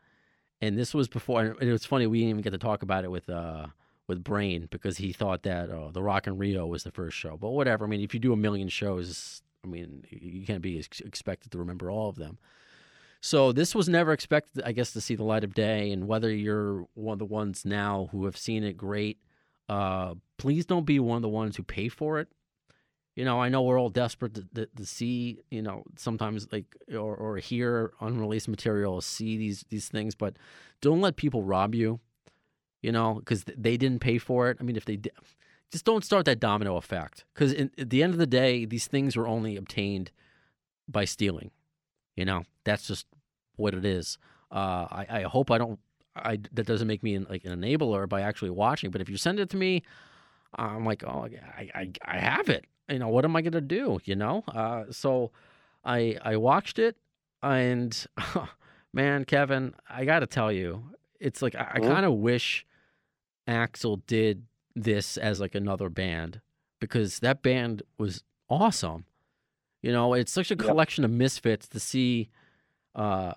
[0.61, 1.41] and this was before.
[1.43, 3.67] And it was funny we didn't even get to talk about it with uh
[4.07, 7.37] with Brain because he thought that uh, the Rock in Rio was the first show.
[7.37, 7.85] But whatever.
[7.85, 11.59] I mean, if you do a million shows, I mean, you can't be expected to
[11.59, 12.39] remember all of them.
[13.25, 15.91] So this was never expected, I guess, to see the light of day.
[15.93, 19.19] And whether you're one of the ones now who have seen it, great.
[19.67, 22.29] Uh, please don't be one of the ones who pay for it.
[23.17, 26.77] You know, I know we're all desperate to, to, to see, you know, sometimes like
[26.93, 30.37] or, or hear unreleased material, see these these things, but
[30.83, 32.01] don't let people rob you.
[32.83, 34.59] You know, because they didn't pay for it.
[34.61, 35.01] I mean, if they
[35.73, 37.25] just don't start that domino effect.
[37.33, 40.11] Because at the end of the day, these things were only obtained
[40.87, 41.53] by stealing.
[42.17, 43.07] You know, that's just
[43.57, 44.19] what it is.
[44.51, 45.79] Uh, I, I hope I don't.
[46.17, 48.91] I that doesn't make me an, like an enabler by actually watching.
[48.91, 49.83] But if you send it to me,
[50.55, 51.27] I'm like, oh,
[51.59, 52.67] I I, I have it.
[52.89, 53.99] You know, what am I gonna do?
[54.05, 54.45] You know.
[54.47, 55.33] Uh, so
[55.85, 56.97] I I watched it,
[57.43, 58.07] and
[58.93, 60.85] man, Kevin, I got to tell you,
[61.19, 61.87] it's like I, I Mhm.
[61.89, 62.65] kind of wish
[63.49, 64.45] Axl did
[64.77, 66.41] this as like another band
[66.81, 69.07] because that band was awesome.
[69.83, 70.67] You know, it's such a Yep.
[70.67, 72.31] collection of misfits to see
[72.95, 73.35] uh,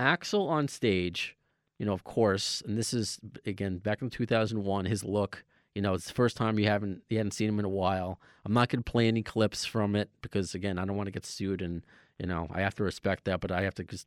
[0.00, 1.36] Axl on stage.
[1.78, 4.84] You know, of course, and this is again back in 2001.
[4.84, 7.64] His look, you know, it's the first time you haven't you hadn't seen him in
[7.64, 8.20] a while.
[8.44, 11.12] I'm not going to play any clips from it because again, I don't want to
[11.12, 11.82] get sued, and
[12.18, 14.06] you know, I have to respect that, but I have to just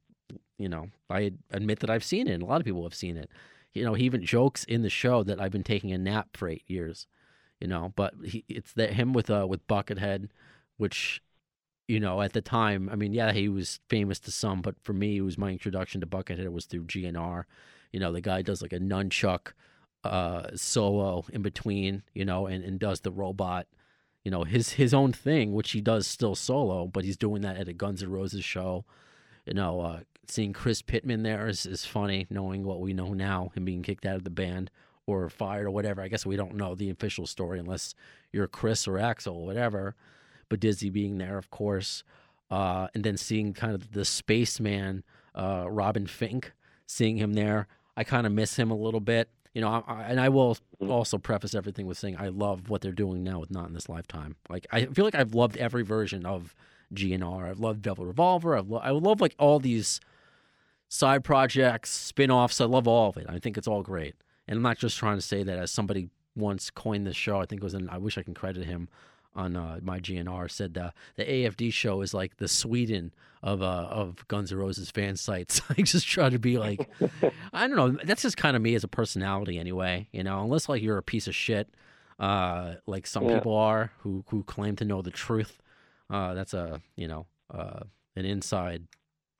[0.58, 2.34] you know, I admit that I've seen it.
[2.34, 3.30] and A lot of people have seen it.
[3.74, 6.48] You know, he even jokes in the show that I've been taking a nap for
[6.48, 7.08] eight years.
[7.60, 10.30] You know, but he, it's that him with uh with Buckethead,
[10.78, 11.22] which,
[11.94, 14.94] you know, at the time, I mean, yeah, he was famous to some, but for
[14.94, 17.44] me, it was my introduction to Buckethead it was through GNR.
[17.92, 19.54] You know, the guy does like a nunchuck
[20.04, 23.68] uh solo in between, you know, and, and does the robot
[24.24, 27.58] you know his his own thing, which he does still solo, but he's doing that
[27.58, 28.86] at a Guns N' Roses show.
[29.46, 33.52] You know, uh, seeing Chris Pitman there is, is funny, knowing what we know now,
[33.56, 34.72] him being kicked out of the band
[35.06, 36.02] or fired or whatever.
[36.02, 37.94] I guess we don't know the official story unless
[38.32, 39.96] you're Chris or Axl or whatever.
[40.54, 42.04] But Dizzy being there, of course,
[42.52, 46.54] uh, and then seeing kind of the spaceman uh, Robin Fink,
[46.86, 47.68] seeing him there,
[47.98, 50.58] I kind of miss him a little bit you know, I, I, and I will
[50.80, 53.90] also preface everything with saying I love what they're doing now with Not in This
[53.90, 54.36] Lifetime.
[54.50, 56.56] Like I feel like I've loved every version of
[56.94, 57.50] GNR.
[57.50, 58.58] I've loved Velvet Revolver.
[58.58, 60.00] I've lo- I love like all these
[60.90, 62.60] side projects, spin-offs.
[62.60, 63.28] I love all of it.
[63.30, 64.16] I think it's all great.
[64.48, 67.40] And I'm not just trying to say that as somebody once coined this show.
[67.40, 67.90] I think it was in.
[67.90, 68.90] I wish I can credit him
[69.36, 73.88] on uh, my GNR said uh, the AFD show is like the Sweden of uh,
[73.90, 75.62] of Guns N' Roses fan sites.
[75.70, 76.90] I just try to be like,
[77.54, 77.98] I don't know.
[78.04, 80.08] That's just kind of me as a personality, anyway.
[80.12, 81.70] You know, unless like you're a piece of shit,
[82.20, 83.36] uh, like some yeah.
[83.36, 85.62] people are who who claim to know the truth.
[86.10, 87.82] Uh, that's a you know uh,
[88.16, 88.88] an inside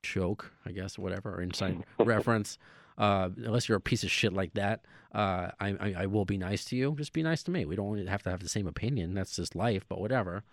[0.02, 2.58] joke, I guess, whatever, or inside reference.
[2.96, 6.38] Uh, unless you're a piece of shit like that, uh, I, I, I will be
[6.38, 6.94] nice to you.
[6.96, 7.64] Just be nice to me.
[7.64, 9.14] We don't have to have the same opinion.
[9.14, 9.84] That's just life.
[9.88, 10.44] But whatever,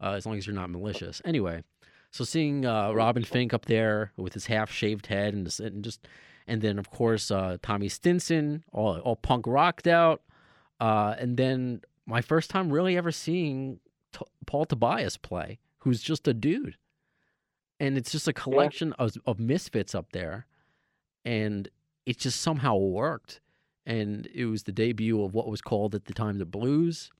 [0.00, 1.20] uh, as long as you're not malicious.
[1.24, 1.62] Anyway,
[2.10, 5.84] so seeing uh, Robin Finck up there with his half shaved head and just, and
[5.84, 6.06] just
[6.46, 10.22] and then of course uh, Tommy Stinson, all all punk rocked out,
[10.80, 13.78] uh, and then my first time really ever seeing
[14.12, 16.76] T- Paul Tobias play, who's just a dude,
[17.78, 19.04] and it's just a collection yeah.
[19.04, 20.46] of, of misfits up there,
[21.24, 21.68] and
[22.06, 23.40] it just somehow worked.
[23.86, 27.10] And it was the debut of what was called at the time the blues.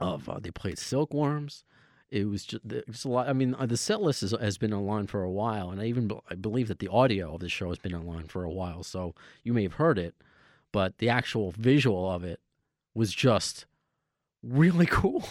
[0.00, 1.62] Of uh, they played Silkworms.
[2.10, 3.28] It was just, just a lot.
[3.28, 5.86] I mean, uh, the set list is, has been online for a while, and I
[5.86, 8.82] even I believe that the audio of the show has been online for a while.
[8.82, 10.14] So you may have heard it,
[10.72, 12.40] but the actual visual of it
[12.94, 13.66] was just
[14.42, 15.24] really cool.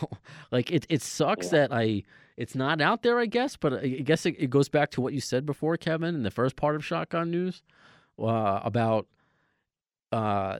[0.52, 1.68] like it, it sucks yeah.
[1.68, 2.04] that I
[2.38, 3.56] it's not out there, I guess.
[3.58, 6.32] But I guess it, it, goes back to what you said before, Kevin, in the
[6.32, 7.62] first part of Shotgun News
[8.20, 9.08] uh, about
[10.12, 10.60] uh,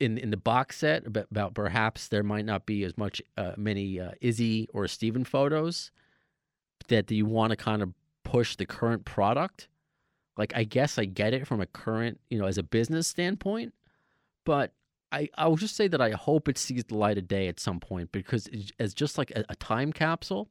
[0.00, 4.00] in in the box set about, perhaps there might not be as much uh, many
[4.00, 5.90] uh, Izzy or Steven photos
[6.88, 7.92] that you want to kind of
[8.24, 9.68] push the current product.
[10.36, 13.74] Like I guess I get it from a current, you know, as a business standpoint,
[14.44, 14.72] but
[15.10, 17.60] I I will just say that I hope it sees the light of day at
[17.60, 20.48] some point because it's just like a, a time capsule.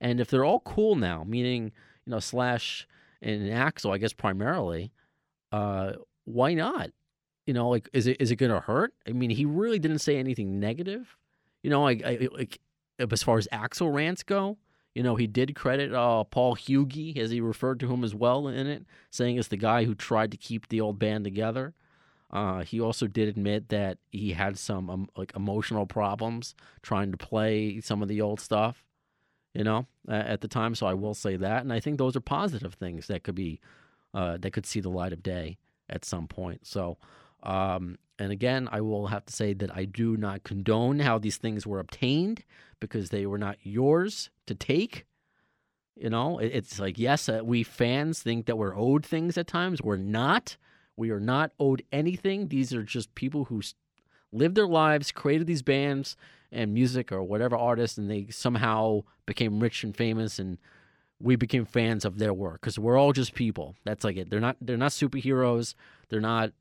[0.00, 1.72] And if they're all cool now, meaning
[2.04, 2.86] you know Slash
[3.22, 4.92] and Axl, I guess primarily,
[5.56, 5.92] uh,
[6.24, 6.90] why not?
[7.46, 8.92] You know, like is it is it going to hurt?
[9.08, 11.16] I mean, he really didn't say anything negative.
[11.62, 12.60] You know, like, I, like
[12.98, 14.58] as far as Axl rants go,
[14.94, 18.48] you know, he did credit uh, Paul Hugie, as he referred to him as well
[18.48, 21.74] in it, saying it's the guy who tried to keep the old band together.
[22.30, 27.16] Uh, he also did admit that he had some um, like emotional problems trying to
[27.16, 28.84] play some of the old stuff,
[29.54, 30.74] you know, at the time.
[30.74, 33.60] So I will say that, and I think those are positive things that could be
[34.16, 35.58] uh, that could see the light of day
[35.90, 36.66] at some point.
[36.66, 36.96] So,
[37.42, 41.36] um, and again, I will have to say that I do not condone how these
[41.36, 42.42] things were obtained
[42.80, 45.04] because they were not yours to take.
[45.96, 49.82] You know, it's like, yes, uh, we fans think that we're owed things at times.
[49.82, 50.56] We're not.
[50.96, 52.48] We are not owed anything.
[52.48, 53.60] These are just people who
[54.32, 56.16] lived their lives, created these bands
[56.50, 60.56] and music or whatever artists, and they somehow became rich and famous and
[61.20, 63.74] we became fans of their work because we're all just people.
[63.84, 64.30] That's like it.
[64.30, 65.74] They're not they're not superheroes.
[66.08, 66.52] They're not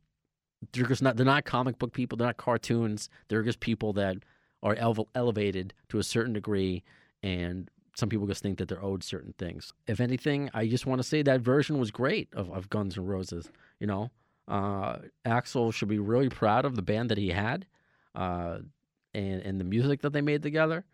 [0.71, 2.17] they're just not they're not comic book people.
[2.17, 3.09] They're not cartoons.
[3.27, 4.17] They're just people that
[4.63, 6.83] are ele- elevated to a certain degree,
[7.21, 9.73] and some people just think that they're owed certain things.
[9.87, 13.05] If anything, I just want to say that version was great of, of Guns N'
[13.05, 13.49] Roses.
[13.79, 14.11] You know,
[14.47, 17.65] uh, Axl should be really proud of the band that he had,
[18.15, 18.59] uh,
[19.13, 20.85] and and the music that they made together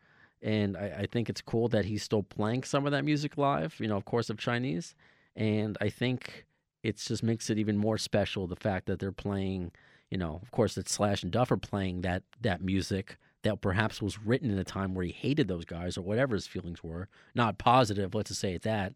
[0.41, 3.75] and I, I, think it's cool that he's still playing some of that music live.
[3.79, 4.95] You know, of course, of Chinese,
[5.35, 6.45] and I think
[6.83, 9.71] it just makes it even more special the fact that they're playing.
[10.09, 14.01] You know, of course, that Slash and Duff are playing that that music that perhaps
[14.01, 17.07] was written in a time where he hated those guys or whatever his feelings were,
[17.33, 18.13] not positive.
[18.13, 18.93] Let's just say it that.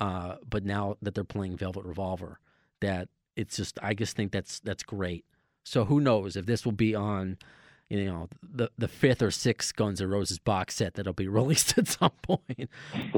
[0.00, 2.38] Uh, but now that they're playing Velvet Revolver,
[2.80, 5.24] that it's just I just think that's that's great.
[5.64, 7.36] So who knows if this will be on
[7.90, 11.76] you know the the fifth or sixth Guns N' Roses box set that'll be released
[11.78, 12.68] at some point.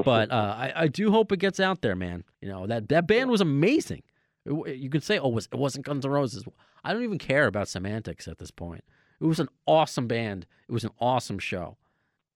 [0.03, 2.23] But uh, I I do hope it gets out there, man.
[2.41, 4.03] You know that that band was amazing.
[4.45, 6.43] It- you could say, oh, it was it wasn't Guns N' Roses.
[6.83, 8.83] I don't even care about semantics at this point.
[9.19, 10.47] It was an awesome band.
[10.67, 11.77] It was an awesome show.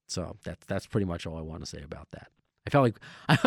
[0.07, 2.27] So that's that's pretty much all I want to say about that.
[2.67, 2.99] I felt like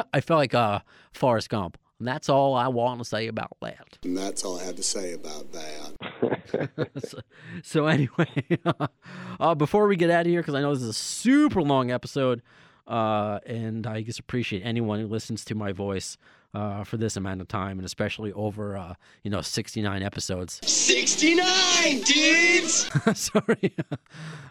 [0.13, 0.81] I, felt like uh,
[1.13, 1.79] Forrest Gump.
[1.99, 3.99] And that's all I want to say about that.
[4.05, 6.29] And that's all I had to say about that.
[7.05, 7.19] so,
[7.63, 8.45] so anyway,
[9.41, 11.91] uh, before we get out of here, because I know this is a super long
[11.91, 12.43] episode,
[12.87, 16.17] uh, and I just appreciate anyone who listens to my voice
[16.55, 20.61] uh, for this amount of time, and especially over uh, you know 69 episodes.
[20.67, 22.91] 69 dudes!
[23.19, 23.75] Sorry.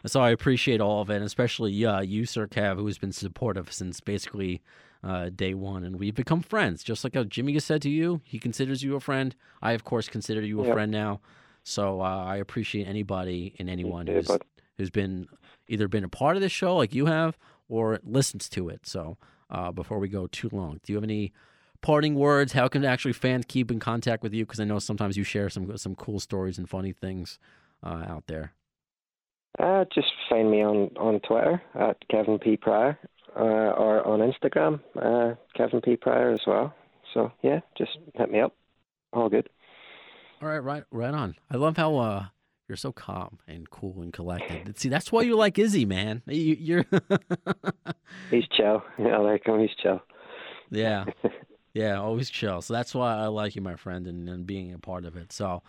[0.05, 3.71] so I appreciate all of it, and especially uh, you, Sir Kev, who's been supportive
[3.71, 4.61] since basically
[5.07, 6.83] uh, day one, and we've become friends.
[6.83, 9.35] Just like how Jimmy has said to you, he considers you a friend.
[9.61, 10.73] I, of course, consider you a Yep.
[10.73, 11.21] friend now.
[11.63, 14.37] So uh, I appreciate anybody and anyone who's
[14.77, 15.27] who's been
[15.67, 17.37] either been a part of this show like you have,
[17.69, 18.85] or listens to it.
[18.85, 19.17] So
[19.49, 21.33] uh, before we go too long, do you have any
[21.81, 22.53] parting words?
[22.53, 24.45] How can actually fans keep in contact with you?
[24.45, 27.39] Because I know sometimes you share some some cool stories and funny things
[27.83, 28.53] uh, out there.
[29.59, 32.97] Uh, just find me on, on Twitter at Kevin P Pryor,
[33.37, 36.73] uh, or on Instagram, uh, Kevin P Pryor as well.
[37.13, 38.53] So yeah, just hit me up.
[39.13, 39.49] All good.
[40.41, 41.35] All right, right, right on.
[41.49, 42.25] I love how uh,
[42.67, 44.77] you're so calm and cool and collected.
[44.77, 46.21] See, that's why you like Izzy, man.
[46.27, 46.85] You, you're,
[48.31, 48.83] He's chill.
[48.99, 49.59] Yeah, I like him.
[49.59, 50.01] He's chill.
[50.69, 51.05] yeah,
[51.73, 52.61] yeah, always chill.
[52.61, 55.31] So that's why I like you, my friend, and, and being a part of it.
[55.31, 55.63] So,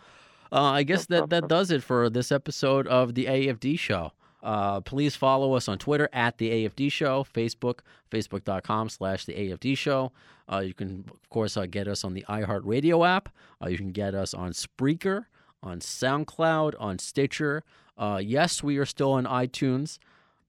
[0.51, 4.11] uh, I guess that that does it for this episode of the AFD Show.
[4.41, 9.77] Uh, please follow us on Twitter at the AFD Show, Facebook, facebook.com slash the AFD
[9.77, 10.11] Show.
[10.51, 13.29] Uh, you can, of course, uh, get us on the iHeartRadio app.
[13.61, 15.25] Uh, you can get us on Spreaker,
[15.61, 17.63] on SoundCloud, on Stitcher.
[17.97, 19.99] Uh, yes, we are still on iTunes.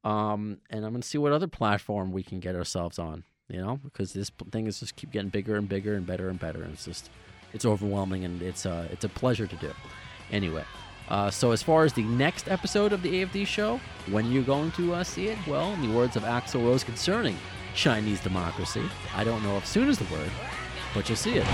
[0.05, 3.61] Um, and I'm going to see what other platform we can get ourselves on, you
[3.61, 6.63] know, because this thing is just keep getting bigger and bigger and better and better.
[6.63, 7.11] And it's just,
[7.53, 9.73] it's overwhelming and it's, uh, it's a pleasure to do.
[10.33, 10.65] Anyway,
[11.11, 13.81] uh, so as far as the next episode of the AFD show,
[14.11, 17.37] when you're going to uh, see it, well, in the words of Axl Rose concerning
[17.75, 20.31] Chinese democracy, I don't know if soon is the word,
[20.95, 21.45] but you'll see it.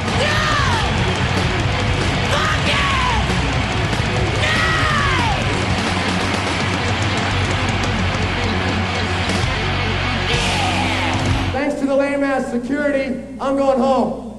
[11.53, 14.36] Thanks to the lame ass security, I'm going home.